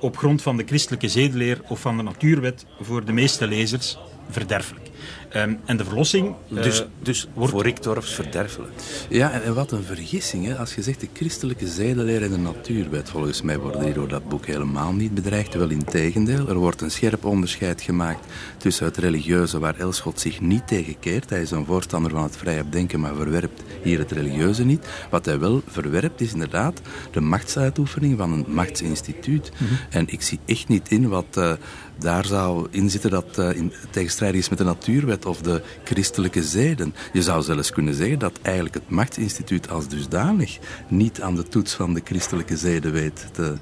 op 0.00 0.16
grond 0.16 0.42
van 0.42 0.56
de 0.56 0.64
christelijke 0.66 1.08
zedeleer 1.08 1.60
of 1.68 1.80
van 1.80 1.96
de 1.96 2.02
natuurwet 2.02 2.66
voor 2.80 3.04
de 3.04 3.12
meeste 3.12 3.46
lezers 3.46 3.98
verderfelijk. 4.30 4.88
Um, 5.34 5.58
en 5.64 5.76
de 5.76 5.84
verlossing... 5.84 6.34
Uh, 6.48 6.62
dus, 6.62 6.84
dus 7.02 7.28
wordt... 7.34 7.52
voor 7.52 7.62
Rikdorfs 7.62 8.14
verderfelijk. 8.14 8.72
Ja, 9.08 9.32
en, 9.32 9.42
en, 9.42 9.54
wat 9.54 9.72
een 9.72 9.82
vergissing. 9.82 10.46
Hè? 10.46 10.56
Als 10.56 10.74
je 10.74 10.82
zegt 10.82 11.00
de 11.00 11.08
christelijke 11.12 11.68
zedeleer 11.68 12.22
en 12.22 12.30
de 12.30 12.38
natuurwet, 12.38 13.10
volgens 13.10 13.42
mij 13.42 13.58
worden 13.58 13.82
die 13.82 13.92
door 13.92 14.08
dat 14.08 14.28
boek 14.28 14.46
helemaal 14.46 14.92
niet 14.92 15.14
bedreigd. 15.14 15.54
Wel 15.54 15.68
in 15.68 15.84
tegendeel. 15.84 16.48
Er 16.48 16.56
wordt 16.56 16.80
een 16.80 16.90
scherp 16.90 17.24
onderscheid 17.24 17.82
gemaakt 17.82 18.26
tussen 18.56 18.84
het 18.84 18.96
religieuze, 18.96 19.58
waar 19.58 19.76
Elschot 19.76 20.20
zich 20.20 20.40
niet 20.40 20.66
tegen 20.66 20.98
keert. 20.98 21.30
Hij 21.30 21.40
is 21.40 21.50
een 21.50 21.66
voorstander 21.66 22.10
van 22.10 22.22
het 22.22 22.36
vrije 22.36 22.68
denken, 22.68 23.00
maar 23.00 23.14
verwerpt 23.14 23.62
hier 23.82 23.98
het 23.98 24.12
religieuze 24.12 24.64
niet. 24.64 24.86
Wat 25.10 25.24
hij 25.24 25.38
wel 25.38 25.62
verwerpt 25.66 26.20
is 26.20 26.32
inderdaad 26.32 26.80
de 27.10 27.20
machtsuitoefening 27.20 28.18
van 28.18 28.32
een 28.32 28.44
machtsinstituut. 28.48 29.50
Mm 29.58 29.66
-hmm. 29.66 29.78
En 29.90 30.08
ik 30.08 30.22
zie 30.22 30.38
echt 30.44 30.68
niet 30.68 30.90
in 30.90 31.08
wat... 31.08 31.36
Uh, 31.38 31.52
daar 31.98 32.24
zou 32.24 32.66
in 32.70 32.90
zitten 32.90 33.10
dat 33.10 33.38
uh, 33.38 33.52
in 33.54 33.72
tegenstrijdig 33.90 34.40
is 34.40 34.48
met 34.48 34.58
de 34.58 34.64
natuurwet 34.64 35.26
of 35.26 35.40
de 35.40 35.62
christelijke 35.84 36.42
zeden. 36.42 36.94
Je 37.12 37.22
zou 37.22 37.42
zelfs 37.42 37.70
kunnen 37.70 37.94
zeggen 37.94 38.18
dat 38.18 38.38
eigenlijk 38.42 38.74
het 38.74 38.88
machtsinstituut 38.88 39.70
als 39.70 39.88
dusdanig 39.88 40.58
niet 40.88 41.20
aan 41.20 41.34
de 41.34 41.48
toets 41.48 41.74
van 41.74 41.94
de 41.94 42.00
christelijke 42.04 42.56
zeden 42.56 42.92
weet 42.92 43.26
te 43.32 43.54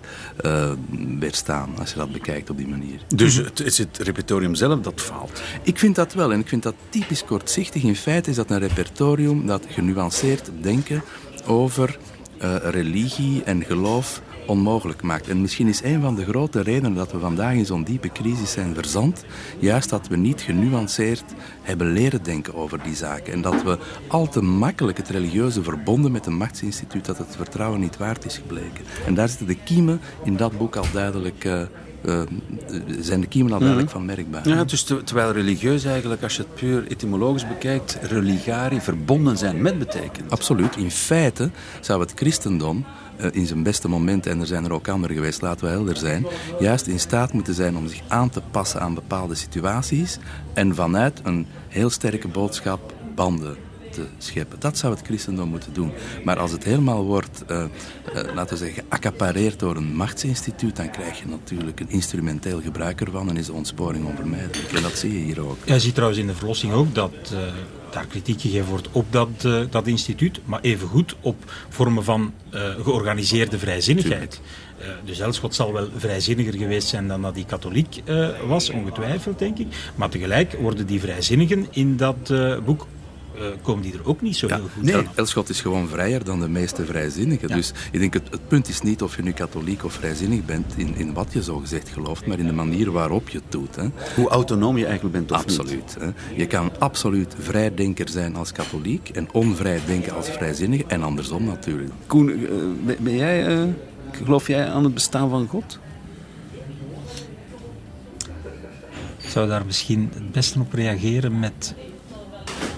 uh, 0.44 0.70
weerstaan, 1.18 1.70
als 1.78 1.90
je 1.90 1.96
dat 1.96 2.12
bekijkt 2.12 2.50
op 2.50 2.56
die 2.56 2.68
manier. 2.68 3.00
Dus 3.14 3.34
het 3.34 3.60
is 3.60 3.78
het 3.78 3.98
repertorium 3.98 4.54
zelf 4.54 4.80
dat 4.80 5.00
faalt? 5.00 5.42
Ik 5.62 5.78
vind 5.78 5.94
dat 5.94 6.12
wel 6.12 6.32
en 6.32 6.40
ik 6.40 6.48
vind 6.48 6.62
dat 6.62 6.74
typisch 6.88 7.24
kortzichtig. 7.24 7.82
In 7.82 7.96
feite 7.96 8.30
is 8.30 8.36
dat 8.36 8.50
een 8.50 8.58
repertorium 8.58 9.46
dat 9.46 9.64
genuanceerd 9.68 10.50
denken 10.60 11.02
over 11.46 11.98
uh, 12.42 12.56
religie 12.56 13.42
en 13.44 13.64
geloof 13.64 14.22
onmogelijk 14.46 15.02
maakt. 15.02 15.28
En 15.28 15.40
misschien 15.40 15.68
is 15.68 15.82
een 15.82 16.00
van 16.00 16.14
de 16.14 16.24
grote 16.24 16.60
redenen 16.60 16.94
dat 16.94 17.12
we 17.12 17.18
vandaag 17.18 17.54
in 17.54 17.66
zo'n 17.66 17.84
diepe 17.84 18.08
crisis 18.08 18.52
zijn 18.52 18.74
verzand, 18.74 19.24
juist 19.58 19.90
dat 19.90 20.08
we 20.08 20.16
niet 20.16 20.40
genuanceerd 20.40 21.24
hebben 21.62 21.92
leren 21.92 22.22
denken 22.22 22.54
over 22.54 22.82
die 22.82 22.94
zaken. 22.94 23.32
En 23.32 23.42
dat 23.42 23.62
we 23.62 23.78
al 24.08 24.28
te 24.28 24.42
makkelijk 24.42 24.96
het 24.96 25.08
religieuze 25.08 25.62
verbonden 25.62 26.12
met 26.12 26.26
een 26.26 26.36
machtsinstituut, 26.36 27.04
dat 27.04 27.18
het 27.18 27.36
vertrouwen 27.36 27.80
niet 27.80 27.96
waard 27.96 28.24
is 28.24 28.36
gebleken. 28.36 28.84
En 29.06 29.14
daar 29.14 29.28
zitten 29.28 29.46
de 29.46 29.62
kiemen 29.64 30.00
in 30.24 30.36
dat 30.36 30.58
boek 30.58 30.76
al 30.76 30.86
duidelijk... 30.92 31.44
Uh, 31.44 31.62
uh, 32.04 32.20
zijn 33.00 33.20
de 33.20 33.26
kiemen 33.26 33.52
al 33.52 33.58
duidelijk 33.58 33.90
van 33.90 34.04
merkbaar. 34.04 34.48
Ja, 34.48 34.64
dus 34.64 34.82
terwijl 34.82 35.30
religieus 35.30 35.84
eigenlijk, 35.84 36.22
als 36.22 36.36
je 36.36 36.42
het 36.42 36.54
puur 36.54 36.86
etymologisch 36.86 37.48
bekijkt, 37.48 37.98
religari 38.02 38.80
verbonden 38.80 39.36
zijn 39.36 39.62
met 39.62 39.78
betekent. 39.78 40.30
Absoluut. 40.30 40.76
In 40.76 40.90
feite 40.90 41.50
zou 41.80 42.00
het 42.00 42.12
christendom 42.14 42.84
uh, 43.20 43.26
in 43.32 43.46
zijn 43.46 43.62
beste 43.62 43.88
momenten, 43.88 44.30
en 44.30 44.40
er 44.40 44.46
zijn 44.46 44.64
er 44.64 44.72
ook 44.72 44.88
anderen 44.88 45.16
geweest, 45.16 45.42
laten 45.42 45.64
we 45.64 45.70
helder 45.70 45.96
zijn, 45.96 46.26
juist 46.60 46.86
in 46.86 47.00
staat 47.00 47.32
moeten 47.32 47.54
zijn 47.54 47.76
om 47.76 47.88
zich 47.88 48.00
aan 48.08 48.30
te 48.30 48.42
passen 48.50 48.80
aan 48.80 48.94
bepaalde 48.94 49.34
situaties 49.34 50.18
en 50.52 50.74
vanuit 50.74 51.20
een 51.22 51.46
heel 51.68 51.90
sterke 51.90 52.28
boodschap 52.28 52.94
banden 53.14 53.56
te 53.94 54.06
scheppen. 54.18 54.60
Dat 54.60 54.78
zou 54.78 54.94
het 54.94 55.04
christendom 55.04 55.48
moeten 55.48 55.72
doen. 55.72 55.92
Maar 56.24 56.38
als 56.38 56.52
het 56.52 56.64
helemaal 56.64 57.04
wordt, 57.04 57.42
uh, 57.50 57.56
uh, 57.56 58.34
laten 58.34 58.58
we 58.58 58.64
zeggen, 58.64 58.82
geaccapareerd 58.88 59.58
door 59.58 59.76
een 59.76 59.96
machtsinstituut, 59.96 60.76
dan 60.76 60.90
krijg 60.90 61.18
je 61.18 61.26
natuurlijk 61.28 61.80
een 61.80 61.90
instrumenteel 61.90 62.60
gebruik 62.60 63.00
ervan 63.00 63.28
en 63.28 63.36
is 63.36 63.46
de 63.46 63.52
ontsporing 63.52 64.06
onvermijdelijk. 64.06 64.72
En 64.72 64.82
dat 64.82 64.98
zie 64.98 65.12
je 65.12 65.24
hier 65.24 65.40
ook. 65.48 65.56
Je 65.64 65.78
ziet 65.78 65.94
trouwens 65.94 66.20
in 66.20 66.26
de 66.26 66.34
verlossing 66.34 66.72
ook 66.72 66.94
dat 66.94 67.12
uh, 67.32 67.38
daar 67.90 68.06
kritiek 68.06 68.40
gegeven 68.40 68.68
wordt 68.68 68.88
op 68.92 69.06
dat, 69.12 69.28
uh, 69.46 69.60
dat 69.70 69.86
instituut, 69.86 70.40
maar 70.44 70.60
evengoed 70.60 71.16
op 71.20 71.36
vormen 71.68 72.04
van 72.04 72.32
uh, 72.54 72.60
georganiseerde 72.82 73.58
vrijzinnigheid. 73.58 74.40
Uh, 74.80 74.86
dus 75.04 75.18
Elschot 75.18 75.54
zal 75.54 75.72
wel 75.72 75.88
vrijzinniger 75.96 76.54
geweest 76.54 76.88
zijn 76.88 77.08
dan 77.08 77.22
dat 77.22 77.34
hij 77.34 77.44
katholiek 77.44 78.02
was, 78.46 78.70
ongetwijfeld 78.70 79.38
denk 79.38 79.58
ik. 79.58 79.66
Maar 79.94 80.08
tegelijk 80.08 80.52
worden 80.52 80.86
die 80.86 81.00
vrijzinnigen 81.00 81.66
in 81.70 81.96
dat 81.96 82.32
boek 82.64 82.86
uh, 83.38 83.46
komen 83.62 83.82
die 83.82 83.92
er 83.92 84.08
ook 84.08 84.20
niet 84.20 84.36
zo 84.36 84.46
ja, 84.46 84.56
heel 84.56 84.68
goed 84.74 84.82
nee, 84.82 84.96
aan. 84.96 85.08
Elschot 85.14 85.48
is 85.48 85.60
gewoon 85.60 85.88
vrijer 85.88 86.24
dan 86.24 86.40
de 86.40 86.48
meeste 86.48 86.84
vrijzinnigen. 86.84 87.48
Ja. 87.48 87.54
Dus 87.54 87.72
ik 87.92 88.00
denk 88.00 88.14
het, 88.14 88.30
het 88.30 88.48
punt 88.48 88.68
is 88.68 88.80
niet 88.80 89.02
of 89.02 89.16
je 89.16 89.22
nu 89.22 89.32
katholiek 89.32 89.84
of 89.84 89.92
vrijzinnig 89.92 90.44
bent 90.44 90.72
in, 90.76 90.96
in 90.96 91.12
wat 91.12 91.32
je 91.32 91.42
zo 91.42 91.58
gezegd 91.58 91.88
gelooft, 91.88 92.26
maar 92.26 92.38
in 92.38 92.46
de 92.46 92.52
manier 92.52 92.90
waarop 92.90 93.28
je 93.28 93.38
het 93.38 93.52
doet. 93.52 93.76
Hè. 93.76 93.88
Hoe 94.14 94.28
autonoom 94.28 94.76
je 94.76 94.86
eigenlijk 94.86 95.14
bent 95.14 95.32
of 95.32 95.36
absoluut, 95.38 95.96
hè. 95.98 96.10
Je 96.36 96.46
kan 96.46 96.70
absoluut 96.78 97.34
vrijdenker 97.38 98.08
zijn 98.08 98.36
als 98.36 98.52
katholiek 98.52 99.08
en 99.08 99.28
onvrij 99.32 99.80
denken 99.86 100.14
als 100.14 100.28
vrijzinnig 100.28 100.82
en 100.82 101.02
andersom 101.02 101.44
natuurlijk. 101.44 101.92
Koen, 102.06 102.28
uh, 102.28 102.96
ben 102.98 103.16
jij, 103.16 103.56
uh, 103.56 103.64
geloof 104.12 104.46
jij 104.46 104.66
aan 104.66 104.84
het 104.84 104.94
bestaan 104.94 105.30
van 105.30 105.46
God? 105.46 105.78
Ik 109.22 109.28
zou 109.30 109.48
daar 109.48 109.66
misschien 109.66 110.10
het 110.14 110.32
beste 110.32 110.60
op 110.60 110.72
reageren 110.72 111.38
met 111.38 111.74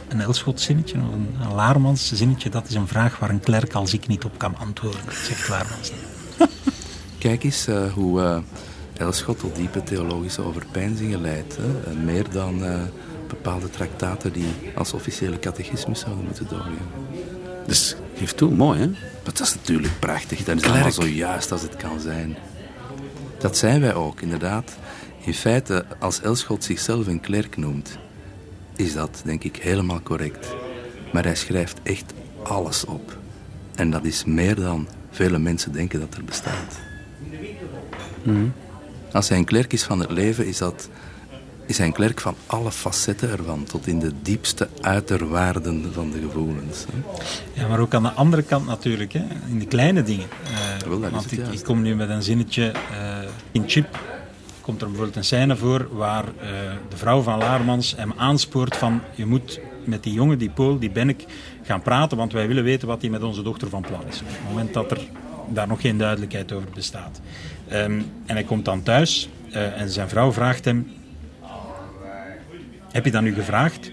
een 0.09 0.21
Elschot 0.21 0.61
zinnetje 0.61 0.99
of 0.99 1.13
een, 1.13 1.35
een 1.41 1.55
Laarmans 1.55 2.13
zinnetje, 2.13 2.51
dat 2.51 2.69
is 2.69 2.75
een 2.75 2.89
vraag 2.89 3.19
waar 3.19 3.31
een 3.31 3.41
klerk 3.41 3.73
als 3.73 3.93
ik 3.93 4.07
niet 4.07 4.25
op 4.25 4.39
kan 4.39 4.57
antwoorden, 4.57 5.01
zegt 5.25 5.49
Laarmans. 5.49 5.93
Kijk 7.19 7.45
eens 7.45 7.69
uh, 7.69 7.93
hoe 7.93 8.21
uh, 8.21 8.39
Elschot 8.97 9.39
tot 9.39 9.57
diepe 9.57 9.83
theologische 9.83 10.43
overpeinzingen 10.43 11.21
leidt. 11.21 11.57
Hè? 11.57 11.93
Uh, 11.93 11.99
meer 12.05 12.31
dan 12.31 12.63
bepaalde 13.29 13.71
traktaten 13.71 14.33
die 14.33 14.55
als 14.75 14.93
officiële 14.93 15.39
catechismus 15.39 16.01
zouden 16.01 16.25
moeten 16.25 16.47
doorgaan. 16.49 16.89
Dus 17.67 17.97
geef 18.17 18.33
toe, 18.33 18.51
mooi 18.51 18.79
hè? 18.79 18.87
Maar 18.87 19.35
dat 19.35 19.41
is 19.41 19.55
natuurlijk 19.55 19.99
prachtig. 19.99 20.45
Dat 20.45 20.57
is 20.57 20.63
klerk. 20.63 20.75
allemaal 20.75 20.93
zo 20.93 21.07
juist 21.07 21.53
als 21.53 21.63
het 21.63 21.77
kan 21.77 22.01
zijn. 22.01 22.37
Dat 23.39 23.57
zijn 23.57 23.81
wij 23.81 23.95
ook, 23.95 24.21
inderdaad. 24.21 24.77
In 25.25 25.35
feite, 25.35 25.85
als 25.99 26.21
Elschot 26.21 26.65
zichzelf 26.65 27.07
een 27.07 27.21
klerk 27.21 27.57
noemt, 27.57 27.99
is 28.77 28.93
dat, 28.93 29.23
denk 29.25 29.45
ik, 29.45 29.57
helemaal 29.57 30.01
correct. 30.03 30.55
Maar 31.13 31.25
hij 31.25 31.35
schrijft 31.35 31.79
echt 31.83 32.13
alles 32.43 32.85
op. 32.85 33.19
En 33.75 33.91
dat 33.91 34.05
is 34.05 34.25
meer 34.25 34.55
dan 34.55 34.89
vele 35.11 35.39
mensen 35.39 35.73
denken 35.73 36.01
dat 36.01 36.15
er 36.15 36.25
bestaat. 36.25 36.79
Mm. 38.23 38.53
Als 39.13 39.29
hij 39.29 39.39
een 39.39 39.45
klerk 39.45 39.73
is 39.73 39.83
van 39.83 40.01
het 40.01 40.11
leven, 40.11 40.47
is, 40.47 40.59
dat, 40.59 40.89
is 41.67 41.79
hij 41.79 41.87
een 41.87 41.93
klerk 41.93 42.21
van 42.21 42.35
alle 42.47 42.73
facetten 42.73 43.31
ervan, 43.31 43.65
tot 43.65 43.87
in 43.87 43.99
de 43.99 44.13
diepste 44.23 44.69
uiterwaarden 44.81 45.93
van 45.93 46.11
de 46.11 46.21
gevoelens. 46.21 46.85
Hè. 46.93 47.61
Ja, 47.61 47.69
maar 47.69 47.81
ook 47.81 47.95
aan 47.95 48.03
de 48.03 48.11
andere 48.11 48.43
kant 48.43 48.67
natuurlijk, 48.67 49.13
hè, 49.13 49.23
in 49.49 49.59
de 49.59 49.67
kleine 49.67 50.03
dingen. 50.03 50.27
Uh, 50.83 50.89
Wel, 50.89 51.01
want 51.11 51.33
ik, 51.33 51.47
ik, 51.47 51.63
kom 51.63 51.83
nu 51.83 51.95
met 51.95 52.09
een 52.09 52.23
zinnetje 52.23 52.73
uh, 52.93 53.29
in 53.53 53.65
Chip 53.67 54.16
komt 54.67 54.81
er 54.81 54.87
bijvoorbeeld 54.87 55.17
een 55.17 55.25
scène 55.25 55.57
voor 55.57 55.89
waar 55.91 56.25
uh, 56.25 56.43
de 56.89 56.97
vrouw 56.97 57.21
van 57.21 57.39
Laarmans 57.39 57.95
hem 57.97 58.13
aanspoort 58.17 58.77
van 58.77 59.01
je 59.15 59.27
moet 59.27 59.61
met 59.85 60.03
die 60.03 60.13
jongen, 60.13 60.39
die 60.39 60.51
Pool, 60.51 60.79
die 60.79 60.91
ben 60.91 61.09
ik, 61.09 61.25
gaan 61.63 61.83
praten, 61.83 62.17
want 62.17 62.33
wij 62.33 62.49
willen 62.49 62.65
weten 62.65 62.89
wat 62.89 63.01
hij 63.01 63.11
met 63.11 63.23
onze 63.23 63.43
dochter 63.43 63.69
van 63.69 63.83
plan 63.83 64.07
is. 64.09 64.21
Op 64.21 64.29
het 64.29 64.49
moment 64.49 64.75
dat 64.75 64.91
er 64.91 65.01
daar 65.49 65.67
nog 65.67 65.81
geen 65.81 65.99
duidelijkheid 65.99 66.53
over 66.53 66.69
bestaat. 66.75 67.21
Um, 67.73 68.13
en 68.27 68.35
hij 68.35 68.45
komt 68.45 68.65
dan 68.65 68.83
thuis 68.83 69.29
uh, 69.49 69.81
en 69.81 69.91
zijn 69.91 70.09
vrouw 70.09 70.33
vraagt 70.33 70.65
hem, 70.65 70.91
heb 72.93 73.05
je 73.05 73.11
dat 73.11 73.23
nu 73.23 73.35
gevraagd? 73.35 73.91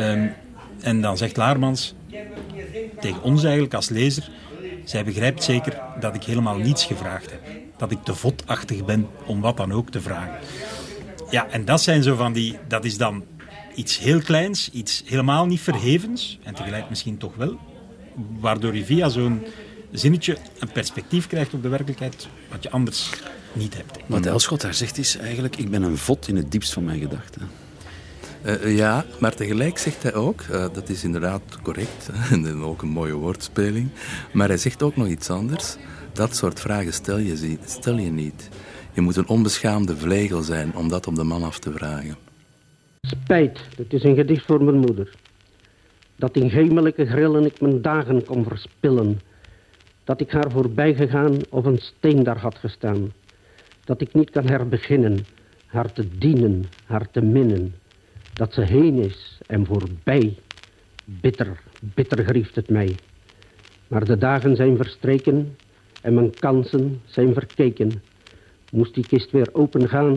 Um, 0.00 0.32
en 0.80 1.00
dan 1.00 1.16
zegt 1.16 1.36
Laarmans 1.36 1.94
tegen 3.00 3.22
ons 3.22 3.42
eigenlijk 3.42 3.74
als 3.74 3.88
lezer, 3.88 4.30
zij 4.84 5.04
begrijpt 5.04 5.44
zeker 5.44 5.80
dat 6.00 6.14
ik 6.14 6.24
helemaal 6.24 6.56
niets 6.56 6.84
gevraagd 6.84 7.30
heb 7.30 7.57
dat 7.78 7.90
ik 7.90 8.04
te 8.04 8.14
votachtig 8.14 8.84
ben 8.84 9.06
om 9.26 9.40
wat 9.40 9.56
dan 9.56 9.72
ook 9.72 9.90
te 9.90 10.00
vragen. 10.00 10.38
Ja, 11.30 11.48
en 11.50 11.64
dat 11.64 11.82
zijn 11.82 12.02
zo 12.02 12.14
van 12.14 12.32
die, 12.32 12.58
dat 12.68 12.84
is 12.84 12.96
dan 12.96 13.24
iets 13.74 13.98
heel 13.98 14.20
kleins, 14.20 14.70
iets 14.70 15.02
helemaal 15.06 15.46
niet 15.46 15.60
verhevens, 15.60 16.38
en 16.42 16.54
tegelijk 16.54 16.88
misschien 16.88 17.18
toch 17.18 17.34
wel, 17.34 17.58
waardoor 18.40 18.76
je 18.76 18.84
via 18.84 19.08
zo'n 19.08 19.46
zinnetje 19.90 20.36
een 20.58 20.72
perspectief 20.72 21.26
krijgt 21.26 21.54
op 21.54 21.62
de 21.62 21.68
werkelijkheid 21.68 22.28
wat 22.50 22.62
je 22.62 22.70
anders 22.70 23.10
niet 23.52 23.76
hebt. 23.76 23.98
Wat 24.06 24.26
Elschot 24.26 24.60
daar 24.60 24.74
zegt 24.74 24.98
is 24.98 25.16
eigenlijk, 25.16 25.56
ik 25.56 25.70
ben 25.70 25.82
een 25.82 25.98
vod 25.98 26.28
in 26.28 26.36
het 26.36 26.52
diepst 26.52 26.72
van 26.72 26.84
mijn 26.84 27.00
gedachten. 27.00 27.50
Uh, 28.44 28.76
ja, 28.76 29.04
maar 29.20 29.34
tegelijk 29.34 29.78
zegt 29.78 30.02
hij 30.02 30.14
ook, 30.14 30.42
uh, 30.50 30.66
dat 30.72 30.88
is 30.88 31.04
inderdaad 31.04 31.42
correct, 31.62 32.10
en 32.30 32.62
ook 32.62 32.82
een 32.82 32.88
mooie 32.88 33.14
woordspeling, 33.14 33.88
maar 34.32 34.48
hij 34.48 34.56
zegt 34.56 34.82
ook 34.82 34.96
nog 34.96 35.06
iets 35.06 35.30
anders. 35.30 35.76
Dat 36.18 36.36
soort 36.36 36.60
vragen 36.60 36.92
stel 36.92 37.18
je, 37.18 37.58
stel 37.64 37.96
je 37.96 38.10
niet. 38.10 38.48
Je 38.92 39.00
moet 39.00 39.16
een 39.16 39.28
onbeschaamde 39.28 39.96
vlegel 39.96 40.42
zijn 40.42 40.74
om 40.74 40.88
dat 40.88 41.06
op 41.06 41.14
de 41.14 41.22
man 41.22 41.42
af 41.42 41.58
te 41.58 41.72
vragen. 41.72 42.16
Spijt, 43.00 43.60
het 43.76 43.92
is 43.92 44.02
een 44.04 44.14
gedicht 44.14 44.44
voor 44.44 44.64
mijn 44.64 44.78
moeder. 44.78 45.14
Dat 46.16 46.36
in 46.36 46.48
hemelijke 46.48 47.06
grillen 47.06 47.44
ik 47.44 47.60
mijn 47.60 47.82
dagen 47.82 48.24
kon 48.24 48.44
verspillen. 48.44 49.20
dat 50.04 50.20
ik 50.20 50.30
haar 50.30 50.50
voorbij 50.50 50.94
gegaan 50.94 51.36
of 51.50 51.64
een 51.64 51.78
steen 51.78 52.22
daar 52.22 52.38
had 52.38 52.58
gestaan. 52.58 53.12
Dat 53.84 54.00
ik 54.00 54.14
niet 54.14 54.30
kan 54.30 54.46
herbeginnen, 54.46 55.26
haar 55.66 55.92
te 55.92 56.18
dienen, 56.18 56.64
haar 56.84 57.10
te 57.10 57.20
minnen. 57.20 57.74
Dat 58.32 58.54
ze 58.54 58.60
heen 58.60 58.98
is 58.98 59.38
en 59.46 59.66
voorbij. 59.66 60.36
Bitter, 61.04 61.60
bitter 61.80 62.24
grieft 62.24 62.54
het 62.54 62.68
mij. 62.68 62.96
Maar 63.88 64.04
de 64.04 64.18
dagen 64.18 64.56
zijn 64.56 64.76
verstreken 64.76 65.56
en 66.08 66.14
mijn 66.14 66.34
kansen 66.34 67.00
zijn 67.04 67.32
verkeken. 67.32 68.02
Moest 68.70 68.94
die 68.94 69.06
kist 69.06 69.30
weer 69.30 69.48
open 69.52 69.88
gaan, 69.88 70.16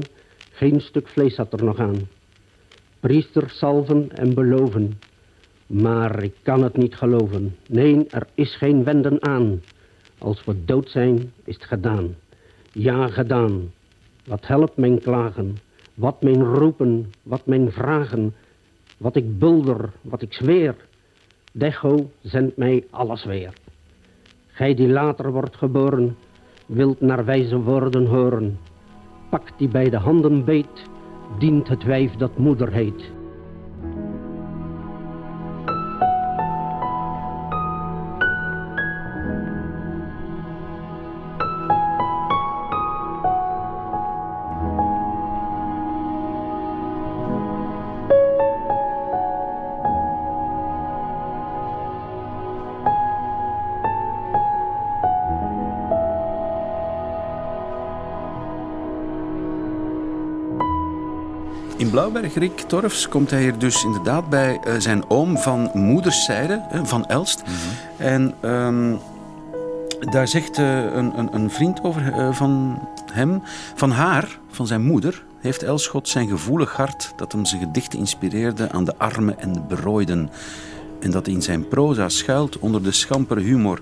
geen 0.51 0.81
stuk 0.81 1.07
vlees 1.07 1.37
had 1.37 1.53
er 1.53 1.63
nog 1.63 1.79
aan. 1.79 2.07
Priesters 2.99 3.57
salven 3.57 4.11
en 4.11 4.33
beloven, 4.33 4.99
maar 5.67 6.23
ik 6.23 6.33
kan 6.41 6.63
het 6.63 6.77
niet 6.77 6.95
geloven. 6.95 7.55
Nee, 7.67 8.05
er 8.09 8.27
is 8.33 8.55
geen 8.55 8.83
wenden 8.83 9.23
aan. 9.23 9.61
Als 10.17 10.43
we 10.45 10.65
dood 10.65 10.89
zijn, 10.89 11.33
is 11.43 11.55
het 11.55 11.63
gedaan. 11.63 12.15
Ja, 12.71 13.07
gedaan. 13.07 13.71
Wat 14.25 14.47
helpt 14.47 14.77
mijn 14.77 15.01
klagen? 15.01 15.57
Wat 15.93 16.21
mijn 16.21 16.43
roepen, 16.43 17.11
wat 17.23 17.45
mijn 17.45 17.71
vragen? 17.71 18.33
Wat 18.97 19.15
ik 19.15 19.39
bulder, 19.39 19.91
wat 20.01 20.21
ik 20.21 20.33
zweer? 20.33 20.75
Decho 21.51 22.11
zendt 22.21 22.57
mij 22.57 22.85
alles 22.89 23.23
weer. 23.25 23.53
Gij 24.62 24.74
die 24.74 24.89
later 24.89 25.32
wordt 25.32 25.55
geboren, 25.55 26.18
wilt 26.66 27.01
naar 27.01 27.26
wijze 27.26 27.62
woorden 27.62 28.05
horen. 28.05 28.59
Pak 29.30 29.57
die 29.57 29.68
bij 29.68 29.89
de 29.89 29.97
handen 29.97 30.45
beet, 30.45 30.89
dient 31.39 31.68
het 31.68 31.84
wijf 31.84 32.16
dat 32.16 32.38
moeder 32.38 32.72
heet. 32.72 33.12
Blauwberg, 61.91 62.33
Rick 62.33 62.59
Torfs, 62.59 63.07
komt 63.07 63.29
hij 63.29 63.41
hier 63.41 63.57
dus 63.57 63.83
inderdaad 63.83 64.29
bij 64.29 64.59
eh, 64.63 64.73
zijn 64.77 65.09
oom 65.09 65.37
van 65.37 65.71
moederszijde, 65.73 66.61
van 66.83 67.05
Elst. 67.05 67.43
En 67.97 68.33
ehm, 68.39 68.95
daar 69.99 70.27
zegt 70.27 70.57
eh, 70.57 70.83
een, 70.83 71.19
een, 71.19 71.35
een 71.35 71.49
vriend 71.49 71.83
over 71.83 72.13
eh, 72.13 72.33
van 72.33 72.79
hem, 73.11 73.41
van 73.75 73.91
haar, 73.91 74.39
van 74.49 74.67
zijn 74.67 74.81
moeder, 74.81 75.23
heeft 75.39 75.63
Elschot 75.63 76.09
zijn 76.09 76.27
gevoelig 76.27 76.75
hart 76.75 77.13
dat 77.15 77.31
hem 77.31 77.45
zijn 77.45 77.61
gedichten 77.61 77.99
inspireerde 77.99 78.71
aan 78.71 78.83
de 78.83 78.97
armen 78.97 79.39
en 79.39 79.53
de 79.53 79.61
berooiden. 79.67 80.29
En 80.99 81.11
dat 81.11 81.27
in 81.27 81.41
zijn 81.41 81.67
proza 81.67 82.09
schuilt 82.09 82.59
onder 82.59 82.83
de 82.83 82.91
schampere 82.91 83.41
humor 83.41 83.81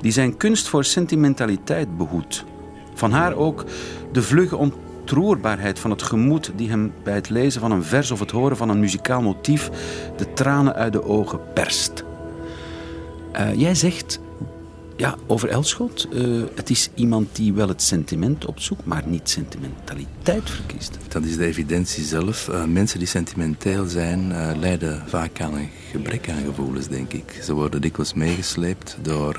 die 0.00 0.12
zijn 0.12 0.36
kunst 0.36 0.68
voor 0.68 0.84
sentimentaliteit 0.84 1.96
behoedt. 1.96 2.44
Van 2.94 3.12
haar 3.12 3.34
ook 3.34 3.64
de 4.12 4.22
vlugge 4.22 4.56
ontroerbaarheid 5.04 5.78
van 5.78 5.90
het 5.90 6.02
gemoed 6.02 6.52
die 6.56 6.68
hem 6.68 6.92
bij 7.02 7.14
het 7.14 7.30
lezen 7.30 7.60
van 7.60 7.70
een 7.70 7.84
vers 7.84 8.10
of 8.10 8.20
het 8.20 8.30
horen 8.30 8.56
van 8.56 8.68
een 8.68 8.80
muzikaal 8.80 9.22
motief 9.22 9.70
de 10.16 10.32
tranen 10.32 10.74
uit 10.74 10.92
de 10.92 11.04
ogen 11.04 11.40
perst. 11.54 12.04
Eh, 13.32 13.54
jij 13.54 13.74
zegt 13.74 14.20
ja, 14.96 15.16
over 15.26 15.48
Elschot, 15.48 16.08
eh, 16.12 16.22
het 16.54 16.70
is 16.70 16.88
iemand 16.94 17.36
die 17.36 17.52
wel 17.52 17.68
het 17.68 17.82
sentiment 17.82 18.46
opzoekt, 18.46 18.84
maar 18.84 19.02
niet 19.06 19.30
sentimentaliteit 19.30 20.50
verkiest. 20.50 20.98
Dat 21.08 21.24
is 21.24 21.36
de 21.36 21.46
evidentie 21.46 22.04
zelf. 22.04 22.48
Eh, 22.48 22.64
mensen 22.64 22.98
die 22.98 23.08
sentimenteel 23.08 23.86
zijn, 23.86 24.32
eh, 24.32 24.50
lijden 24.56 25.02
vaak 25.06 25.40
aan 25.40 25.54
een 25.54 25.68
gebrek 25.90 26.28
aan 26.28 26.44
gevoelens, 26.44 26.88
denk 26.88 27.12
ik. 27.12 27.40
Ze 27.42 27.52
worden 27.52 27.80
dikwijls 27.80 28.14
meegesleept 28.14 28.96
door 29.02 29.34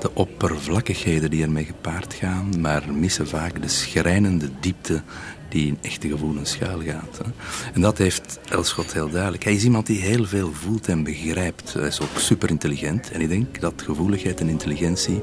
de 0.00 0.14
oppervlakkigheden 0.14 1.30
die 1.30 1.42
ermee 1.42 1.64
gepaard 1.64 2.14
gaan, 2.14 2.60
maar 2.60 2.92
missen 2.92 3.28
vaak 3.28 3.62
de 3.62 3.68
schrijnende 3.68 4.48
diepte 4.60 5.02
die 5.50 5.66
in 5.66 5.78
echte 5.80 6.08
gevoelens 6.08 6.50
schuilgaat. 6.50 7.18
Hè. 7.18 7.30
En 7.74 7.80
dat 7.80 7.98
heeft 7.98 8.38
Elschot 8.48 8.92
heel 8.92 9.10
duidelijk. 9.10 9.44
Hij 9.44 9.54
is 9.54 9.64
iemand 9.64 9.86
die 9.86 10.00
heel 10.00 10.24
veel 10.24 10.52
voelt 10.52 10.88
en 10.88 11.02
begrijpt. 11.02 11.72
Hij 11.72 11.86
is 11.86 12.00
ook 12.00 12.18
super 12.18 12.50
intelligent. 12.50 13.10
En 13.10 13.20
ik 13.20 13.28
denk 13.28 13.60
dat 13.60 13.82
gevoeligheid 13.82 14.40
en 14.40 14.48
intelligentie 14.48 15.22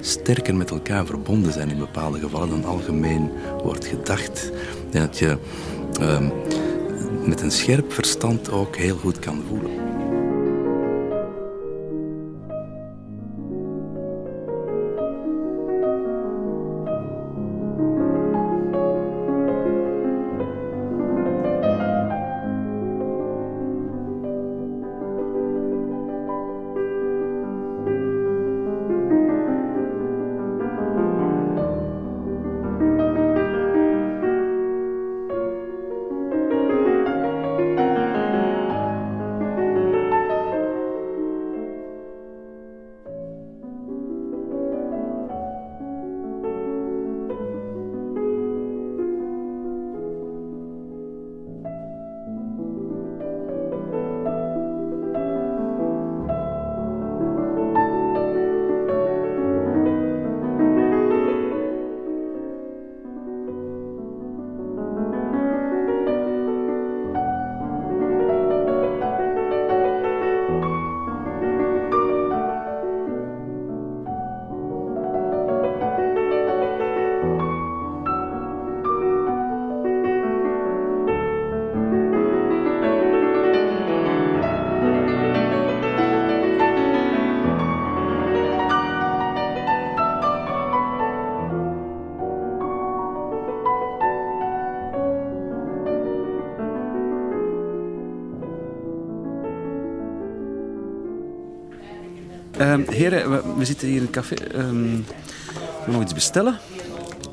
sterker 0.00 0.54
met 0.54 0.70
elkaar 0.70 1.06
verbonden 1.06 1.52
zijn 1.52 1.70
in 1.70 1.78
bepaalde 1.78 2.18
gevallen 2.18 2.48
dan 2.48 2.64
algemeen 2.64 3.30
wordt 3.62 3.86
gedacht. 3.86 4.50
En 4.90 5.00
dat 5.00 5.18
je 5.18 5.38
ehm, 6.00 6.28
met 7.24 7.40
een 7.40 7.50
scherp 7.50 7.92
verstand 7.92 8.50
ook 8.50 8.76
heel 8.76 8.96
goed 8.96 9.18
kan 9.18 9.42
voelen. 9.48 9.89
Ehm, 102.60 102.90
heren, 102.90 103.58
we, 103.58 103.64
zitten 103.64 103.88
hier 103.88 103.96
in 103.96 104.02
het 104.02 104.10
café. 104.10 104.34
Ehm, 104.34 104.96
we 105.86 105.92
nog 105.92 106.02
iets 106.02 106.14
bestellen. 106.14 106.58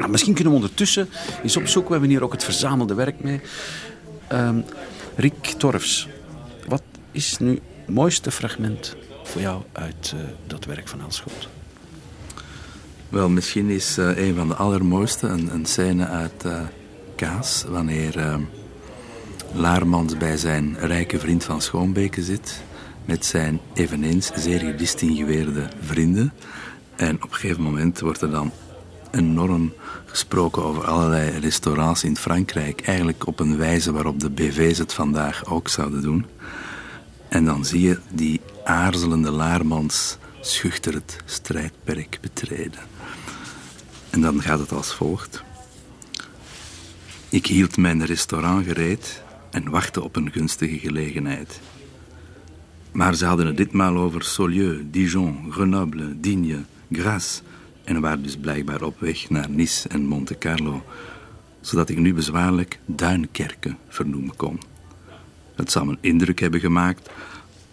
Misschien 0.09 0.33
kunnen 0.33 0.53
we 0.53 0.59
ondertussen 0.59 1.09
eens 1.43 1.57
opzoeken. 1.57 1.91
We 1.91 1.91
hebben 1.91 2.09
hier 2.09 2.23
ook 2.23 2.31
het 2.31 2.43
verzamelde 2.43 2.93
werk 2.93 3.23
mee. 3.23 3.41
Ehm, 4.27 4.59
Rick 5.15 5.45
Torfs, 5.57 6.07
wat 6.67 6.81
is 7.11 7.37
nu 7.37 7.49
het 7.51 7.95
mooiste 7.95 8.31
fragment 8.31 8.95
voor 9.23 9.41
jou 9.41 9.61
uit 9.71 10.13
eh, 10.15 10.19
dat 10.47 10.65
werk 10.65 10.87
van 10.87 11.01
Elschot? 11.01 11.47
Wel, 13.09 13.29
misschien 13.29 13.69
is 13.69 13.97
eh, 13.97 14.17
een 14.17 14.35
van 14.35 14.47
de 14.47 14.55
allermooiste 14.55 15.27
een, 15.27 15.53
een 15.53 15.65
scène 15.65 16.07
uit 16.07 16.45
eh, 16.45 16.61
Kaas, 17.15 17.65
wanneer 17.69 18.39
Laarmans 19.53 20.17
bij 20.17 20.37
zijn 20.37 20.77
rijke 20.79 21.19
vriend 21.19 21.43
van 21.43 21.61
Schoonbeke 21.61 22.23
zit, 22.23 22.61
met 23.07 23.25
zijn 23.25 23.59
eveneens 23.73 24.31
zeer 24.35 24.59
gedistingueerde 24.59 25.67
vrienden. 25.81 26.33
En 26.95 27.15
op 27.15 27.23
een 27.23 27.35
gegeven 27.35 27.63
moment 27.63 27.99
wordt 27.99 28.21
er 28.21 28.31
dan 28.31 28.51
enorm 29.11 29.73
gesproken 30.05 30.63
over 30.63 30.85
allerlei 30.85 31.39
restaurants 31.39 32.03
in 32.03 32.17
Frankrijk, 32.17 32.81
eigenlijk 32.81 33.27
op 33.27 33.39
een 33.39 33.57
wijze 33.57 33.91
waarop 33.91 34.19
de 34.19 34.29
BV's 34.29 34.77
het 34.77 34.93
vandaag 34.93 35.45
ook 35.45 35.67
zouden 35.67 36.01
doen. 36.01 36.25
En 37.29 37.45
dan 37.45 37.65
zie 37.65 37.81
je 37.81 37.99
die 38.09 38.41
aarzelende 38.63 39.31
Laarmans 39.31 40.17
schuchter 40.41 40.93
het 40.93 41.17
strijdperk 41.25 42.17
betreden. 42.21 42.79
En 44.09 44.21
dan 44.21 44.41
gaat 44.41 44.59
het 44.59 44.71
als 44.71 44.93
volgt. 44.93 45.43
Ik 47.29 47.45
hield 47.45 47.77
mijn 47.77 48.05
restaurant 48.05 48.65
gereed 48.65 49.23
en 49.51 49.69
wachtte 49.69 50.03
op 50.03 50.15
een 50.15 50.31
gunstige 50.31 50.79
gelegenheid. 50.79 51.59
Maar 52.97 53.15
ze 53.15 53.25
hadden 53.25 53.45
het 53.45 53.57
ditmaal 53.57 53.97
over 53.97 54.23
Saulieu, 54.23 54.87
Dijon, 54.91 55.51
Grenoble, 55.51 56.19
Digne, 56.19 56.63
Grasse 56.91 57.41
en 57.83 58.01
waren 58.01 58.23
dus 58.23 58.37
blijkbaar 58.37 58.81
op 58.81 58.99
weg 58.99 59.29
naar 59.29 59.49
Nice 59.49 59.89
en 59.89 60.05
Monte 60.05 60.37
Carlo, 60.37 60.83
zodat 61.61 61.89
ik 61.89 61.97
nu 61.97 62.13
bezwaarlijk 62.13 62.79
Duinkerken 62.85 63.77
vernoemen 63.87 64.35
kon. 64.35 64.59
Het 65.55 65.71
zou 65.71 65.89
een 65.89 65.97
indruk 66.01 66.39
hebben 66.39 66.59
gemaakt 66.59 67.09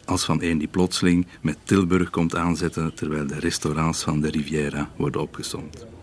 als 0.05 0.25
van 0.25 0.43
een 0.43 0.59
die 0.59 0.69
plotseling 0.69 1.27
met 1.41 1.59
Tilburg 1.63 2.11
komt 2.11 2.37
aanzetten 2.37 2.95
terwijl 2.95 3.27
de 3.27 3.39
restaurants 3.39 4.03
van 4.03 4.21
de 4.21 4.31
Riviera 4.31 4.91
worden 4.97 5.21
opgezomd. 5.21 5.94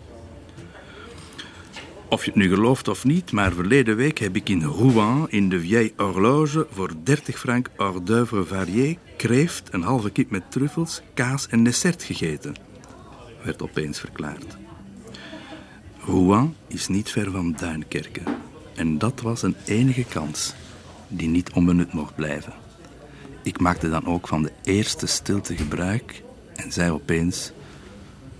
Of 2.12 2.24
je 2.24 2.30
het 2.30 2.38
nu 2.38 2.48
gelooft 2.48 2.88
of 2.88 3.04
niet, 3.04 3.32
maar 3.32 3.52
verleden 3.52 3.96
week 3.96 4.18
heb 4.18 4.36
ik 4.36 4.48
in 4.48 4.62
Rouen 4.62 5.26
in 5.30 5.48
de 5.48 5.60
Vieille 5.60 5.92
Horloge 5.96 6.66
voor 6.70 6.90
30 7.02 7.38
frank 7.38 7.70
hors 7.76 7.98
d'oeuvre 8.04 8.44
varié 8.44 8.98
kreeft, 9.16 9.68
een 9.70 9.82
halve 9.82 10.10
kip 10.10 10.30
met 10.30 10.50
truffels, 10.50 11.02
kaas 11.14 11.46
en 11.48 11.64
dessert 11.64 12.02
gegeten, 12.02 12.54
werd 13.42 13.62
opeens 13.62 14.00
verklaard. 14.00 14.56
Rouen 16.04 16.54
is 16.66 16.88
niet 16.88 17.10
ver 17.10 17.30
van 17.30 17.52
Duinkerken 17.52 18.24
en 18.74 18.98
dat 18.98 19.20
was 19.20 19.42
een 19.42 19.56
enige 19.64 20.04
kans 20.04 20.54
die 21.08 21.28
niet 21.28 21.52
onbenut 21.52 21.92
mocht 21.92 22.14
blijven. 22.14 22.52
Ik 23.42 23.60
maakte 23.60 23.90
dan 23.90 24.06
ook 24.06 24.28
van 24.28 24.42
de 24.42 24.52
eerste 24.62 25.06
stilte 25.06 25.56
gebruik 25.56 26.22
en 26.54 26.72
zei 26.72 26.90
opeens: 26.90 27.52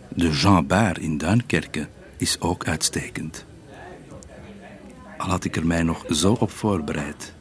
De 0.08 0.30
Jean 0.30 0.66
Bar 0.66 1.00
in 1.00 1.18
Duinkerken 1.18 1.88
is 2.16 2.40
ook 2.40 2.66
uitstekend. 2.66 3.50
Al 5.22 5.28
had 5.28 5.44
ik 5.44 5.56
er 5.56 5.66
mij 5.66 5.82
nog 5.82 6.04
zo 6.10 6.32
op 6.32 6.50
voorbereid, 6.50 7.32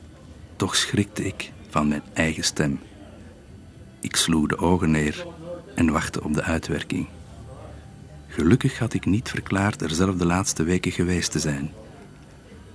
toch 0.55 0.75
schrikte 0.75 1.25
ik 1.25 1.51
van 1.69 1.87
mijn 1.87 2.03
eigen 2.13 2.43
stem. 2.43 2.79
Ik 3.99 4.15
sloeg 4.15 4.47
de 4.47 4.57
ogen 4.57 4.91
neer 4.91 5.25
en 5.75 5.91
wachtte 5.91 6.23
op 6.23 6.33
de 6.33 6.43
uitwerking. 6.43 7.07
Gelukkig 8.27 8.79
had 8.79 8.93
ik 8.93 9.05
niet 9.05 9.29
verklaard 9.29 9.81
er 9.81 9.89
zelf 9.89 10.15
de 10.15 10.25
laatste 10.25 10.63
weken 10.63 10.91
geweest 10.91 11.31
te 11.31 11.39
zijn. 11.39 11.71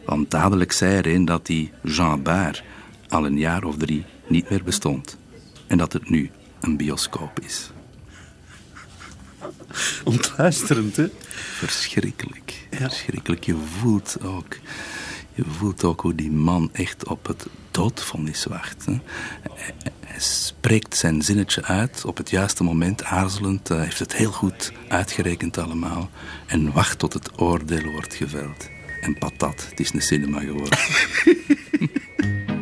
Want 0.04 0.30
dadelijk 0.30 0.72
zei 0.72 0.96
er 0.96 1.06
een 1.06 1.24
dat 1.24 1.46
die 1.46 1.72
Jean 1.82 2.22
Bar 2.22 2.62
al 3.08 3.26
een 3.26 3.38
jaar 3.38 3.64
of 3.64 3.76
drie 3.76 4.04
niet 4.26 4.50
meer 4.50 4.64
bestond. 4.64 5.18
En 5.66 5.78
dat 5.78 5.92
het 5.92 6.10
nu 6.10 6.30
een 6.60 6.76
bioscoop 6.76 7.40
is. 7.40 7.70
Ontluisterend, 10.04 10.96
hè? 10.96 11.06
Verschrikkelijk. 11.54 12.66
Verschrikkelijk. 12.70 13.44
Je 13.44 13.56
voelt 13.80 14.16
ook... 14.22 14.56
Je 15.34 15.44
voelt 15.58 15.84
ook 15.84 16.00
hoe 16.00 16.14
die 16.14 16.30
man 16.30 16.70
echt 16.72 17.06
op 17.06 17.26
het 17.26 17.46
doodvonnis 17.70 18.44
wacht. 18.44 18.84
Hè? 18.86 18.98
Hij 20.06 20.20
spreekt 20.20 20.96
zijn 20.96 21.22
zinnetje 21.22 21.64
uit 21.64 22.04
op 22.04 22.16
het 22.16 22.30
juiste 22.30 22.64
moment, 22.64 23.04
aarzelend. 23.04 23.68
Hij 23.68 23.78
heeft 23.78 23.98
het 23.98 24.14
heel 24.14 24.32
goed 24.32 24.72
uitgerekend 24.88 25.58
allemaal. 25.58 26.10
En 26.46 26.72
wacht 26.72 26.98
tot 26.98 27.12
het 27.12 27.40
oordeel 27.40 27.90
wordt 27.90 28.14
geveld. 28.14 28.68
En 29.00 29.18
patat, 29.18 29.66
het 29.70 29.80
is 29.80 29.92
een 29.92 30.02
cinema 30.02 30.40
geworden. 30.40 30.78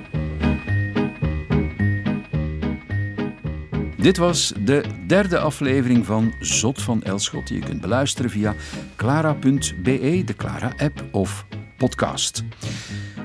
Dit 4.04 4.16
was 4.16 4.52
de 4.64 4.84
derde 5.06 5.38
aflevering 5.38 6.06
van 6.06 6.34
Zot 6.40 6.82
van 6.82 7.02
Elschot, 7.02 7.46
die 7.46 7.60
je 7.60 7.64
kunt 7.64 7.80
beluisteren 7.80 8.30
via 8.30 8.54
clara.be, 8.96 10.22
de 10.24 10.34
Clara-app 10.36 11.04
of 11.12 11.46
podcast. 11.76 12.44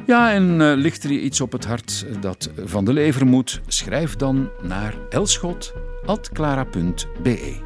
Ja, 0.06 0.34
en 0.34 0.60
uh, 0.60 0.74
ligt 0.76 1.04
er 1.04 1.12
je 1.12 1.22
iets 1.22 1.42
op 1.42 1.52
het 1.52 1.66
hart 1.66 2.06
dat 2.22 2.52
van 2.66 2.86
de 2.86 2.94
lever 2.94 3.26
moet, 3.26 3.62
schrijf 3.68 4.16
dan 4.16 4.50
naar 4.62 4.96
elschot.clara.be. 5.10 7.58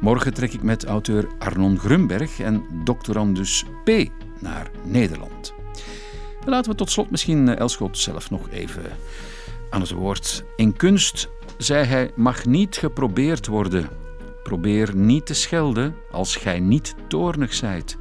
Morgen 0.00 0.34
trek 0.34 0.52
ik 0.52 0.62
met 0.62 0.84
auteur 0.84 1.28
Arnon 1.38 1.78
Grunberg 1.78 2.40
en 2.40 2.64
doctorandus 2.84 3.64
P. 3.84 3.90
naar 4.40 4.70
Nederland. 4.84 5.54
Laten 6.44 6.70
we 6.70 6.76
tot 6.76 6.90
slot 6.90 7.10
misschien 7.10 7.56
Elschot 7.56 7.98
zelf 7.98 8.30
nog 8.30 8.50
even 8.50 8.82
aan 9.70 9.80
het 9.80 9.90
woord. 9.90 10.44
In 10.56 10.76
kunst 10.76 11.28
zei 11.58 11.84
hij, 11.84 12.10
mag 12.14 12.44
niet 12.44 12.76
geprobeerd 12.76 13.46
worden. 13.46 13.88
Probeer 14.42 14.96
niet 14.96 15.26
te 15.26 15.34
schelden 15.34 15.94
als 16.10 16.36
gij 16.36 16.60
niet 16.60 16.94
toornig 17.08 17.54
zijt. 17.54 17.96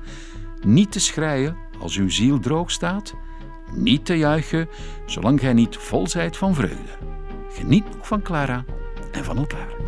Niet 0.65 0.91
te 0.91 0.99
schreien 0.99 1.57
als 1.79 1.95
uw 1.95 2.09
ziel 2.09 2.39
droog 2.39 2.71
staat. 2.71 3.13
Niet 3.73 4.05
te 4.05 4.17
juichen 4.17 4.69
zolang 5.05 5.39
gij 5.39 5.53
niet 5.53 5.77
vol 5.77 6.07
zijt 6.07 6.37
van 6.37 6.55
vreugde. 6.55 6.97
Geniet 7.49 7.95
nog 7.95 8.07
van 8.07 8.21
Clara 8.21 8.65
en 9.11 9.23
van 9.23 9.37
elkaar. 9.37 9.86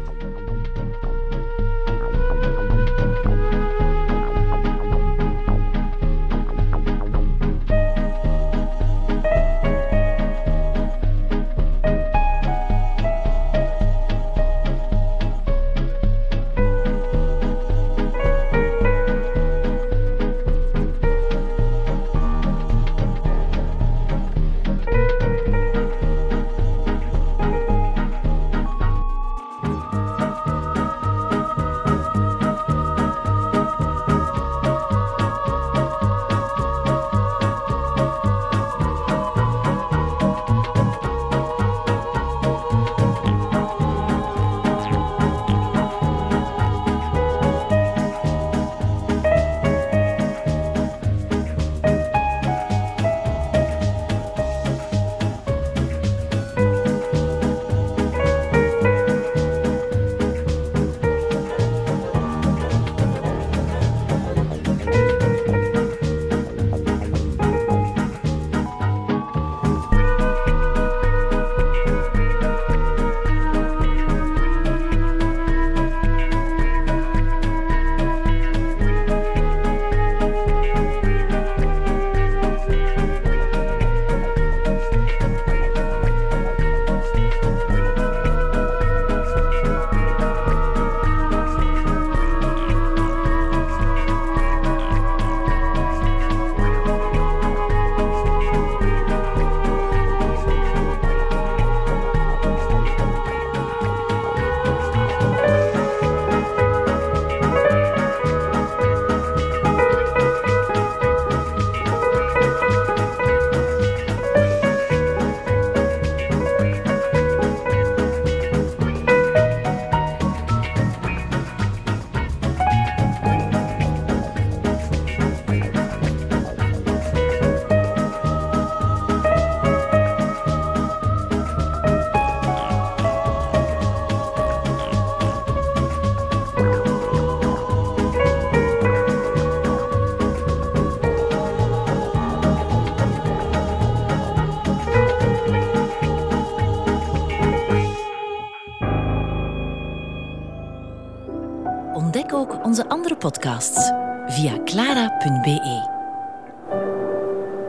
Podcasts 153.29 153.91
via 154.27 154.63
clara.be. 154.63 155.87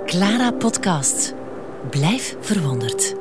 Clara 0.06 0.50
Podcast. 0.52 1.34
Blijf 1.90 2.36
verwonderd. 2.40 3.19